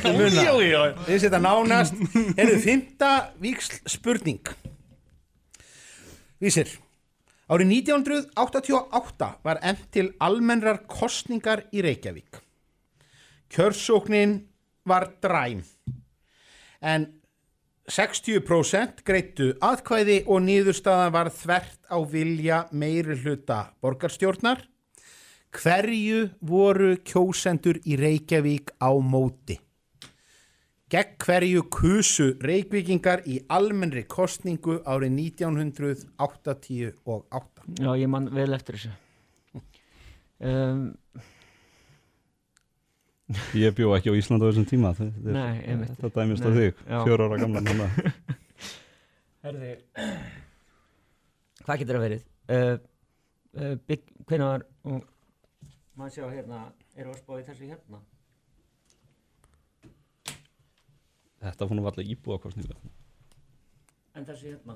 [0.01, 2.01] Við vissi þetta nánast.
[2.41, 3.11] Erum fymta
[3.45, 4.41] víksl spurning.
[6.41, 6.73] Vísir.
[7.51, 12.37] Árið 1988 var enn til almennrar kostningar í Reykjavík.
[13.51, 14.37] Kjörsóknin
[14.87, 15.59] var dræm.
[16.79, 17.09] En
[17.91, 24.63] 60% greittu aðkvæði og niðurstaðan var þvert á vilja meiri hluta borgarstjórnar.
[25.51, 29.59] Hverju voru kjósendur í Reykjavík á móti?
[30.91, 37.63] Gegn hverju kusu Reykvíkingar í almennri kostningu árið 1988?
[37.79, 38.91] Já, ég man vel eftir þessu.
[40.41, 40.81] Um,
[43.55, 46.73] Ég bjó ekki á Íslanda á þessum tíma Þetta er- dæmist Nei, þig,
[47.05, 47.55] fjóra ára að-
[49.45, 49.71] Herði
[51.61, 52.21] Hvað getur það verið?
[52.51, 52.75] Uh,
[53.55, 54.61] uh, bygg, hvernig var
[55.95, 56.59] maður sjá hérna,
[56.97, 57.99] er að spá í þessu hérna
[61.41, 62.75] Þetta fór nú alltaf íbúðakostninga
[64.19, 64.75] En þessi hérna.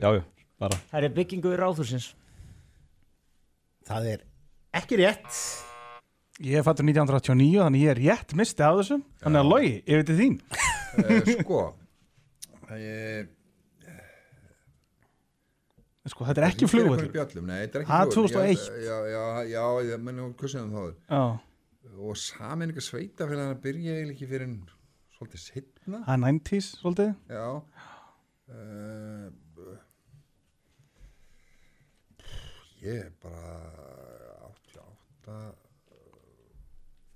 [0.00, 0.22] Já, já,
[0.58, 0.78] bara.
[0.90, 2.08] Það er byggingu í ráðhúsins
[3.84, 4.24] Það er
[4.74, 5.38] ekki rétt.
[6.42, 9.02] Ég er fattur 1989 þannig ég er rétt misti af þessum.
[9.22, 10.38] Þannig að logi, ég veit þín.
[10.94, 11.60] Eh, Sko
[12.80, 13.28] ég,
[16.04, 17.08] Sko, þetta er ekki flugvöllur.
[17.14, 18.34] Bjöllum, nei, þetta er ekki Ha, flugvöllur.
[18.34, 18.64] 2001.
[18.84, 19.22] Já, já, já,
[19.54, 21.22] já ég menn hvað sem það Já.
[21.94, 24.56] Og saminninga sveitafélag að byrja eiginlega ekki fyrir en
[25.24, 27.14] svolítið setna Það er 90s, svolítið.
[27.32, 27.46] Já.
[28.44, 29.30] Uh,
[32.84, 33.54] Ég er bara
[34.50, 35.54] 88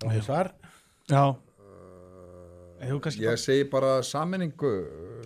[0.00, 0.48] Það er svar
[1.10, 1.24] Já.
[3.02, 4.70] Kannski Ég segi bara saminningu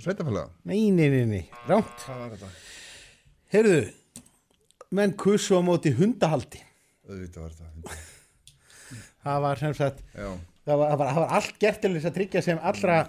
[0.02, 2.50] sveitafélag Nei, nei, nei, nei, rámt Hvað var þetta?
[3.52, 3.80] Heyrðu,
[4.96, 6.62] menn kussu á móti hundahaldi.
[7.06, 8.00] Auðvitað var þetta
[9.22, 10.32] Það var sem sagt Já.
[10.66, 13.02] Það var, það, var, það var allt gert til þess að tryggja sem allra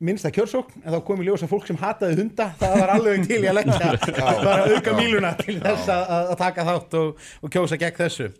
[0.00, 3.40] minnsta kjörsókn en þá kom í ljósa fólk sem hataði hunda það var alveg til
[3.42, 4.26] í að leggja Já.
[4.40, 4.96] bara auka Já.
[4.96, 8.30] míluna til þess að, að taka þátt og, og kjósa gegn þessu.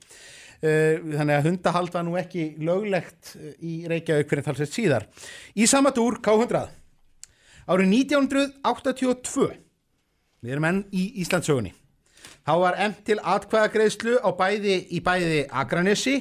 [0.61, 5.07] Uh, þannig að hundahald var nú ekki löglegt eh, í Reykjavík fyrir talsett síðar.
[5.57, 6.67] Í sama dúr K100
[7.71, 9.47] árið 1982
[10.41, 11.73] við erum enn í Íslandsögunni
[12.45, 16.17] þá var emt til atkvæðagreðslu á bæði í bæði Akranesi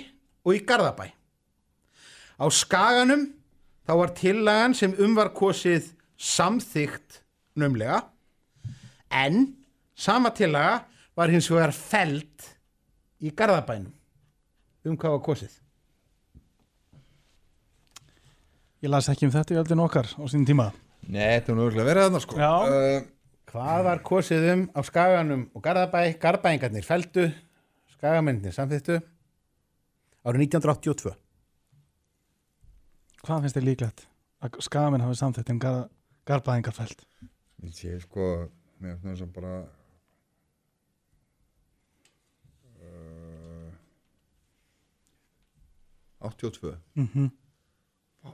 [0.45, 1.10] og í Garðabæ
[2.39, 3.27] á Skaganum
[3.87, 7.21] þá var tillagan sem um var kosið samþygt
[7.59, 8.01] nömlega
[9.11, 9.53] en
[9.95, 10.85] sama tillaga
[11.17, 12.49] var hins vegar feld
[13.19, 13.91] í Garðabænum
[14.87, 15.55] um hvað var kosið
[18.79, 20.69] Ég las ekki um þetta í öldin okkar á sínum tíma
[21.09, 22.51] Nei, þetta er nú örgulega verið þarna sko Já.
[22.63, 23.07] uh,
[23.49, 26.03] Hvað var kosið um á Skaganum og Garðabæ?
[26.21, 27.25] Garðbæingarnir feldu,
[27.95, 28.99] Skagamennir samþýttu
[30.21, 31.15] árið 1982.
[33.25, 34.05] Hvað finnst þér líklegt
[34.45, 35.79] að skamenn hafi samþett en gar,
[36.29, 37.01] garbaðingar fælt?
[37.65, 38.27] Ég sé sko
[38.79, 39.53] mér finnst þess að bara
[42.79, 43.71] uh,
[46.29, 47.29] 82 Mhm.
[48.23, 48.31] Vá,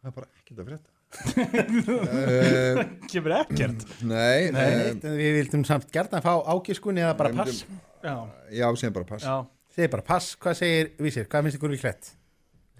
[0.00, 3.86] það er bara ekkert að frétta uh, Kemur ekkert?
[4.06, 7.64] Nei, Nei, eh, við vildum samt gert að fá ágiskunni eða bara pass.
[7.64, 8.14] myndum- Já.
[8.56, 9.34] Já, segjum bara pass Já.
[9.74, 12.12] Segir bara pass, hvað segir Vísir, hvað finnst ykkur líklegt?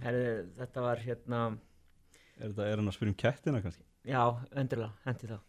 [0.05, 1.41] Herðu, þetta var hérna
[2.41, 3.85] Er þetta, er hann að spyrja um kettina kannski?
[4.09, 4.23] Já,
[4.57, 5.41] endurlega, hendi það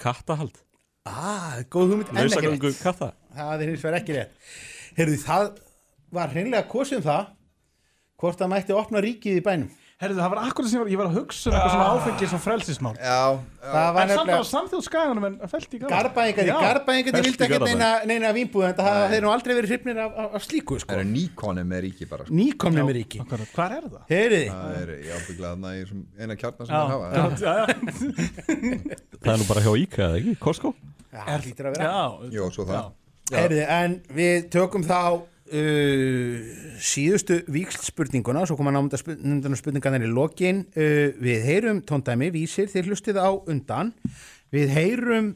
[0.00, 0.60] Kattahald
[1.08, 2.82] Ah, góð hugmynd, en ekki rétt.
[2.84, 4.48] katta Það er hins vegar ekki rétt.
[4.98, 5.46] Heyrðu, það
[6.12, 7.30] var hreinlega kosið um það
[8.20, 9.70] hvort það mætti opna ríkið í bænum.
[10.00, 12.30] Herðu, það var akkurat sem ég var, ég var að hugsa um eitthvað svona áfengis
[12.32, 13.16] og frelsismál Já,
[13.60, 16.54] Það var En samt nefnilega- á samþjóð skaganum en fælt í garð Garbæingar, Já.
[16.56, 17.66] í vildi ekkert Garðabæ.
[17.68, 20.88] neina, neina vínbúð en það þeir nú aldrei verið hrifnir af, af, af slíku sko.
[20.94, 22.32] Það er nýkonum með ríki bara sko.
[22.40, 24.00] Nýkomnir með ríki Hvað er það?
[24.08, 27.66] Heyriði Það er jábygglega þarna í þessum eina kjarnar sem það hafa já, já, já.
[29.20, 30.34] Það er nú bara hjá Íka, eða ekki?
[30.40, 30.72] Costco?
[31.12, 32.00] Já, hlýtur að vera Já,
[32.40, 32.88] Jó, svo það
[33.36, 35.20] Heyriði, en við tökum þá
[35.50, 36.50] uh,
[36.82, 42.90] síðustu víksl spurninguna svo koma námynda spurningarnir í lokin uh, við heyrum tóndæmi vísir þeir
[42.90, 43.94] hlustið á undan
[44.54, 45.32] við heyrum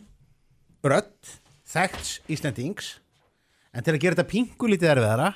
[0.84, 1.34] rödd
[1.74, 2.94] þekkts Íslandings
[3.74, 5.34] en til að gera þetta pingu lítið erfiðara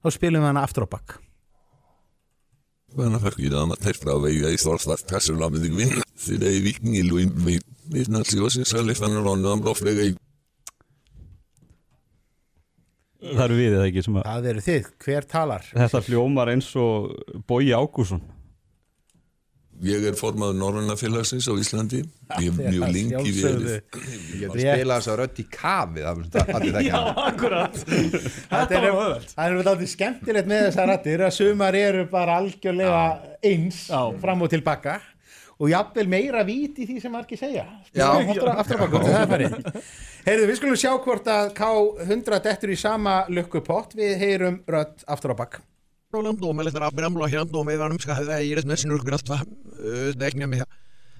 [0.00, 1.18] þá spilum við hana aftur á bakk
[2.90, 6.02] Bueno, perché ma te sprava io sto sta cazzo la di gwin.
[6.16, 7.58] Se dei viking lui mi
[7.90, 10.14] mi nazione sale fanno ronda un bloflega.
[13.20, 15.72] Það eru við eða ekki sem að Það eru þið, hver talar?
[15.76, 17.10] Þetta fljómar eins og
[17.48, 18.22] Bói Ágússon
[19.80, 22.02] Ég er formaður Norræna félagsins á Íslandi.
[22.36, 23.68] Ég hef mjög lengi verið.
[23.70, 25.44] Ég geti spilað þess að rödd í
[26.74, 27.14] þekki hana.
[27.30, 28.88] akkurat Það er,
[29.38, 33.00] það er vel aldrei skemmtilegt með þessar rættir að sumar eru bara algjörlega
[33.52, 33.86] eins
[34.20, 34.98] fram og tilbaka
[35.60, 38.06] og jafnvel meira vít í því sem margir segja Já.
[38.20, 39.52] aftur, aftur á baka, það er farið
[40.26, 43.94] Heyrðu, við skulum sjá hvort að K100 dettur í sama lukkupott.
[43.96, 45.60] Við heyrum rödd aftur á bakk
[46.10, 49.36] Roland Dome eller Abraham Lohian Dome var numska hada i resmen sin urgrat va
[50.18, 50.64] degna me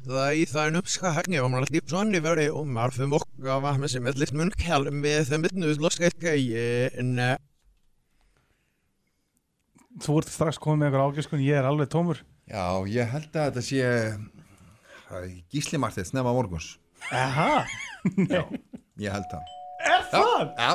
[0.02, 3.06] da i thar numska hakne om lat dip son det var det om mar för
[3.06, 6.34] mokka va med sem litt mun kall med þeim mit nus loska ekki
[6.98, 7.14] en
[10.00, 12.20] Þú ert strax komið með eitthvað ágiskun, ég er alveg tómur.
[12.48, 16.68] Já, ég held að þetta sé Gísli Martins nefna morguns.
[17.10, 17.66] Aha,
[18.30, 18.44] Já,
[19.00, 19.50] ég held það.
[19.90, 20.46] Er það?
[20.60, 20.72] Já,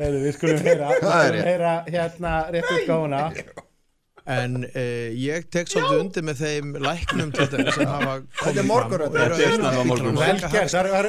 [0.00, 1.50] Heyrðu, við skulum heyra, við Það er skulum rétt.
[1.50, 3.24] heyra hérna rétt útgáfuna
[4.30, 9.16] En uh, ég tek svolítið undir með þeim læknum til þeim sem hafa komið morgunrödd.
[9.16, 10.20] eru Þetta er að- snemma morguns.
[10.20, 11.08] Vel gert, það var-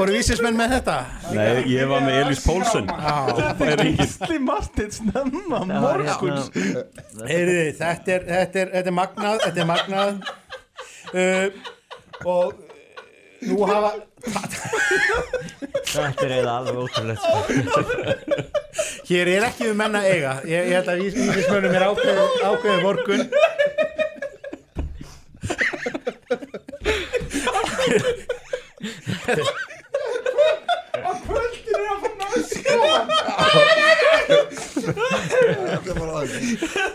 [0.00, 0.96] voru vísismenn með þetta?
[1.38, 6.50] Nei, ég var með Elís Pólsen Það er engin Gísli Martins nefna Það var morguns.
[6.58, 10.10] Hérna Heyrðu, þetta er, þetta er, þetta er magnað, þetta er magnað.
[11.14, 11.48] Uh,
[12.34, 12.67] og
[13.46, 13.90] nú hafa
[15.88, 17.38] Þetta er eiginlega alveg ótrúlegt sko.
[19.08, 22.20] hér er ekki um menn að eiga ég, ég held að vísismönum er ákveðið
[22.50, 23.22] ákveði morgun
[30.98, 32.38] Á kvöldinu er að fann að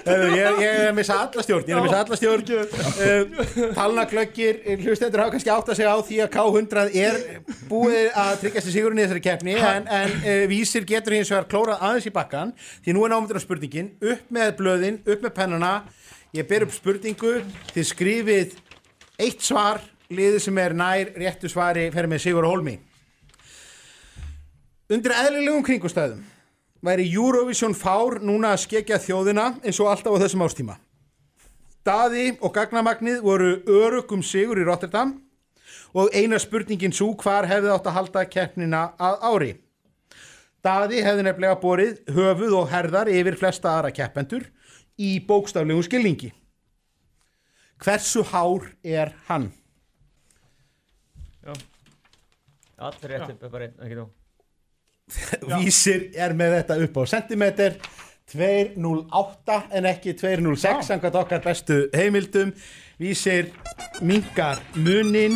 [0.03, 2.43] Heyrðu, ég, ég er að missa alla stjórn ég er að missa alla stjórn.
[3.77, 7.15] Talnaglöggir, hlustendur hafa kannski átt að segja á því að K100 er
[7.69, 11.49] búið að tryggjast í sigurinn í þessari keppni en, en uh, vísir getur hins vegar
[11.51, 12.53] klórað aðeins í bakkan
[12.83, 15.73] því nú er námyndur á spurningin upp með blöðin, upp með pennuna
[16.35, 17.33] ég ber upp spurningu
[17.73, 18.57] þið skrifið
[19.23, 22.77] eitt svar liðið sem er nær réttu svari fer með Sigur Hólmi
[24.91, 26.23] undir eðlilegum kringustæðum
[26.83, 30.75] væri Eurovision fár núna að skekja þjóðina eins og alltaf á þessum ástíma.
[31.83, 35.15] Daði og gagnamagnið voru örugum sigur í Rotterdam
[35.95, 39.51] og eina spurningin svo hvar hefði átt að halda keppnina að ári.
[40.63, 44.47] Daði hefði nefnilega borið höfuð og herðar yfir flesta aðra keppendur
[44.99, 46.31] í bókstaflegum skilningi.
[47.83, 49.51] Hversu hár er hann?
[52.83, 54.07] Allir rétt upp, bara einn, ekki nú
[55.57, 57.75] Vísir er með þetta upp á sentimeter
[58.33, 62.53] 208 en ekki 206 samkvæmt okkar bestu heimildum.
[63.01, 63.51] Vísir
[64.01, 65.35] minkar munin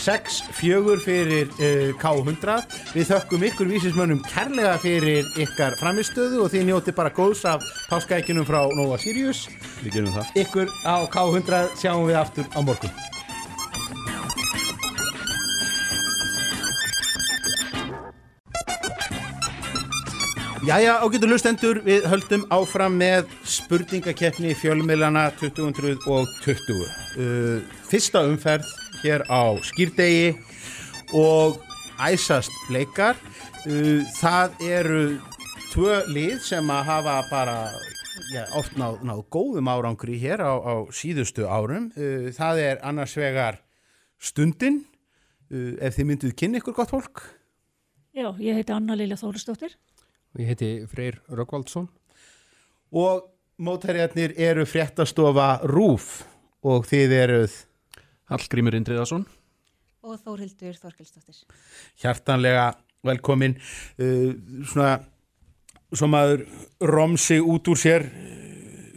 [0.00, 2.54] 6-4 fyrir uh, K100
[2.94, 8.48] Við þökkum ykkur vísismönnum kærlega fyrir ykkar framistöðu og þið njóti bara góðs af páskaækjunum
[8.48, 9.46] frá Nova Sirius.
[9.84, 12.96] Ykkur á K100 sjáum við aftur á morgun
[20.60, 26.82] Jæja, ágættu lustendur, við höldum áfram með spurningakeppni fjölmiðlana 2020.
[27.16, 28.68] Uh, fyrsta umferð
[29.00, 30.34] hér á skýrdegi
[31.16, 31.62] og
[31.96, 33.16] æsast leikar.
[33.64, 35.02] Uh, það eru
[35.70, 37.58] tvö lið sem að hafa bara
[38.28, 41.88] já, oft náð, náð góðum árangri hér á, á síðustu árum.
[41.96, 43.62] Uh, það er annars vegar
[44.20, 44.82] stundin,
[45.48, 47.30] uh, ef þið mynduð kynni ykkur gott fólk.
[48.12, 49.80] Já, ég heiti Anna Lilja Þórisdóttir.
[50.38, 51.88] Ég heiti Freyr Röggvaldsson.
[52.94, 53.24] Og
[53.58, 56.20] mótæriðarnir eru fréttastofa Rúf
[56.62, 57.56] og þið eruð
[58.30, 59.24] Hallgrímur Indriðarsson.
[60.06, 61.42] Og Þórhildur Þorkelsdóttir.
[62.00, 62.70] hjartanlega
[63.04, 64.32] velkomin uh,
[64.64, 65.00] svona
[65.90, 66.46] svo maður
[66.86, 68.06] rom sig út úr sér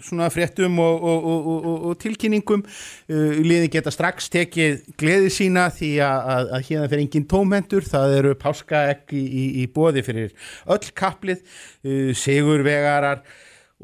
[0.04, 2.66] svona fréttum og, og, og, og, tilkynningum.
[3.10, 7.88] Uh, liðin geta strax tekið gleði sína því að, að, að hérna fyrir engin tómhendur,
[7.88, 11.44] það eru páskaegg í, í, í bóði fyrir öll kaplið,
[11.88, 13.24] uh, sigurvegarar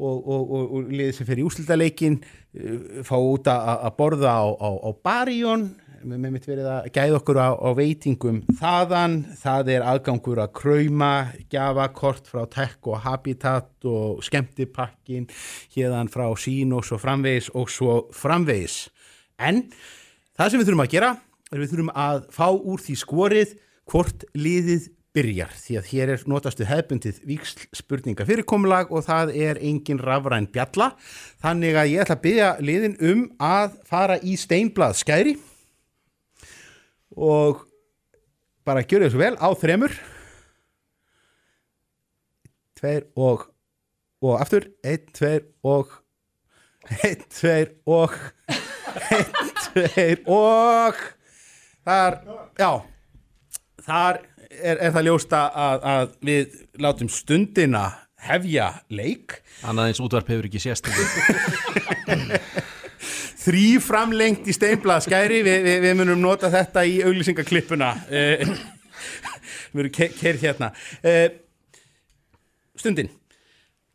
[0.00, 6.32] og, liðið sem fyrir úslitaleikin uh, fá út að borða á, á, á Barjón með
[6.32, 11.12] mitt verið að gæða okkur á, á veitingum þaðan, það er aðgangur að krauma,
[11.52, 15.28] gjafakort frá Tech og Habitat og skemmtipakkin
[15.74, 18.86] hérðan frá sín og framvegis og svo framvegis.
[19.40, 19.66] En
[20.38, 21.10] það sem við þurfum að gera
[21.50, 23.54] er við þurfum að fá úr því skorið
[23.90, 25.52] hvort liðið byrjar.
[25.58, 30.92] Því að hér er notastu hefbundið víksl spurninga fyrirkomulag og það er engin rafræn bjalla.
[31.42, 35.38] Þannig að ég ætla að byrja liðin um að fara í steinblað skæri
[37.20, 37.64] og
[38.66, 39.94] bara gjöru þessu vel á þremur.
[42.80, 43.50] Tveir og
[44.20, 45.94] og aftur, einn, tveir og
[47.00, 48.16] einn, tveir og
[49.16, 51.00] einn, tveir og.
[51.88, 52.18] Þar,
[52.60, 52.72] já.
[53.86, 54.20] Þar
[54.50, 57.86] er, er það ljósta að, að við látum stundina
[58.20, 59.38] hefja leik.
[59.64, 60.90] Annað eins útvarp hefur ekki sést
[63.40, 65.06] þrý framlengt í steinblað.
[65.06, 67.92] Skæri við, við, við munum nota þetta í auglýsingaklippuna.
[68.10, 68.44] Eh,
[69.72, 70.72] við erum ke kerð hérna.
[71.02, 71.28] Eh,
[72.80, 73.12] stundin.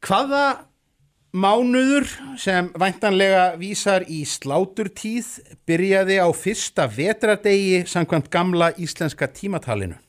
[0.06, 0.46] Hvaða
[1.36, 2.08] mánuður
[2.40, 5.34] sem væntanlega vísar í sláturtíð
[5.68, 10.00] byrjaði á fyrsta vetradegi samkvæmt gamla íslenska tímatalinu?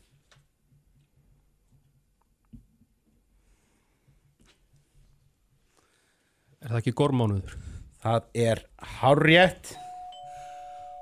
[6.62, 7.65] Er það ekki gormánuður?
[8.06, 8.60] Það er
[9.00, 9.72] hárrétt.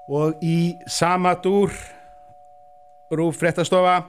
[0.08, 1.72] Og í sama dúr
[3.12, 4.06] Rúf fréttastofa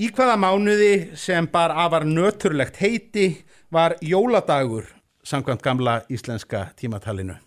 [0.00, 3.30] í hvaða mánuði sem bar afar nöturlegt heiti
[3.72, 4.90] var jóladagur
[5.24, 7.38] samkvæmt gamla íslenska tímatalinu?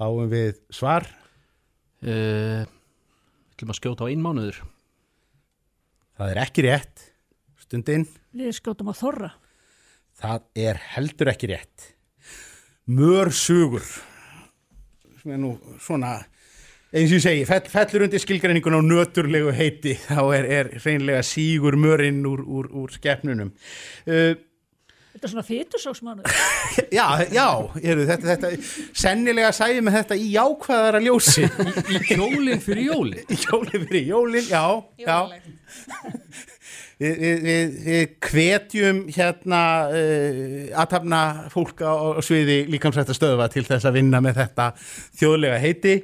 [0.00, 1.08] Fáum við svar?
[2.04, 2.64] Uh,
[3.52, 4.64] ætlum að skjóta á einmánuður
[6.18, 7.10] Það er ekki rétt
[7.74, 9.32] Stundin Við skjótum á Þorra.
[10.14, 11.88] Það er heldur ekki rétt.
[12.86, 13.82] Mörsugur.
[15.18, 16.20] Sem er nú svona,
[16.94, 19.96] eins og ég segi, fell, fellur undir skilgreiningun á nöturlegu heiti.
[20.06, 23.50] Þá er, er reynlega sígur mörinn úr, úr, úr skepnunum.
[24.06, 24.36] Uh,
[25.14, 26.38] Þetta er svona fytursóksmanur.
[26.98, 27.48] já, já,
[27.82, 31.46] eru, þetta, þetta, sennilega sæði með þetta í jákvæðara ljósi.
[31.50, 33.22] Í, í kjólinn fyrir jólin.
[33.26, 34.66] Í kjólinn fyrir jólin, já,
[35.02, 35.18] já.
[37.02, 43.88] Við, við, við, hvetjum hérna uh, aðtapna fólk á, á sviði líkamsrætta stöðva til þess
[43.88, 44.68] að vinna með þetta
[45.18, 45.96] þjóðlega heiti.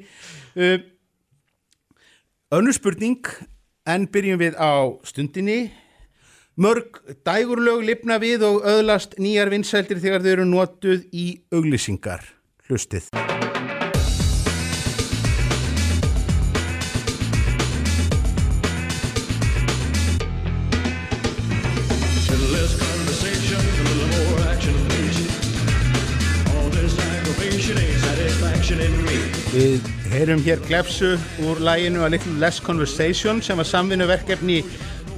[0.58, 0.80] Uh,
[2.58, 3.30] önnur spurning,
[3.86, 5.60] en byrjum við á stundinni.
[6.60, 12.26] Mörg dægurlög lifna við og öðlast nýjar vinsældir þegar þau eru notuð í auglýsingar.
[12.68, 13.08] Hlustið.
[30.30, 34.60] Heyrum hér glefsu úr læginu A Little Less Conversation sem var samvinnuverkefni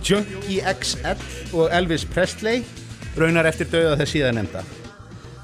[0.01, 1.21] Junkie XL
[1.53, 2.63] og Elvis Presley
[3.21, 4.63] raunar eftir dauða þess síðan nefnda.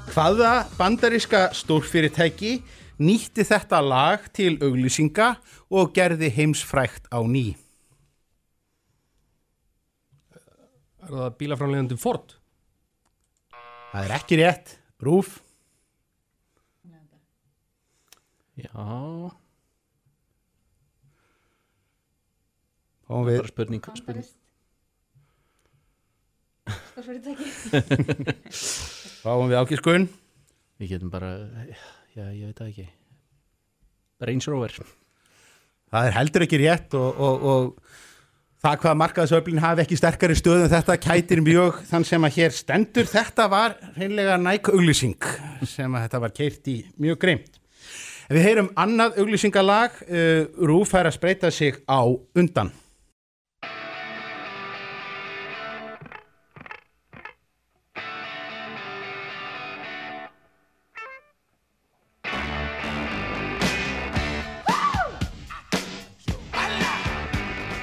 [0.09, 2.55] Hvaða bandaríska stórfyrirtæki
[2.97, 5.27] nýtti þetta lag til auglýsinga
[5.69, 7.53] og gerði heimsfrækt á ný?
[11.05, 12.33] Er það bílaframlegandi Ford?
[13.91, 14.73] Það er ekki rétt.
[14.97, 15.37] Rúf.
[18.57, 19.29] Já.
[23.09, 23.39] Fáum við...
[23.41, 24.27] Bara spurning, spurning.
[29.23, 30.05] Fáum við ákiskun.
[30.79, 31.33] Við getum bara,
[32.13, 32.87] já, ég veit það ekki.
[34.29, 34.75] Range Rover.
[35.89, 40.65] Það er heldur ekki rétt og, og, og það hvað markaðsöflin hafi ekki sterkari stöð
[40.65, 43.07] en þetta kætir mjög þann sem að hér stendur.
[43.09, 45.17] Þetta var reynlega næk auglýsing
[45.65, 47.57] sem að þetta var keirt í mjög greimt.
[48.29, 52.05] Við heyrum annað auglýsingalag, uh, Rúf fær að spreita sig á
[52.37, 52.69] undan.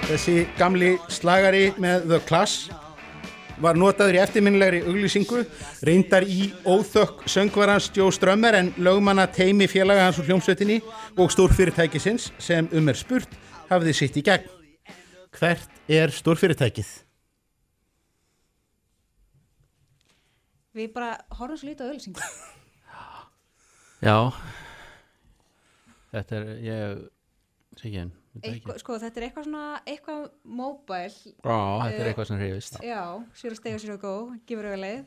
[0.07, 2.69] Þessi gamli slagari með The Clash
[3.59, 5.41] var notaður í eftirminnilegri auglýsingu,
[5.83, 10.77] reyndar í óþökk söngvarans Joe Strömmer en lögmanna teimi félaga hans úr hljómsveitinni
[11.19, 13.35] og stórfyrirtækisins sem um er spurt
[13.67, 14.47] hafði sitt í gegn.
[15.35, 16.93] Hvert er stórfyrirtækið?
[20.77, 22.31] Við bara horfum svo lítið á ölsingu.
[24.07, 24.19] Já.
[26.15, 27.03] Þetta er, ég,
[27.81, 28.15] sé ekki enn.
[28.45, 31.13] Eitthva, sko þetta er eitthvað svona, eitthvað móbæl.
[31.17, 32.79] Já, þetta er eitthvað sem hreyfist.
[32.85, 33.03] Já,
[33.41, 34.15] sér að stega sér og gó,
[34.49, 35.05] gefur auðvitað leið.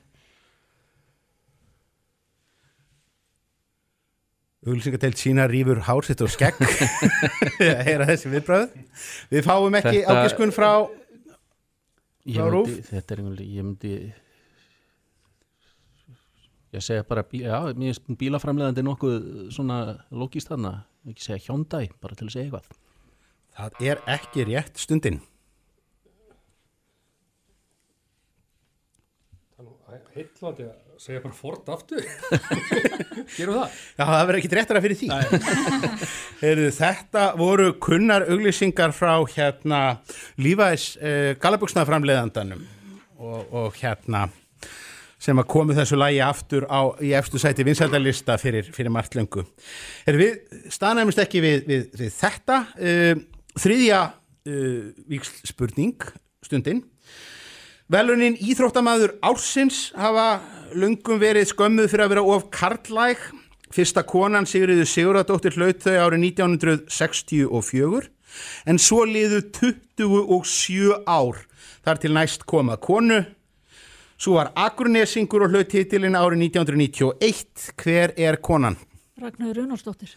[4.68, 8.74] Auglýsingateilt sína rýfur hársitt og skegg að heyra þessi viðbröð.
[9.32, 10.72] Við fáum ekki Þetta- ákiskun frá,
[12.28, 12.68] frá Rúf.
[12.68, 13.94] myndi, þetta er einhvern ég myndi
[16.76, 19.16] ég segja bara já, mér finnst bílaframlegandi nokkuð
[19.56, 19.80] svona
[20.14, 20.74] logíst þarna,
[21.10, 22.68] ekki segja Hyundai bara til að segja eitthvað
[23.60, 25.20] Það er ekki rétt stundin.
[30.16, 32.02] Heitlandi að segja bara Ford aftur
[33.38, 33.76] Gerum það?
[33.94, 35.10] Já, það verður ekki réttara fyrir því.
[36.42, 39.82] Heyrðu, þetta voru kunnar auglýsingar frá hérna
[40.42, 42.66] Lífæs uh, Galabuxnaframleðandanum
[43.20, 44.28] og, og hérna
[45.20, 49.44] sem að komu þessu lægi aftur á, í efstu sæti vinsældalista fyrir, fyrir margt löngu.
[50.06, 52.64] Heyrðu, við staðnæmust ekki við, við, við þetta.
[52.80, 53.28] Uh,
[53.58, 55.98] þriðja uh, víkslspurning
[56.46, 56.84] stundin.
[57.90, 60.44] Velunin Íþróttamaður ársins hafa
[60.78, 63.24] lungum verið skömmuð fyrir að vera of karlæg.
[63.74, 68.10] Fyrsta konan Sigriður Sigurðardóttir hlaut þau árið 1964
[68.70, 71.42] en svo liðu 27 ár
[71.86, 73.24] þar til næst koma konu.
[74.20, 77.70] Svo var Akurnesingur og hlaut titilin árið 1991.
[77.80, 78.76] Hver er konan?
[79.20, 80.12] Ragnar Runálsdóttir.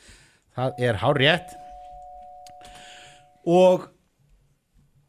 [0.57, 1.55] Það er hár rétt.
[3.49, 3.89] Og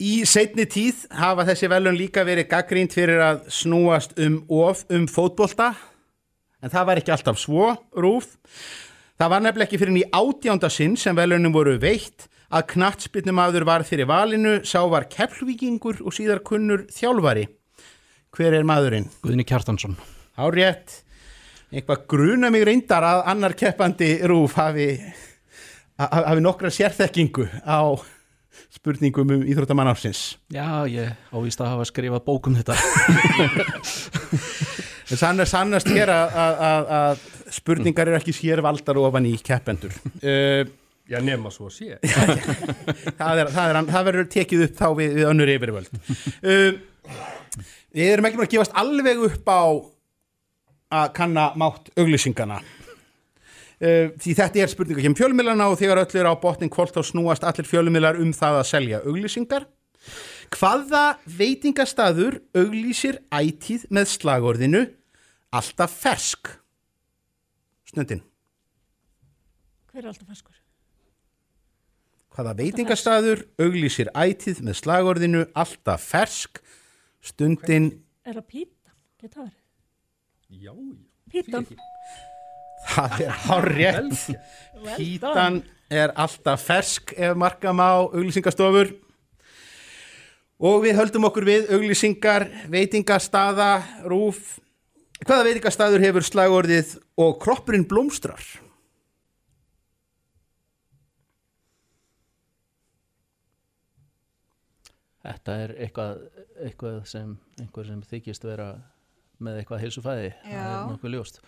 [0.03, 5.05] í seinni tíð hafa þessi velun líka verið gaggrínt fyrir að snúast um of um
[5.07, 5.73] fótbolta.
[6.63, 8.37] En það var ekki alltaf svo, Rúf.
[9.19, 13.83] Það var nefnilega ekki fyrir í átjánda sinn sem velunum voru veitt að knattspyrnumadur var
[13.87, 17.47] fyrir valinu, sá var keflvíkingur og síðar kunnur þjálfari.
[18.33, 19.07] Hver er maðurinn?
[19.21, 19.95] Guðni Kjartansson
[20.37, 21.03] Hár rétt.
[21.73, 24.87] Eitthvað gruna mig reyndar að annar keppandi Rúf hafi,
[26.01, 27.93] ha- hafi nokkra sérþekkingu á
[28.73, 30.23] spurningum um íþróttamann ársins.
[30.53, 32.77] Já, ég ávist að hafa skrifað bók um þetta.
[35.11, 37.23] En sann- sannast hér að, að, að, að
[37.53, 39.93] spurningar eru ekki sér valdar ofan í keppendur.
[40.23, 40.63] Uh,
[41.11, 41.97] Já, nema svo sé.
[43.19, 45.89] Það, er, það, er, það verður tekið upp þá við, við önnur yfirvöld.
[46.39, 46.77] Uh,
[47.93, 49.61] Við erum ekki með að gefast alveg upp á
[51.03, 52.61] að kanna mátt auglýsingana
[53.79, 57.45] því þetta er spurninga kemur fjölmiðlana og þegar öll er á botnin kvort þá snúast
[57.47, 59.65] allir fjölmiðlar um það að selja auglýsingar
[60.53, 64.81] Hvaða veitingastaður auglýsir ætíð með slagorðinu
[65.55, 66.51] alltaf fersk?
[67.89, 68.21] Snöndin.
[69.89, 70.59] Hver er alltaf ferskur?
[72.33, 76.61] Hvaða veitingastaður auglýsir ætíð með slagorðinu alltaf fersk?
[77.23, 77.91] Stundin.
[78.27, 78.95] Er það píta?
[79.21, 79.59] Geta verið?
[80.53, 80.73] Já,
[81.31, 81.65] Pítan.
[82.89, 84.25] Það er hárrétt.
[84.83, 85.61] Well Pítan
[85.93, 88.91] er alltaf fersk ef marka má auglýsingastofur.
[90.63, 93.71] Og við höldum okkur við auglýsingar, veitingastaða,
[94.07, 94.57] rúf.
[95.23, 98.43] Hvaða veitingastaður hefur slagorðið og kroppurinn blómstrar?
[105.23, 106.23] Þetta er eitthvað,
[106.59, 108.73] eitthvað sem einhver sem þykist vera
[109.43, 111.39] með eitthvað heilsufæði, það er nokkuð ljóst.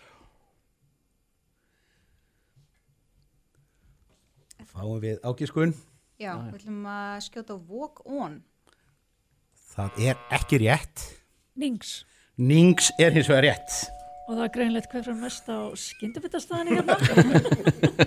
[4.72, 5.74] Fáum við ágiskun.
[6.16, 8.40] Já, við ætlum að skjóta walk on.
[9.76, 11.04] Það er ekki rétt.
[11.56, 12.00] Nings.
[12.36, 13.76] Nings er hins vegar rétt.
[14.26, 16.96] Og það er greinleitt hver frá næst á skyndubitastæðinni hérna.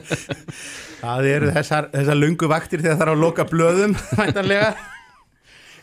[1.00, 4.74] Það eru þessar, þessar lungu vaktir þegar það er að loka blöðum, væntanlega.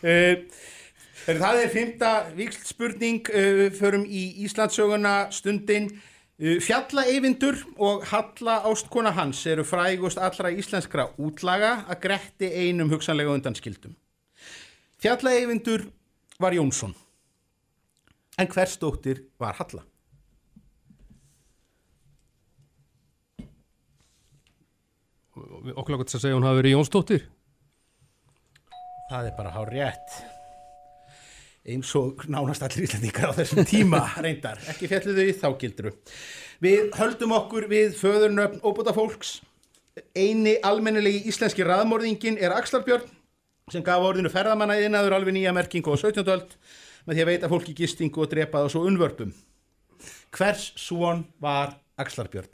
[0.03, 0.35] Uh,
[1.25, 5.89] það er fymta vikslspurning, uh, við förum í Íslandsöguna stundin.
[6.37, 13.33] Uh, Fjallaeyvindur og Halla ástkona hans eru frægust allra íslenskra útlaga að gretti einum hugsanlega
[13.33, 13.95] undanskildum.
[15.01, 15.87] Fjallaeyvindur
[16.41, 16.93] var Jónsson,
[18.37, 19.87] en hvers dóttir var Halla?
[25.37, 27.25] Okkur til að segja hún hafi verið Jónsdóttir
[29.11, 30.15] Það er bara hár rétt
[31.67, 35.93] eins og nánast allir íslendingar á þessum tíma reyndar, ekki fjalluðu í þá gildru
[36.63, 39.41] Við höldum okkur við föðurnöfn óbúta fólks
[40.17, 43.09] eini almennilegi íslenski raðmorðingin er Axlarbjörn
[43.73, 46.23] sem gaf orðinu ferðamanna innaður alveg nýja merkingu á 17.
[46.33, 46.55] öld
[47.07, 49.35] með því að veita fólki gistingu og drepa það svo unnvörpum
[50.37, 52.51] Hvers svon var Axlarbjörn?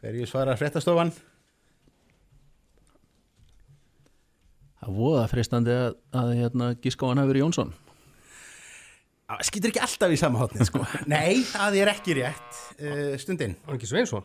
[0.00, 1.10] Hverju svarar fréttastofan?
[4.80, 7.74] Það voða freistandi að, að hérna, hann hafi verið Jónsson.
[9.30, 10.80] Það skýtur ekki alltaf í sama hotni sko.
[11.12, 13.58] Nei, það er ekki rétt uh, stundin.
[13.66, 14.24] Var ekki Sveinsson?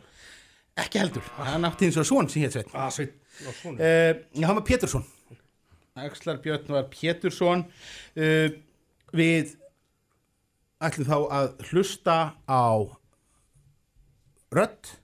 [0.80, 2.72] Ekki heldur, hann átti eins og svon sem hétt Sveinn.
[2.72, 3.76] Ah, Sveinn, já, svon.
[3.76, 5.04] Uh, já, hann var Pétursson.
[5.96, 7.68] Axlar Björn var Pétursson.
[8.16, 8.48] Uh,
[9.16, 9.54] við
[10.84, 12.16] ætlum þá að hlusta
[12.48, 12.64] á
[14.56, 14.96] rödd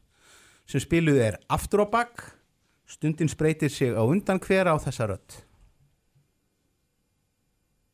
[0.72, 2.24] sem spiluð er aftur á bakk.
[2.88, 5.42] Stundin spreytir sig á undan hver á þessa rödd.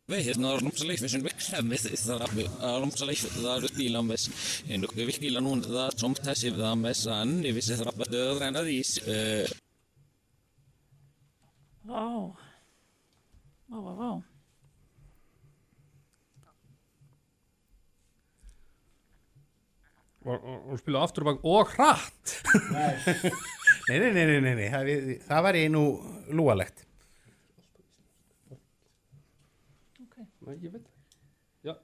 [0.08, 4.18] När de släpper sin verksamhet där de släpper där bilar med
[4.68, 8.62] en och vi bilar någon där som testar där med sann i vissa trappor dörrarna
[8.62, 9.00] dis
[11.82, 12.36] Vá.
[13.66, 14.22] Vá, vá, vá.
[20.28, 22.32] Og hún spilaði aftur og bak og hratt
[23.88, 24.66] Nei, nei, nei, nei, nei, nei.
[24.68, 24.88] Það,
[25.24, 25.80] það var einu
[26.36, 26.82] lúalegt.
[30.44, 30.86] Nei, ég veit
[31.64, 31.74] Já,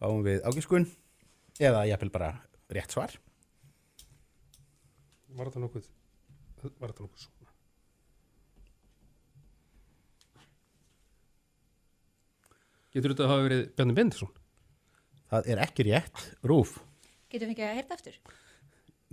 [0.00, 0.86] Fáum við ágiskun
[1.60, 2.30] eða jafnvel bara
[2.74, 3.12] rétt svar.
[5.36, 5.88] var þetta nokkuð
[6.64, 7.52] Var þetta nokkuð svona
[12.94, 14.30] Getur þetta að hafa verið Bjarni Bendisson?
[15.32, 16.76] Það er ekki rétt, rúf.
[17.32, 18.18] Getum við ekki að heyrta aftur?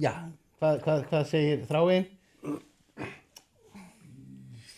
[0.02, 0.14] Já,
[0.60, 2.06] hvað, hvað, hvað segir þráin?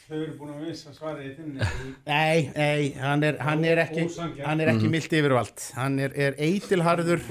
[0.04, 1.68] Þau eru búin að missa svarið í þinni.
[2.06, 4.04] Nei, nei, hann er, hann er ekki,
[4.44, 4.92] hann er ekki Mhm.
[4.94, 5.64] milt yfirvald.
[5.78, 7.24] Hann er, er eitilharður,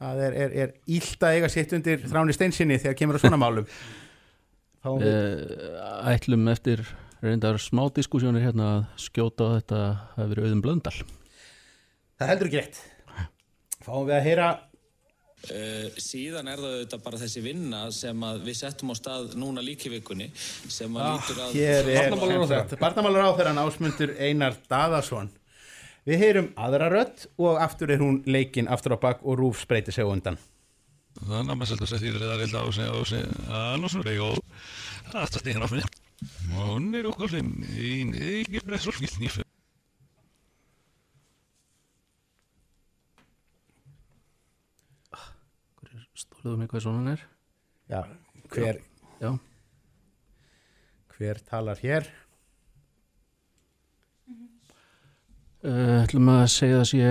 [0.00, 3.40] það er, er, er ílt að eiga sitt undir þráni steinsinni þegar kemur á svona
[3.42, 3.66] málum.
[3.66, 3.76] Við-
[4.80, 6.80] Uh, ætlum eftir
[7.20, 9.80] reyndar smá diskussjónir hérna að skjóta á þetta
[10.16, 10.94] að verið auðum blöndal.
[12.16, 12.78] Það heldur ekki rétt.
[13.84, 14.50] Fáum við að heyra
[15.40, 19.62] Uh, síðan er það auðvitað bara þessi vinna sem að við settum á stað núna
[19.64, 25.30] líki vikunni sem að lítur að Ah, Hér er barnamálar á þeirra ásmundur Einar Daðarsson.
[26.04, 29.96] Við heyrum aðra rödd og aftur er hún leikinn aftur á bak og rúf spreyti
[29.96, 30.36] sig undan.
[31.16, 34.12] Þannig að maður selta sér því að það er á sig á sig annars er
[34.12, 34.44] ég og
[35.08, 35.88] það er stegin á mig.
[36.52, 37.48] Hún er okkur sem
[37.80, 37.94] í
[38.44, 39.00] ekki bress og
[46.40, 47.22] Stóluðu mig hvað svona er.
[47.92, 47.98] Já,
[48.48, 48.76] hver
[49.20, 49.30] Já,
[51.12, 52.06] hver talar hér?
[55.60, 57.10] Uh, ætlum að segja það sé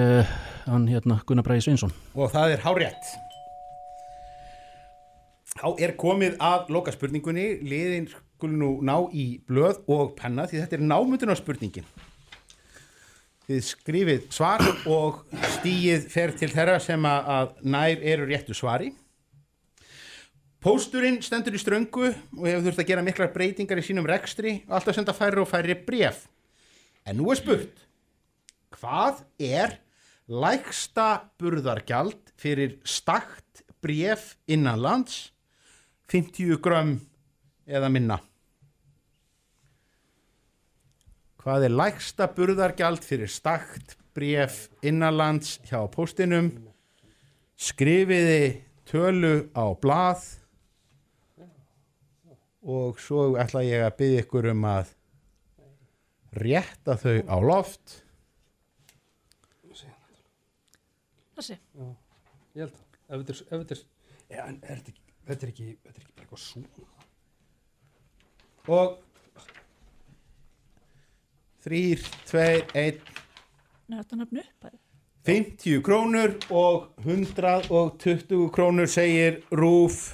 [0.66, 1.94] hann hérna Gunnar Bræði Sveinsson.
[2.18, 3.12] Og það er hárétt
[5.52, 10.64] Þá er komið að loka spurningunni liðin skulu nú ná í blöð og penna því
[10.64, 11.86] þetta er námyndun á spurningin
[13.46, 15.22] Þið skrifið svar og
[15.60, 18.90] stíið fer til þeirra sem að nær eru réttu svari
[20.60, 24.74] Pósturinn stendur í ströngu og hefur þurft að gera miklar breytingar í sínum rekstri og
[24.76, 26.26] alltaf senda færri og færri bref
[27.08, 27.86] En nú er spurt
[28.76, 29.78] Hvað er
[30.28, 31.06] lægsta
[31.40, 35.30] burðargjald fyrir stakt bref innanlands
[36.12, 36.98] 50 grömm
[37.64, 38.18] eða minna?
[41.40, 46.52] Hvað er lægsta burðargjald fyrir stakt bref innanlands hjá póstinum?
[47.56, 48.60] Skrifiði
[48.90, 50.28] tölu á blað
[52.62, 54.94] og svo ætla ég að byggja ykkur um að
[56.44, 58.04] rétta þau á loft.
[61.40, 61.56] Þessi.
[61.56, 61.86] Já,
[62.58, 62.86] ég held það.
[63.10, 63.84] Ef þetta er, ef þetta er,
[64.36, 66.70] ja, en er þetta ekki, þetta er ekki, þetta er ekki bara eitthvað svona.
[68.70, 68.88] Og
[71.64, 73.00] þrýr, tveir, einn,
[73.90, 74.70] þetta nefnu upp.
[75.30, 80.10] 50 krónur og 120 krónur segir Rúf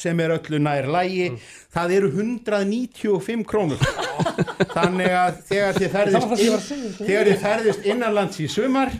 [0.00, 1.28] sem er öllu nær lægi.
[1.74, 3.82] Það eru 195 krónur.
[4.76, 7.04] Þannig að þegar þið ferðist, inn, sko.
[7.04, 8.94] þegar þið ferðist innanlands í sumar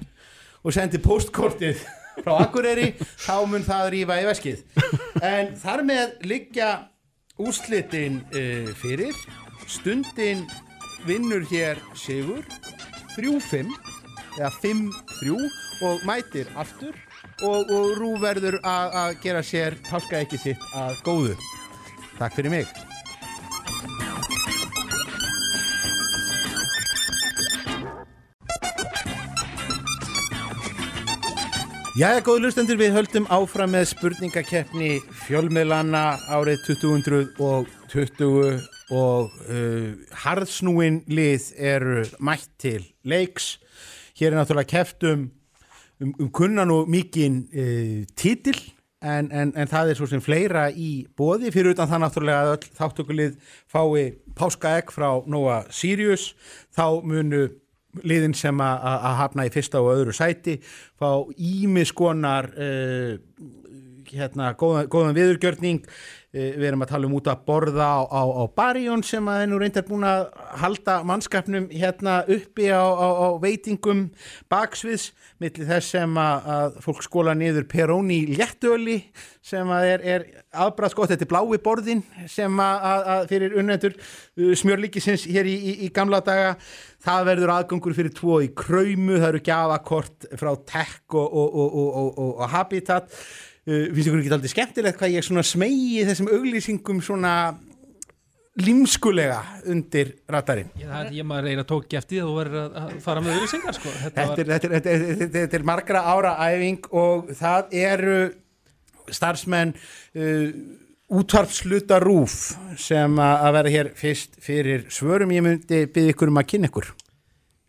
[0.60, 1.82] og sendi postkortið
[2.22, 2.92] frá Akureyri,
[3.24, 4.64] þá mun það rífa í veskið.
[5.24, 6.72] En þar með liggja
[7.40, 9.16] úrslitin uh, fyrir.
[9.70, 10.42] Stundin
[11.06, 12.42] vinnur hér Sigur
[13.14, 13.70] 3-5
[14.38, 15.36] eða 5-3
[15.86, 16.96] og mætir aftur
[17.46, 21.34] og, og Rú verður að gera sér páskaekki sitt að góðu.
[22.18, 22.70] Takk fyrir mig.
[32.00, 38.62] Jæja, góðu lustendur, við höldum áfram með spurningakeppni fjölmiðlana árið 2020
[38.94, 39.90] og uh,
[40.22, 43.58] harðsnúin lið eru mætt til leiks.
[44.16, 45.08] Hér er náttúrulega keppt
[46.00, 48.58] um, um, kunnan og mikinn uh, titil
[49.00, 52.52] en, en, en það er svo sem fleira í bóði fyrir utan það náttúrulega að
[52.56, 53.38] öll þáttökulið
[53.70, 54.04] fái
[54.36, 56.34] páskaegg frá Nóa Sirius
[56.76, 57.46] þá munu
[58.06, 60.60] liðin sem að hafna í fyrsta og öðru sæti
[61.00, 63.16] fá ímiskonar uh,
[64.10, 65.82] hérna, góðan, góðan viðurgjörning
[66.30, 69.58] við erum að tala um út að borða á, á, á Barjón sem að nú
[69.58, 70.28] reyndar búin að
[70.62, 74.04] halda mannskapnum hérna uppi á, á, veitingum
[74.52, 75.08] baksviðs
[75.42, 79.00] milli þess sem að, að fólk skóla niður peróni léttöli
[79.42, 83.98] sem að er, er afbræðs gott, þetta er blái borðin sem að, að, fyrir unnendur
[83.98, 86.54] uh, smjörlíkisins hér í, í, í gamla daga.
[87.00, 92.10] Það verður aðgangur fyrir tvo í kröymu, það eru gjafakort frá Tech og, og, og,
[92.20, 93.08] og, Habitat
[93.66, 97.34] finnst ykkur ekki aldrei skemmtilegt hvað ég svona smegi þessum auglýsingum svona
[98.60, 99.38] límskulega
[99.70, 102.96] undir ratarinn Ég, það, ég maður reyna tók ekki eftir því að þú verður að-
[103.04, 103.92] fara með auðvisingar, sko.
[104.00, 108.16] Þetta þetta, er, þetta, þetta, er, þetta er margra ára æfing og það eru
[109.10, 110.50] starfsmenn uh,
[111.20, 112.34] útvarpsluta rúf
[112.78, 116.90] sem að vera hér fyrst fyrir svörum ég myndi byggja ykkur um að kynna ykkur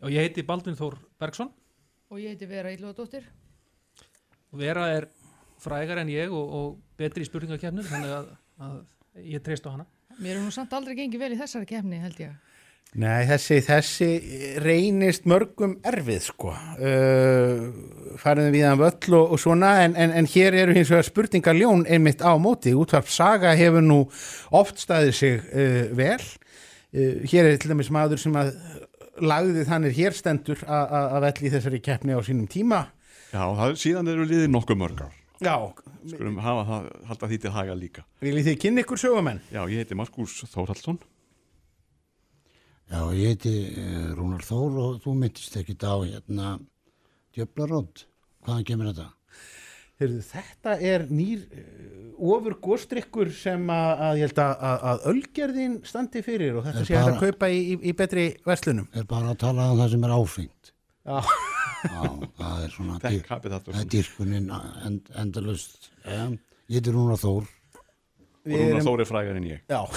[0.02, 1.46] Og ég heiti Baldvin Þór Bergson.
[2.10, 3.22] Og ég heiti Vera Ílúadóttir.
[4.58, 5.04] Vera er
[5.62, 8.30] frægar en ég og, og betri í spurningakefnum, þannig að,
[8.66, 9.86] að ég treyst á hana.
[10.20, 12.32] Mér er nú samt aldrei gengið vel í þessari kefni, held ég.
[13.00, 14.08] Nei, þessi, þessi
[14.60, 17.62] reynist mörgum erfið sko uh,
[18.20, 21.86] fariðum við að völl og, og svona en, en, en hér eru hins vegar spurningaljón
[21.88, 23.98] einmitt á móti, útvarp saga hefur nú
[24.60, 28.52] oft staðið sig uh, vel uh, hér er til dæmis maður sem að
[29.24, 32.82] lagði þannig hér stendur að- að að velli í þessari keppni á sínum tíma
[33.32, 35.12] Já, það, síðan eru liðið nokkuð mörgar.
[35.42, 35.56] Já.
[36.12, 38.04] Skulum hafa það, halda því til haga líka.
[38.22, 39.40] Viljið þið kynna ykkur sögumenn?
[39.54, 40.98] Já, ég heiti Markus Þórhaldsson.
[42.92, 46.56] Já, ég heiti eh, Rúnar Þór og þú myndist ekkit á hérna
[47.36, 48.06] djöflarótt.
[48.44, 49.06] Hvaðan kemur þetta?
[50.02, 55.04] Heyrðu, þetta er nýr uh, ofur góstrykkur sem að, að ég held að, að, að
[55.12, 58.24] ölgerðin standi fyrir og þetta Er sé hægt að bara- kaupa í, í, í betri
[58.48, 58.88] verslunum.
[58.98, 60.72] Er bara að tala um það sem er áfengt.
[61.06, 61.20] Já,
[61.82, 63.84] það er svona það er svona.
[63.96, 64.46] dýrkunin
[64.86, 66.28] end, endalust ja,
[66.68, 67.50] ég heiti Rúnar Þór
[68.42, 69.82] Og Rúnar Þór er frægar en ég Já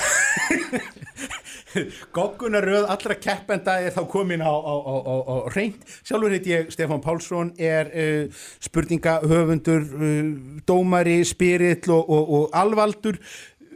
[2.16, 5.82] Goggunaröð allra keppenda er þá komin á, á, á, á, á reynd.
[6.08, 10.32] Sjálfur heit ég Stefán Pálsson, er uh, spurningahöfundur, uh,
[10.68, 13.20] dómari, spirill og, og, og alvaldur.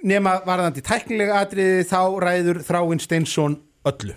[0.08, 3.60] Nema varðandi tæknilega atriði þá ræður Þráinn Steinsson
[3.90, 4.16] öllu.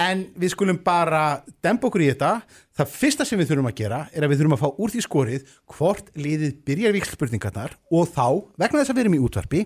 [0.00, 2.36] En við skulum bara dempa okkur í þetta.
[2.80, 5.02] Það fyrsta sem við þurfum að gera er að við þurfum að fá úr því
[5.04, 8.26] skorið hvort liðið byrjar vikslspurningarnar og þá,
[8.56, 9.60] vegna þess að við erum í útvarpi,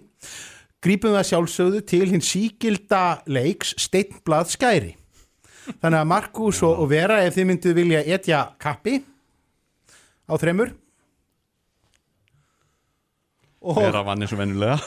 [0.82, 4.91] grípum við að sjálfsögðu til hinn síkilda leiks steinblað skæri.
[5.78, 8.99] Þannig að Markus og, Vera, ef þið mynduð vilja etja kappi
[10.27, 10.74] á þremur.
[13.62, 14.81] Og, Vera vann eins og vennulega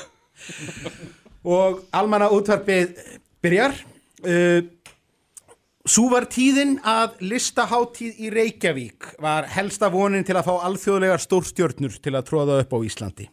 [1.48, 2.92] og almanna útvarpið
[3.40, 3.80] byrjar.
[4.18, 4.66] Uh,
[5.88, 11.96] Sú var tíðin að listaháttíð í Reykjavík var helsta vonin til að fá alþjóðlegar stórstjörnur
[12.04, 13.28] til að tróða upp á Íslandi.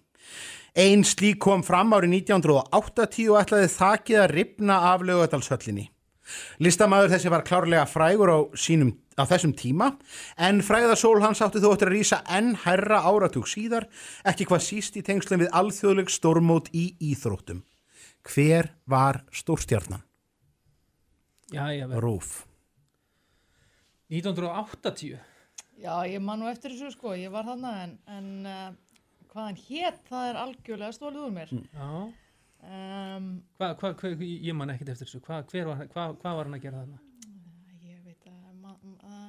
[0.78, 5.88] Einn slík kom fram árið 1980 og ætlaði þakið að ripna af lögadalshöllinni.
[6.62, 9.90] Listamæður þessi var klárlega frægur á, sínum, á þessum tíma
[10.38, 13.90] en fræðasól hans átti þó eftir að rýsa enn hærra áratug síðar,
[14.22, 17.64] ekki hvað síst í tengslum við alþjóðleg stórmót í íþróttum.
[18.22, 20.06] Hver var stórstjarnan?
[21.52, 22.00] Já, já, vel.
[22.00, 22.46] Rúf.
[24.12, 25.18] 1980
[25.82, 28.68] Já, ég man nú eftir þessu sko, ég var þarna en, en uh,
[29.32, 31.50] hvað hann hétt, það er algjörlega stólið úr mér.
[31.74, 31.88] Já.
[32.64, 33.26] Um,
[33.58, 36.56] Hvað, hvað, hvað, ég man ekkert eftir þessu, hvað, hver var, hvað, hvað var hann
[36.56, 37.00] að gera þarna?
[37.84, 38.78] ég veit að, ma-
[39.10, 39.26] að,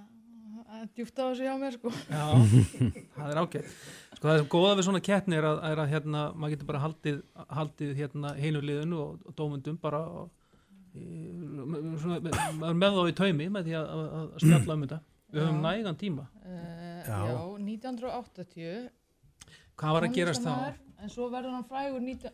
[0.78, 1.92] að djúpt á þessu hjá mér sko.
[2.14, 2.24] Já,
[3.18, 3.74] það er ágætt.
[4.16, 6.84] Sko það er góða við svona keppni er að, er að hérna, maður getur bara
[6.86, 7.20] haldið,
[7.60, 10.30] haldið hérna heinuliðinu og, og dómundum bara og,
[10.96, 12.20] svona,
[12.60, 15.00] maður með þá í taumi með því að, að, að spjalla um þetta.
[15.36, 16.26] Við höfum nægan tíma.
[16.46, 17.20] Uh, Já.
[17.30, 17.38] já.
[17.60, 18.90] 1980.
[19.76, 20.82] Hvað var að gerast þá?
[21.04, 22.32] En svo verður hann frægur 19,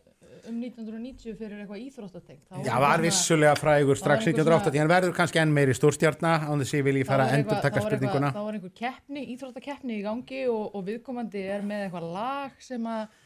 [0.51, 2.43] um 1990 fyrir eitthvað íþróttatengt.
[2.45, 6.75] Þá Já, var vissulega frægur strax 1980 en verður kannski enn meiri stórstjarna án þess
[6.75, 8.29] að ég vilji fara að endur taka spurninguna.
[8.35, 12.87] Þá var einhver keppni, íþróttakeppni í gangi og, og viðkomandi er með eitthvað lag sem
[12.93, 13.19] að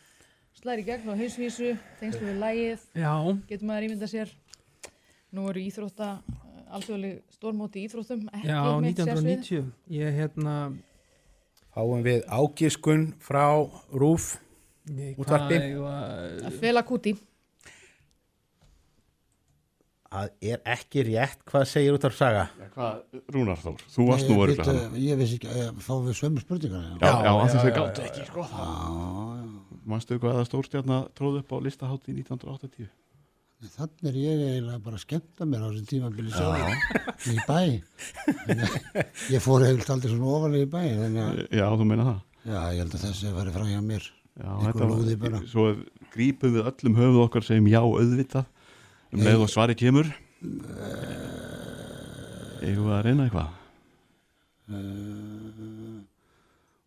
[0.56, 3.12] slæri gegn á hausvísu, tengslu við lagið, Já.
[3.52, 4.32] getur maður ímynda sér.
[5.36, 6.10] Nú eru íþrótta,
[6.78, 9.32] alþjóðleg stórmóti í íþróttum, ekki Já, mitt sérsvið.
[9.36, 9.72] 1990.
[9.98, 10.56] Ég hérna,
[11.76, 13.44] Fáum við ágiskun frá
[13.92, 14.38] Rúf
[15.20, 15.58] útvarpi.
[15.60, 17.16] hvað var- Að fela kúti.
[20.16, 22.46] Það er ekki rétt, hvað segir út af saga?
[22.72, 23.02] Hvað,
[23.36, 26.86] Rúnar Þór, þú varst nú bíddu, hann Ég vissi ekki, eh, fáum við sömu spurningar
[27.02, 28.26] Já, já, já, þau já, gáttu já, ekki, já.
[28.30, 32.88] sko Já, Manstu hvað að stórstjarnar tróð upp á listahátti 1980?
[33.76, 36.38] Þannig er ég eiginlega bara að skemmta mér á þessum tímabili Já.
[36.38, 37.60] sjálf í bæ.
[39.34, 40.84] Ég fór eiginlega aldrei svona ofalega í bæ.
[41.26, 42.20] Að, Já, þú meina það?
[42.46, 44.08] já, ég held að þessi var frá hjá mér.
[44.36, 44.52] Já,
[45.24, 45.42] bara.
[45.50, 45.66] Svo
[46.14, 48.46] grípum við öllum höfuð okkar segjum já auðvitað
[49.16, 50.10] um leið og svari kemur
[52.66, 53.50] við að reyna eitthvað?
[54.66, 54.86] Hver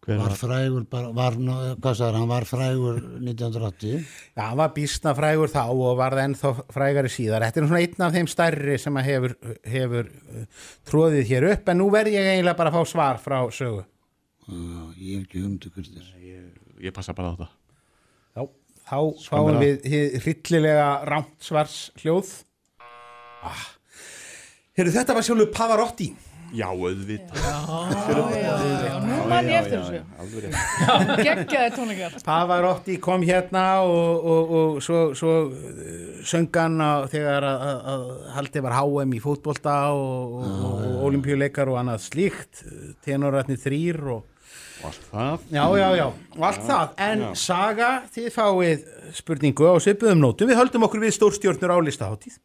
[0.09, 1.35] Var var- frægur, var,
[1.77, 4.07] hvað sagður, hann var frægur 1980.
[4.33, 7.45] Já, hann var býstna frægur þá og varð ennþá frægari síðar.
[7.45, 9.35] Þetta er svona einn af þeim stærri sem að hefur,
[9.69, 13.39] hefur uh, tróðið hér upp, en nú verð ég eiginlega bara að fá svar frá
[13.53, 13.85] sögu.
[14.49, 16.15] Já, ég hef ekki humdu hvernig þess.
[16.25, 16.47] Ég,
[16.89, 17.51] ég passa bara á þetta.
[18.39, 18.47] Já,
[18.89, 22.33] þá fáum við hið hryllilega rámt svars hljóð.
[23.45, 23.67] Ah.
[24.79, 26.09] Heyrðu, þetta var sjálfur Pavarotti.
[26.57, 27.43] Já, auðvitað.
[27.45, 28.55] Já, já,
[28.87, 30.47] já, nú man ég eftir þessu.
[31.27, 32.16] Geggjaði tónleikar.
[32.25, 36.81] Pavarotti kom hérna og, og, og svo, svo uh, söngan
[37.12, 38.09] þegar að,
[38.39, 40.59] haldið var HM í fótbolta og, og,
[40.89, 42.65] og olimpíuleikar og annað slíkt
[43.05, 44.27] tenoratni þrýr og
[44.79, 45.47] Og allt það.
[45.51, 46.05] Já, já, já,
[46.37, 47.31] og allt það, en já.
[47.43, 48.85] Saga, þið fáið
[49.16, 52.37] spurningu á svipuðum nótum, við höldum okkur við stórstjórnur á listaháttíð.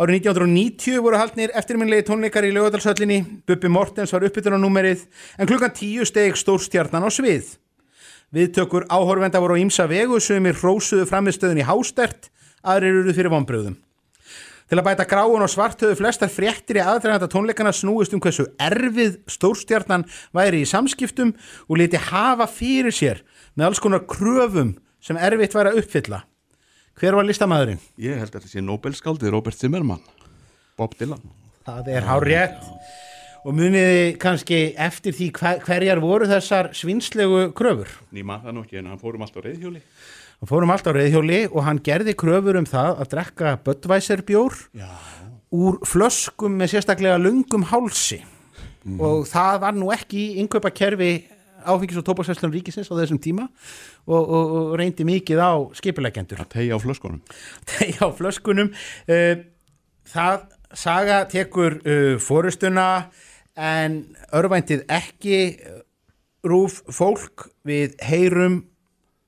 [0.00, 5.02] Árið 1990 voru haldnir eftirminnlegi tónleikar í lögadalshöllinni, Bubbi Mortens var uppbytun á númerið,
[5.36, 7.58] en klukkan 10 steg stórstjarnan á svið.
[8.32, 12.30] Viðtökur áhorfenda voru á ímsa vegu, sumir hrósuðu framistöðun í hástert,
[12.64, 13.76] aðrir eruðu fyrir vonbröðum.
[14.72, 18.48] Til að bæta gráun og svart höfðu flestar fréttir í aðdraganda tónleikana snúist um hversu
[18.56, 21.34] erfið stórstjarnan væri í samskiptum
[21.68, 23.20] og liti hafa fyrir sér
[23.52, 26.24] með alls konar kröfum sem erfitt væri að uppfylla.
[27.02, 27.80] Hver var listamæðurinn?
[27.98, 30.02] Ég held að þetta sé Nobelskaldið Robert Zimmermann.
[30.78, 31.22] Bob Dylan.
[31.66, 32.60] Það er hár rétt.
[33.42, 37.90] Og muniði kannski eftir því hver, hverjar voru þessar svinslegu kröfur?
[38.14, 39.82] Nýma það nú ekki en hann fórum allt á reyðhjóli.
[40.38, 44.54] Hann fórum allt á reyðhjóli og hann gerði kröfur um það að drekka Budweiser bjór
[44.78, 44.86] Já.
[45.50, 48.20] úr flöskum með sérstaklega lungum hálsi.
[48.82, 48.98] Mhm.
[48.98, 51.24] og það var nú ekki í innkaupa kerfi
[51.66, 53.48] áfengis og tópaksverslun ríkisins á þessum tíma
[54.06, 57.22] og, og, og reyndi mikið á skipuleggjendur Að tegja á flöskunum.
[57.74, 58.72] Tegja á flöskunum.
[59.08, 59.44] Uh,
[60.08, 62.88] það saga tekur uh, fórustuna
[63.58, 64.02] en
[64.32, 65.82] örvæntið ekki uh,
[66.48, 68.62] rúf fólk við heyrum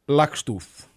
[0.08, 0.88] lagstúf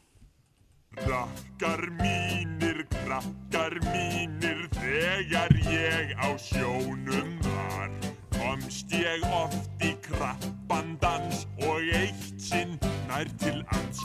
[0.98, 11.82] Krakkar mínir, krakkar mínir, þegar ég á sjónum var Komst ég oft í krappandans og
[11.98, 12.78] eitt sinn
[13.10, 14.02] nær til ans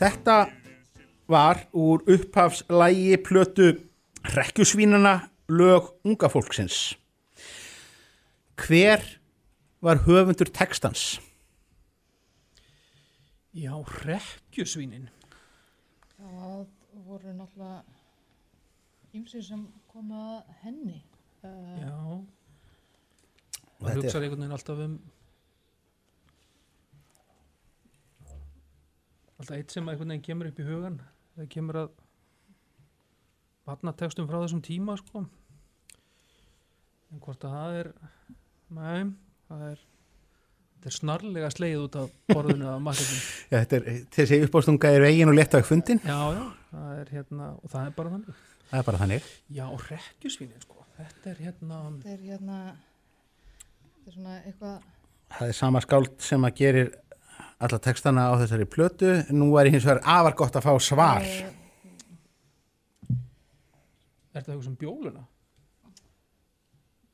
[0.00, 0.38] Þetta
[1.30, 3.72] var úr upphafslægi plötu
[4.34, 6.96] Rekkjusvínana lög unga fólksins.
[8.56, 9.00] Hver
[9.80, 11.20] var höfundur textans?
[13.54, 13.72] Já,
[14.04, 15.08] rekkjusvínin.
[16.18, 16.66] Það
[17.06, 17.80] voru náttúrulega
[19.16, 21.00] ýmsir sem koma að henni.
[21.42, 21.96] Uh, Já.
[23.80, 24.94] Það er- hugsaði einhvern veginn alltaf um
[29.40, 30.98] alltaf eitt sem einhvern veginn kemur upp í hugan
[31.36, 31.92] það kemur að
[33.68, 35.22] barnatekstum frá þessum tíma sko
[37.10, 37.88] en hvort að það er
[38.76, 39.00] nei,
[39.48, 44.38] það er þetta er snarlega sleið út af borðinu af makkertum Ja, þetta er, þessi
[44.46, 46.00] uppástunga er vegin og leta ekki fundin.
[46.04, 49.24] já, já, það er hérna og það er bara þannig Það er bara þannig.
[49.50, 52.58] já, rekkjusvínin sko þetta er hérna þetta er hérna,
[54.10, 54.82] þetta er svona eitthvað,
[55.30, 56.88] Það er sama skáld sem að gerir
[57.62, 59.24] alla textana á þessari plötu.
[59.30, 61.22] Nú er hins vegar afar gott að fá svar.
[64.30, 65.22] Er þetta eitthvað sem bjóluna?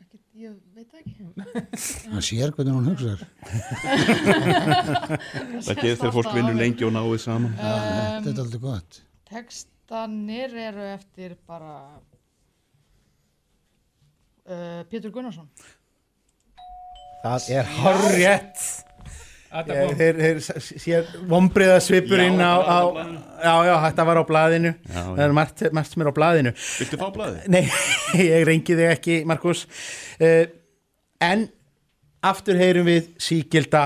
[0.07, 1.27] ekki, ég veit ekki.
[2.15, 3.21] Það sér hvernig hún hugsaður.
[5.67, 7.61] Það gerist þegar fólk vinnur lengi og náið saman Já,
[8.25, 8.91] þetta er aldrei gott.
[9.29, 11.73] Tekstanir eru eftir bara
[14.47, 15.49] uh, Pétur Gunnarsson.
[17.27, 18.67] Það er horrið.
[19.57, 20.41] Þeir, þeir
[20.83, 22.79] sér vombriða svipurinn á, á,
[23.41, 24.73] já, já, þetta var á blaðinu.
[24.85, 26.53] Já, það er margt, margt sem er á blaðinu.
[26.83, 27.47] Viltu fá blaðið?
[27.55, 27.63] Nei,
[28.27, 29.65] ég rengi þig ekki, Markus
[30.21, 30.43] uh,
[31.25, 31.47] En
[32.27, 33.85] aftur heyrum við sígilda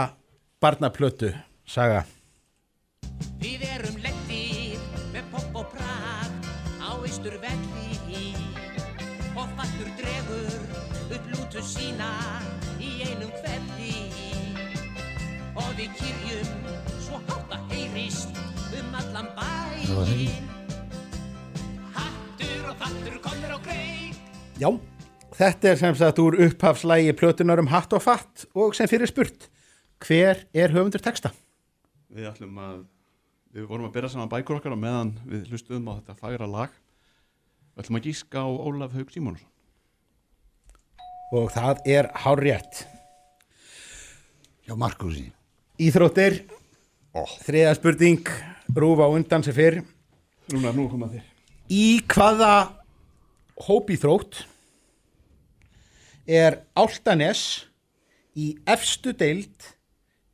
[0.62, 1.30] barnaplötu,
[1.68, 2.02] saga.
[3.40, 4.80] Við erum lettir
[5.14, 6.50] með popp og prat
[6.82, 8.34] á eistur velli
[9.36, 10.59] og fattur dregur
[11.10, 12.08] upp lútu sína
[12.78, 13.94] í einum kvelli
[15.58, 16.68] og við kyrjum
[17.02, 18.38] svo hátt að heyrist
[18.78, 20.46] um allan bæinn.
[21.96, 24.20] Hattur og fattur komnir á greið
[24.62, 24.70] Já,
[25.40, 29.50] þetta er sem sagt úr upphafslægi plötunar um hatt og fatt og sem fyrir spurt
[30.00, 31.34] Hver er höfundur texta?
[32.06, 32.80] Við ætlum að
[33.50, 36.74] Við vorum að byrja saman bækur okkar og meðan við hlustuðum á þetta fagra lag.
[37.74, 39.49] Við ætlum að gíska á Ólaf Haug Símónsson
[41.30, 42.84] Og það er hárrétt
[44.66, 45.28] Já, Markusi.
[45.78, 46.40] Íþróttir
[47.14, 47.30] oh.
[47.46, 48.30] Þriða spurning,
[48.74, 49.80] rúfa undan sem fyrr
[50.50, 51.26] Rúnar, nú koma þér
[51.70, 52.54] Í hvaða
[53.62, 54.42] hópíþrótt
[56.26, 57.44] er Áltanes
[58.34, 59.70] í efstu deild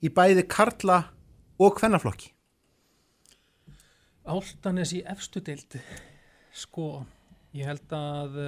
[0.01, 1.03] í bæði karla
[1.61, 2.33] og kvennaflokki?
[4.27, 5.81] Áltanes í efstu deildi
[6.57, 7.05] sko,
[7.57, 8.41] ég held að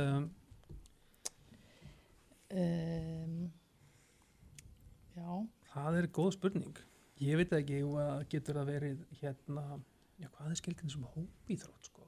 [2.55, 3.39] um,
[5.17, 5.31] já,
[5.75, 6.83] það er góð spurning.
[7.19, 9.65] Ég veit ekki hvað getur það verið hérna,
[10.23, 12.05] já hvað er skildin sem hópíþrótt sko?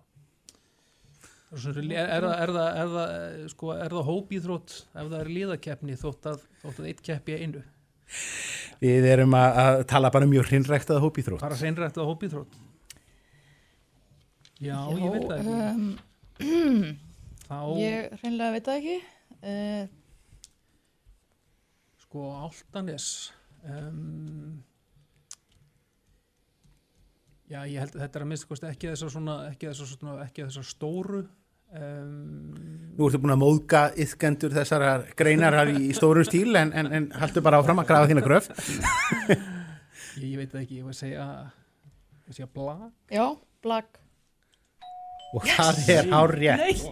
[1.51, 6.29] Er, er, er, það, það, það, sko, er það hópíþrótt ef það er liðakeppni þótt
[6.31, 7.63] að, þótt að eitt keppi einu?
[8.81, 11.43] Við erum að, að tala bara um mjög hrinnræktað hópíþrótt.
[11.43, 12.55] bara hreinrætt að hópíþrótt?
[14.61, 15.59] Já, ég veit það ekki.
[16.45, 16.93] Um,
[17.49, 18.97] þá Ég hreinlega veit það ekki.
[19.41, 20.00] Uh,
[22.11, 23.31] sko Áltanes
[23.63, 24.57] um,
[27.47, 30.15] já ég held að þetta er að minnst kosti ekki þessar svona ekki þessar, svona,
[30.25, 32.49] ekki þessar stóru um,
[32.99, 37.45] Nú ertu búin að móðga yðkendur þessar greinar í stórum stíl en, en, en haldu
[37.47, 38.51] bara áfram að grafa þína gröf.
[40.19, 41.27] ég, ég veit ekki, ég var að segja
[42.27, 43.27] ég segja blag já,
[43.63, 44.01] blag.
[45.31, 46.83] og það er hár rétt.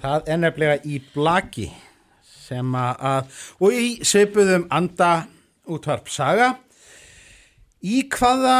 [0.00, 1.68] Það er nefnilega í blaki
[2.46, 5.26] sem að, og í sveipuðum anda
[5.66, 6.52] útvarp saga,
[7.82, 8.58] í hvaða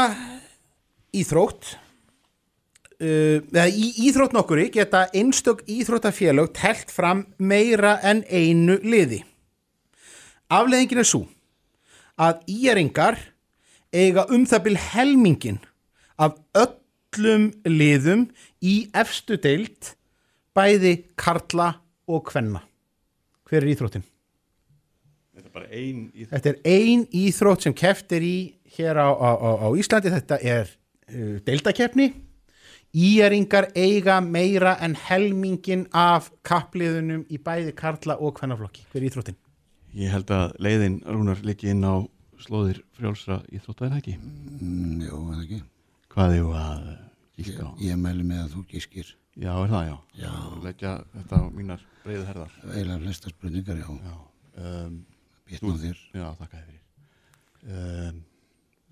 [1.17, 1.77] íþrótt,
[2.99, 9.23] uh, eða í íþrótt nokkuri geta einstök íþróttafélög telt fram meira en einu liði.
[10.47, 11.25] Afleðingin er svo
[12.17, 13.19] að íringar
[13.95, 15.59] eiga um það bil helmingin
[16.23, 18.29] af öllum liðum
[18.63, 19.95] í efstu deild
[20.57, 21.75] bæði karla
[22.09, 22.66] og kvenna.
[23.47, 24.05] Hver er íþróttin?
[25.37, 26.31] Þetta er bara ein íþrótt.
[26.35, 28.37] Þetta er ein íþrótt sem keft er í
[28.77, 30.13] hér á, á, á, á Íslandi.
[30.17, 32.09] Þetta er uh, deildakeppni.
[32.97, 38.87] Íjaringar eiga meira en helmingin af kappliðunum í bæði karla og kvennaflokki.
[38.91, 39.39] Hver er íþróttin?
[39.97, 42.03] Ég held að leiðin Rúnar liggi inn á
[42.43, 44.17] slóðir frjálsra íþrótta er ekki?
[44.19, 45.61] Mm, jú, er ekki.
[46.13, 46.91] Hvað er að
[47.39, 47.71] gíska á?
[47.77, 49.15] Ég, ég mæli með að þú gískir.
[49.37, 49.97] Já, er það, já.
[50.23, 50.31] Já.
[50.65, 52.55] Leggja þetta á mínar breiðu herðar.
[52.71, 53.91] Eiginlega flesta spurningar, já.
[54.07, 54.15] Já.
[54.57, 54.95] Um,
[55.47, 55.99] Bitna á þér.
[56.17, 56.79] Já, þakka þér.
[57.67, 58.23] Um,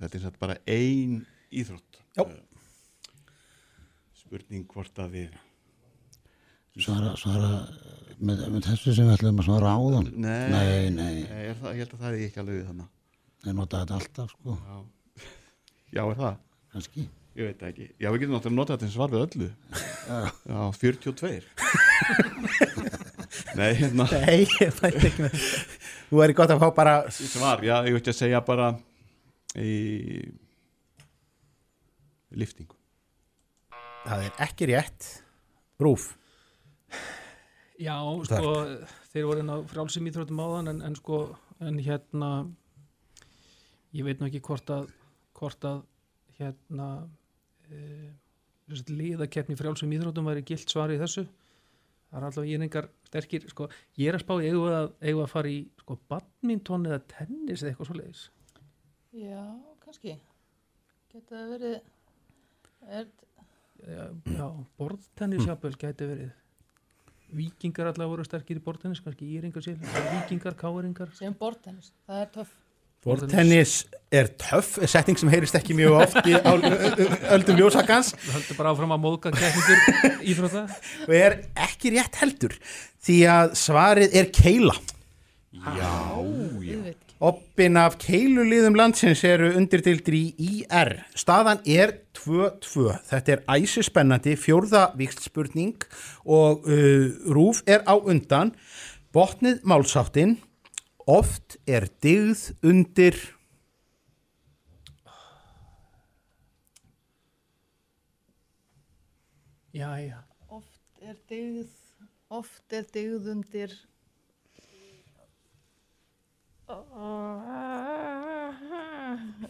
[0.03, 1.17] þetta er satt bara ein
[1.55, 2.01] íþrótt.
[2.19, 2.27] Já.
[4.25, 5.35] spurning hvort að við
[6.83, 7.49] Svara, svara
[8.19, 10.09] með, með þessu sem við ætlum að svara áðan.
[10.19, 11.21] Nei, Nei, nei.
[11.23, 12.89] Nei, er það, ég held að það er ekki alveg þannig.
[13.45, 14.57] Þeir nota þetta alltaf, sko.
[14.59, 14.81] Já.
[15.95, 16.41] Já, er það?
[16.75, 17.05] Kannski.
[17.35, 17.89] Ég veit ekki.
[17.99, 19.49] Já, við getum náttúrulega notað þetta sem svar við öllu.
[20.07, 20.19] Já.
[20.47, 21.43] Já, 42.
[23.59, 24.07] Nei, hérna.
[24.13, 25.35] Nei, ég veit ekki með
[26.11, 28.69] Þú væri gott að fá bara Svar, já, ég veit að segja bara
[29.59, 29.73] í
[32.39, 32.77] liftingu.
[34.05, 35.09] Það er ekki rétt.
[35.83, 36.13] Rúf.
[37.83, 37.97] Já,
[38.29, 38.45] Sterk.
[38.45, 38.53] sko,
[39.11, 41.25] þeir voru á frálsum íþróttum áðan en, en sko,
[41.59, 42.31] en hérna
[43.95, 44.93] ég veit nú ekki hvort að
[45.35, 45.83] hvort að
[46.39, 46.89] hérna
[47.75, 48.13] e,
[48.91, 51.27] liðakeppni í frálsum íþróttum væri gilt svar í þessu.
[52.15, 53.67] Það er alltaf íringar sterkir sko,
[53.99, 57.91] ég er að spá við að, að fara í sko, badminton eða tennis eða eitthvað
[57.91, 58.23] svoleiðis.
[59.19, 59.43] Já,
[59.83, 60.15] kannski.
[61.11, 61.77] Geta það verið...
[62.95, 63.11] Er,
[63.83, 64.05] já,
[64.37, 64.47] já
[64.79, 66.33] borðtennis jafnvel gæti verið.
[67.35, 71.11] Vikingar allavega voru sterkir í borðtennis kannski íringar sér, vikingar, káeringar.
[71.19, 72.55] Sem bortennis, það er töff.
[73.05, 78.73] Bortennis er töff, setting sem heyrist ekki mjög oft í öldum ljósakans Það heldur bara
[78.73, 80.67] áfram að móðka keppningur íþrótta
[81.09, 82.55] og er ekki rétt heldur
[83.05, 84.77] því að svarið er keila.
[85.55, 85.89] Já,
[86.65, 86.95] já.
[87.25, 90.97] Oppin af keiluliðum landsins eru undirdildir í IR.
[91.17, 92.91] Staðan er 2-2.
[93.09, 95.87] Þetta er æsi spennandi, fjórða vikslspurning
[96.27, 98.53] og uh, Rúf er á undan.
[99.15, 100.37] Botnið málsáttin,
[101.07, 103.17] oft er digð undir...
[109.75, 110.21] Já, já.
[110.49, 111.73] Oft er dyggð,
[112.31, 113.75] oft er dyggð undir...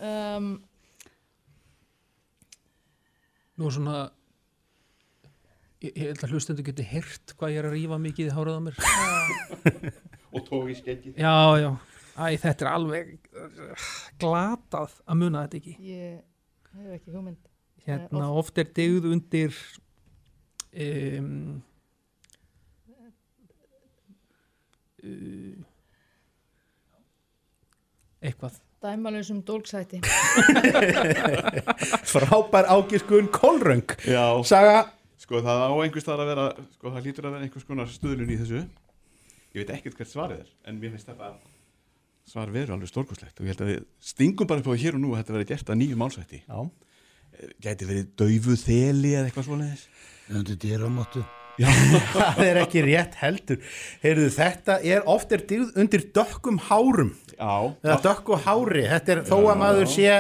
[0.05, 0.49] Um,
[3.55, 3.99] Nú er svona
[5.85, 8.59] ég, ég held að hlustendur geti hirt hvað ég er að rífa mikið í hárað
[8.59, 8.77] á mér
[10.35, 11.19] Og tók í skeggið.
[11.21, 11.71] Já, já,
[12.19, 13.89] æ, þetta er alveg uh,
[14.23, 16.19] glatað að muna þetta ekki ég
[16.75, 17.41] hef ekki hugmynd.
[17.85, 19.57] Hérna, oft er degð undir
[20.73, 21.63] um,
[25.05, 25.65] uh,
[28.25, 30.01] eitthvað Dæmalösum dólksæti.
[32.13, 33.89] Frábær ágiskun Kolröng.
[34.05, 34.45] Já.
[34.45, 34.91] Saga.
[35.17, 36.45] Sko það á einhvers staðar að vera,
[36.75, 38.61] sko það lítur að vera einhvers konar stuðlun í þessu.
[39.55, 41.29] Ég veit ekkert hvert svarið er, en mér finnst þetta
[42.27, 45.03] svar veru alveg stórkoslegt og ég held að við stingum bara upp á hér og
[45.03, 46.41] nú að þetta verið gert að nýju málsvætti.
[46.49, 46.59] Já.
[47.63, 49.85] Gæti verið daufu þeli eða eitthvað svoleiðis.
[50.27, 51.25] Þetta er dýramáttu.
[51.61, 51.69] Já.
[52.17, 53.61] það er ekki rétt heldur.
[54.03, 57.15] Heyrðu, þetta er oft er digð undir dökkum hárum.
[57.37, 57.55] Já.
[57.85, 58.87] Eða dökku hári.
[58.91, 60.11] Þetta er þó að maður sé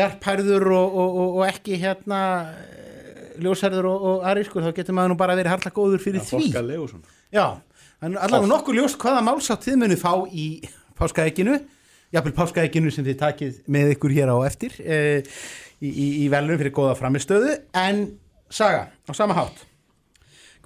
[0.00, 2.20] jarphærður og, og, og, og ekki hérna
[2.50, 6.30] eh, ljósærður og, og arískur, þá getur maður nú bara verið harla góður fyrir Já,
[6.30, 7.00] því.
[7.34, 7.46] Já,
[8.00, 10.46] allavega nokkuð ljóst hvaða málsátt þið munið fá í
[11.00, 11.58] páskaækinu,
[12.14, 15.00] jafnvel páskaækinu sem þið takið með ykkur hér á eftir e,
[15.80, 18.06] í, í, í velun fyrir góða framistöðu, en
[18.50, 19.60] Saga, á sama hátt.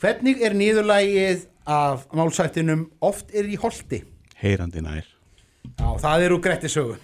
[0.00, 4.00] Hvernig er nýðurlægið af málsættinum oft er í holti?
[4.40, 5.04] Heyrandi nær.
[5.76, 6.96] Já, það er úr Grettisögu.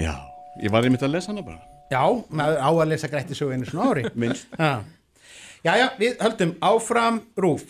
[0.00, 0.14] Já,
[0.62, 1.60] ég var einmitt að lesa hana bara.
[1.92, 2.00] Já,
[2.32, 4.06] maður á að lesa Grettisögu einu svona ári.
[4.20, 4.48] Minnst.
[4.56, 4.80] Já.
[5.66, 7.66] Jæja, við höldum áfram rúf.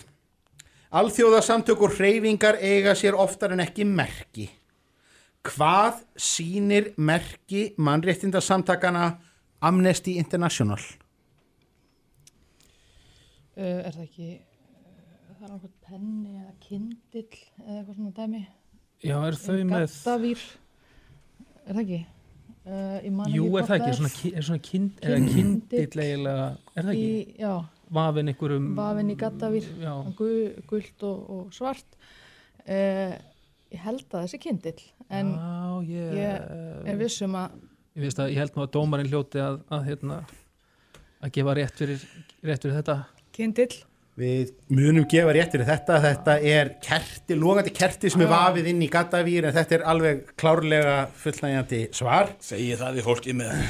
[0.91, 4.49] Alþjóðasamtök og hreyfingar eiga sér oftar en ekki merki.
[5.47, 9.05] Hvað sýnir merki mannréttindasamtakana
[9.62, 10.81] Amnesty International?
[13.61, 17.27] Uh, er það ekki, uh, það er einhvern penni eða kindill
[17.61, 18.43] eða eitthvað svona dæmi?
[19.05, 20.45] Já, er þau með- Gattavír,
[21.67, 22.01] er það ekki?
[22.61, 23.99] Uh, Jú, er það ekki, er.
[23.99, 26.47] svona, ki- er svona kind, eða kindill eiginlega,
[26.77, 27.11] er það ekki?
[27.11, 27.53] Í, já,
[27.91, 29.95] Vafin einhverjum vafinn í gattavír, Já.
[30.19, 30.29] gu,
[30.71, 31.87] gult og, og svart.
[32.67, 33.17] Uh,
[33.73, 34.81] ég held að þessi kindill,
[35.11, 37.59] en Já, ég- ég er vissum að
[37.99, 40.21] Ég að ég held nú að dómarinn hljóti að, að, hérna,
[41.21, 42.05] að gefa rétt fyrir,
[42.47, 42.95] rétt fyrir þetta
[43.35, 43.73] kindill,
[44.21, 48.83] Við munum gefa rétt fyrir þetta, þetta er kerti, logandi kerti sem er vafið inn
[48.85, 52.33] í gattavýr en þetta er alveg klárlega fullnægjandi svar.
[52.45, 53.62] Segji það við fólki með,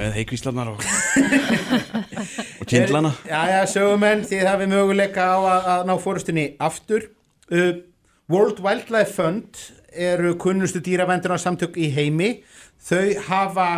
[0.00, 0.82] með heikvíslarnar og,
[2.60, 3.12] og kindlana.
[3.26, 7.08] Já, já, sögumenn, þið hafið möguleika á að, að ná fórustunni aftur.
[7.52, 7.82] Uh,
[8.32, 9.60] World Wildlife Fund
[9.92, 12.30] eru kunnustu dýravendurna samtök í heimi.
[12.82, 13.68] Þau hafa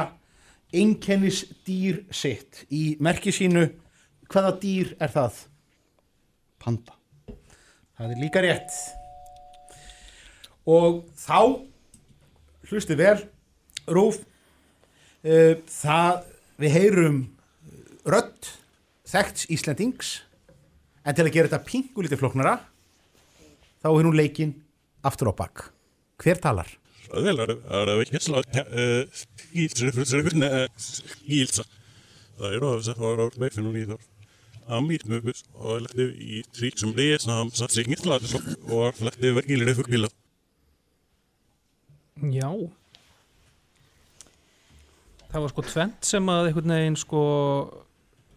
[0.75, 3.67] einkennis dýr sitt í merki sínu.
[4.31, 5.41] Hvaða dýr er það?
[6.63, 6.95] Panda.
[7.99, 8.79] Það er líka rétt.
[10.65, 11.61] Og þá,
[12.71, 13.19] hlustu vel,
[13.91, 14.23] Rúf,
[15.27, 16.23] uh, það,
[16.61, 17.19] við heyrum
[18.07, 18.51] rödd
[19.11, 20.15] þekkts Íslandings,
[21.05, 22.57] en til að gera þetta pingu lítið flóknara,
[23.83, 24.55] þá er hún leikinn
[25.05, 25.69] aftur á bakk.
[26.23, 26.69] Hver talar?
[27.05, 28.41] Það er ekki slá
[30.81, 31.65] skýlsa.
[32.35, 34.07] Það er ofis að fara á leifinu í þorf.
[34.75, 38.33] Amítmögus og lagði í trík som lesa ham satt sig inget lader
[38.73, 40.09] og lagði vergilir det fuggvila.
[42.33, 42.49] Já
[45.35, 47.21] Það var sko tvent sem að einhvern veginn sko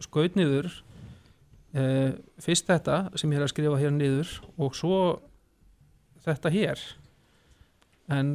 [0.01, 0.71] skaut niður
[1.77, 5.01] eh, fyrst þetta sem ég er að skrifa hér niður og svo
[6.25, 6.81] þetta hér.
[8.09, 8.31] En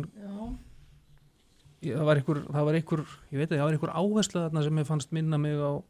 [1.82, 3.02] ég, það var einhver það var einhver,
[3.34, 5.82] ég veit að það var einhver áhersla þarna sem ég fannst minna mig á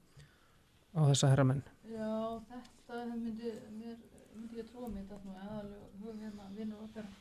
[0.96, 1.60] á þessa herramenn.
[1.92, 4.00] Já, þetta myndi, mér,
[4.32, 7.12] myndi ég trúa mér þetta nú aðalega höfum hérna vinnur okkar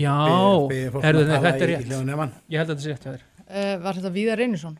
[0.00, 0.16] Já,
[1.04, 4.00] herðu, nei, þetta er rétt Ég held að þetta sé rétt hjá þér uh, Var
[4.00, 4.76] þetta Víðar Reynisson?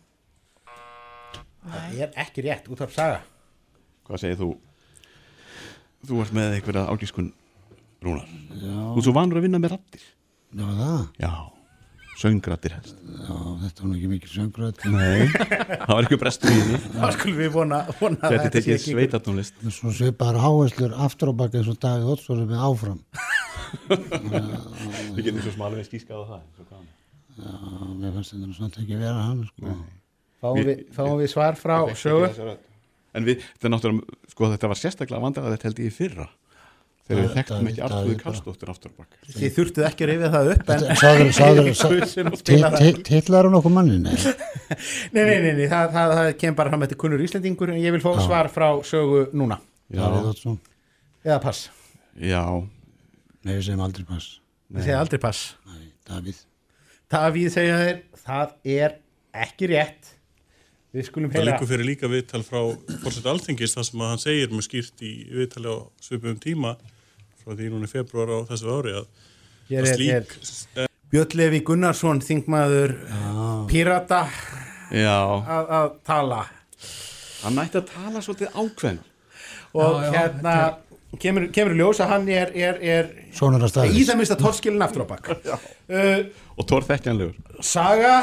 [1.64, 3.22] Það er ekki rétt, út af saga.
[4.04, 4.50] Hvað segir þú?
[6.04, 7.32] Þú ert með einhverja ágískun
[8.04, 8.28] Rúnar.
[8.52, 8.76] Já.
[8.76, 10.02] Þú ert svo vanur að vinna með rattir.
[10.54, 10.98] Já, það?
[11.24, 11.30] Já,
[12.20, 12.98] söngrattir helst.
[13.00, 14.84] Já, þetta var nú ekki mikið söngrætt.
[14.92, 16.82] Nei, það var ekki brestur í því.
[16.98, 19.64] Þá skulum við vona, vona að Þetta er tekið sveitartónlist.
[19.78, 23.00] Svo svipar háherslur aftur á baki eins og Davíð Oddsson er með áfram.
[23.88, 26.42] Við getum svo smalið skískað á það.
[27.34, 27.50] Já,
[27.98, 29.74] mér finnst þetta samt ekki vera hann, sko.
[30.44, 32.24] Fáum við, fáum við svar frá Ég fékk sögu?
[32.28, 32.70] ekki þessa rödd.
[33.14, 36.26] En við, þetta er náttúrulega, sko þetta var sérstaklega vandræða þetta held ég í fyrra.
[37.04, 38.14] Þegar við þekktum ekki bara.
[38.22, 39.16] Karlsdóttir aftur á bak.
[39.28, 40.80] Þið þurftuð ekki að rifja það upp en
[43.10, 44.14] titlar hún okkur manni, nei.
[45.12, 48.08] Nei, nei, það, það, það kemur bara fram eftir kunnur Íslendingur en ég vil fá
[48.14, 48.22] Já.
[48.24, 49.60] svar frá sögu núna
[49.92, 50.56] Oddsson.
[51.26, 51.66] Eða pass
[52.16, 52.40] Já.
[53.44, 54.40] Nei, við segjum aldrei pass.
[54.72, 56.42] Þið segja aldrei pass Nei, Davíð.
[57.12, 58.94] Davíð segja þeir, það er
[59.44, 60.12] ekki rétt
[60.94, 62.60] Við skulum Það heyra líkur fyrir líka viðtal frá
[63.02, 65.76] fórsett alþingis þar sem að hann segir með skýrt í viðtali á
[66.06, 66.76] svipum tíma
[67.42, 69.08] frá því núna februar á þessu ári að,
[69.72, 72.94] Hér að er, slík er Björn Levi Gunnarsson, þingmaður
[73.70, 74.22] Pírata
[74.94, 75.18] Já.
[75.42, 76.44] að, að tala
[77.44, 79.02] Hann ætti að tala svolítið ákveðn.
[79.74, 80.54] og Já, já, hérna
[81.20, 83.10] kemur, kemur ljós að hann er, er, er
[83.90, 86.24] í það minnst að torskilin aftur á bak uh,
[86.54, 87.36] Og Thor þekkjanlegur.
[87.66, 88.16] Saga,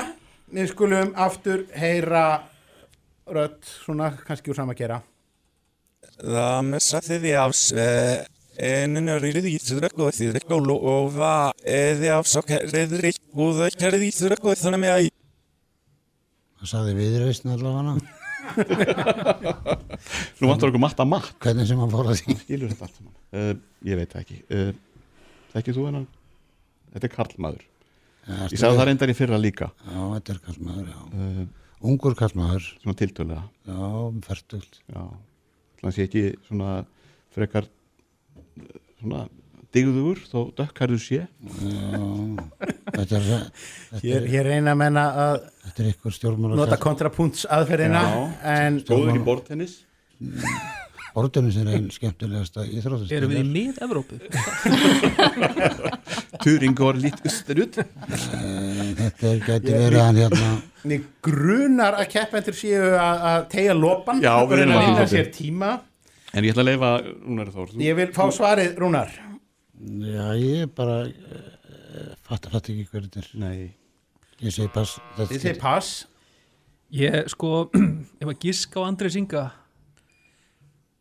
[0.51, 2.25] við skulum aftur heyra
[3.31, 5.01] rödd, svona kannski úr sama að gera
[6.21, 7.55] Da satte vi av
[8.61, 8.97] en
[10.53, 11.33] og lofa
[11.65, 12.51] eða það
[13.79, 15.09] kærrykk og þannig með að
[16.61, 18.20] Það sagði viðreisn allavega.
[20.41, 21.33] Nú vantar okkur matta matt.
[21.43, 22.21] Hvernig sem hann fór að
[22.95, 23.13] saman.
[23.31, 23.53] Uh,
[23.87, 24.39] ég veit það ekki.
[24.51, 24.71] Uh,
[25.51, 26.07] Þekkir þú hennan?
[26.93, 27.65] Þetta er Karlmaður.
[28.27, 29.67] Ja, Ég sagði það reyndar í fyrra líka.
[29.87, 31.01] Já, þetta er kallmaður, já.
[31.11, 31.43] Uh,
[31.91, 32.67] Ungur kallmaður.
[32.83, 33.43] Svona tiltölulega.
[33.65, 33.91] Já,
[34.27, 34.79] færtult.
[34.93, 35.03] Já.
[35.81, 36.73] Þannig sé ekki svona
[37.33, 39.23] frekar eh, svona
[39.75, 41.21] digður þó dökkarður sé.
[42.91, 43.29] Þetta er...
[43.91, 45.33] Þetta Hér, hér reyna að menna að
[45.65, 46.59] Þetta er ykkur stjórnmála...
[46.59, 48.21] nota kontrapunts aðferðina Já.
[48.55, 49.75] en Góður ekki bortennis?
[51.11, 53.11] Bortennis er einn skemmtilegasta íþróttast.
[53.11, 54.19] Erum við í mið-Evrópu?
[56.43, 57.79] Turingor lít österut.
[57.81, 60.51] Þetta er, gæti verið hann hérna...
[60.87, 65.75] Mig grunar að keppendur séu að, að tegja lopan erum að því sér tíma
[66.31, 67.73] En ég ætla að leifa Rúnar Þór.
[67.83, 69.11] Ég vil fá svarið, Rúnar
[69.81, 73.29] Já, ég bara uh, fatt, fatt ekki þetta er.
[73.41, 73.71] Nei.
[74.41, 74.97] Ég segi pass.
[75.17, 75.91] Þetta- Þið segir pass
[76.91, 77.51] Ég sko,
[78.21, 79.43] ef að giska á Andrei Singa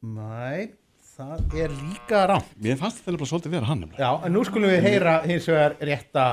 [0.00, 0.70] Næ,
[1.16, 3.82] það er líka rám Mér fannst þetta nefnilega svolítið vera hann.
[3.98, 6.26] Já, en nú skulum við heyra hins vegar rétta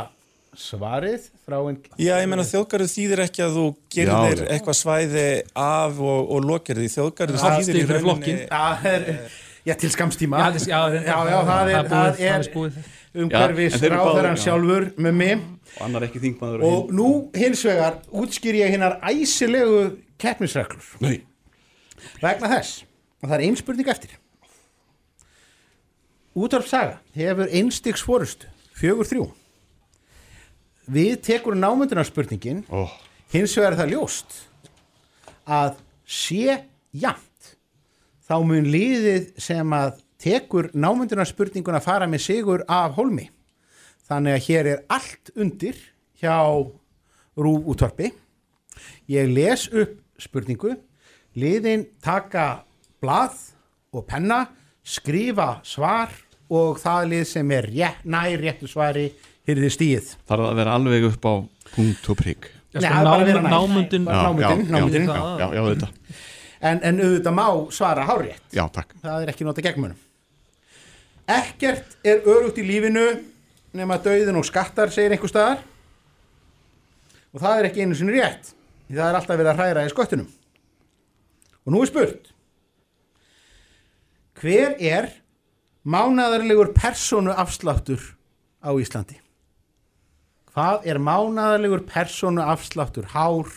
[0.57, 3.65] svarið frá einn Já, ég menna þjóðgarður þýðir ekki að þú
[3.97, 5.25] gerðir eitthvað svæði
[5.63, 8.37] af og, og lokir því þjóðgarður Það þýðir í rauninni.
[9.67, 12.21] Já, til skamstíma Já, þess- já, já, já, það er, það er búið, það það
[12.23, 14.43] er er umhverfis já.
[14.45, 15.45] sjálfur með mig
[15.77, 21.17] Og annar ekki þingmaður og nú hins vegar útskýr ég hinnar æsilegu keppnisreglur Nei.
[22.21, 22.83] Vegna þess,
[23.21, 24.15] og það er ein spurning eftir.
[26.37, 29.25] Útvarp saga hefur einstiks fórustu, fjögur þrjú.
[30.93, 32.93] Við tekur námundunarspurningin, oh.
[33.33, 34.37] hins vegar er það ljóst
[35.43, 36.61] að sé
[36.95, 37.26] jafnt,
[38.27, 43.29] þá mun liðið sem að tekur námundunarspurninguna fara með sigur af hólmi.
[44.09, 45.77] Þannig að hér er allt undir
[46.21, 46.37] hjá
[47.37, 48.09] Rúf útvarpi.
[49.11, 50.71] Ég les upp spurningu,
[51.37, 52.63] liðin taka
[53.03, 53.35] blað
[53.93, 54.47] og penna,
[54.87, 56.09] skrifa svar
[56.49, 59.09] og það lið sem er rétt, nær réttu svari
[59.47, 60.13] hyrði stíð.
[60.27, 61.33] Þarf það að vera alveg upp á
[61.75, 62.47] punkt og prigg
[62.77, 65.91] Já, sko, nám- námundin- Já, já, námundin, já, já, já, já, auðvitað
[66.67, 68.43] En, en auðvitað má svara hárétt.
[68.55, 69.99] Já, takk Það er ekki nota gegnmunum.
[71.27, 73.07] Ekkert er örugt í lífinu
[73.77, 75.61] nema dauðin og skattar, segir einhver staðar.
[77.35, 78.53] Og það er ekki einu sinni rétt.
[78.87, 80.27] Því það er alltaf verið að hræra í sköttunum.
[81.67, 82.29] Og nú er spurt.
[84.37, 85.09] Hver er
[85.87, 88.01] mánaðarlegur persónu afsláttur
[88.63, 89.17] á Íslandi?
[90.53, 93.51] Hvað er mánaðarlegur persónu afsláttur hár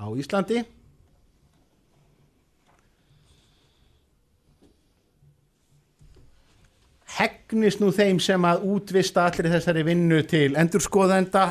[0.00, 0.64] á Íslandi?
[7.14, 11.44] Hegnist nú þeim sem að útvista allir þessari vinnu til endurskoðenda.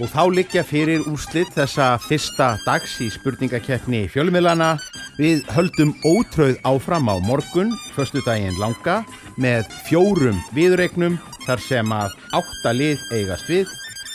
[0.00, 4.78] Og þá liggja fyrir úrslit þessa fyrsta dags í spurningakeppni fjölmiðlana.
[5.20, 9.02] Við höldum ótröð áfram á morgun, förstu daginn langa,
[9.36, 13.68] með fjórum viðregnum þar sem að átta lið eigast við.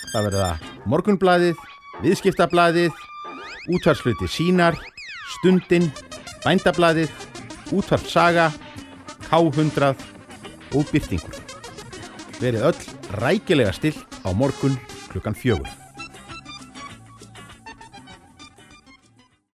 [0.10, 0.50] Það verða
[0.90, 1.62] morgunbladið,
[2.02, 3.06] viðskiptablaðið,
[3.78, 4.82] útvarsluti sínar,
[5.36, 5.92] stundin,
[6.48, 7.14] bændablaðið,
[7.78, 8.50] útvarssaga,
[9.30, 9.94] K100
[10.74, 11.40] og byrtingur.
[12.42, 12.84] Verið öll
[13.22, 14.74] rækilega stilt á morgun
[15.16, 15.85] klukkan fjögur.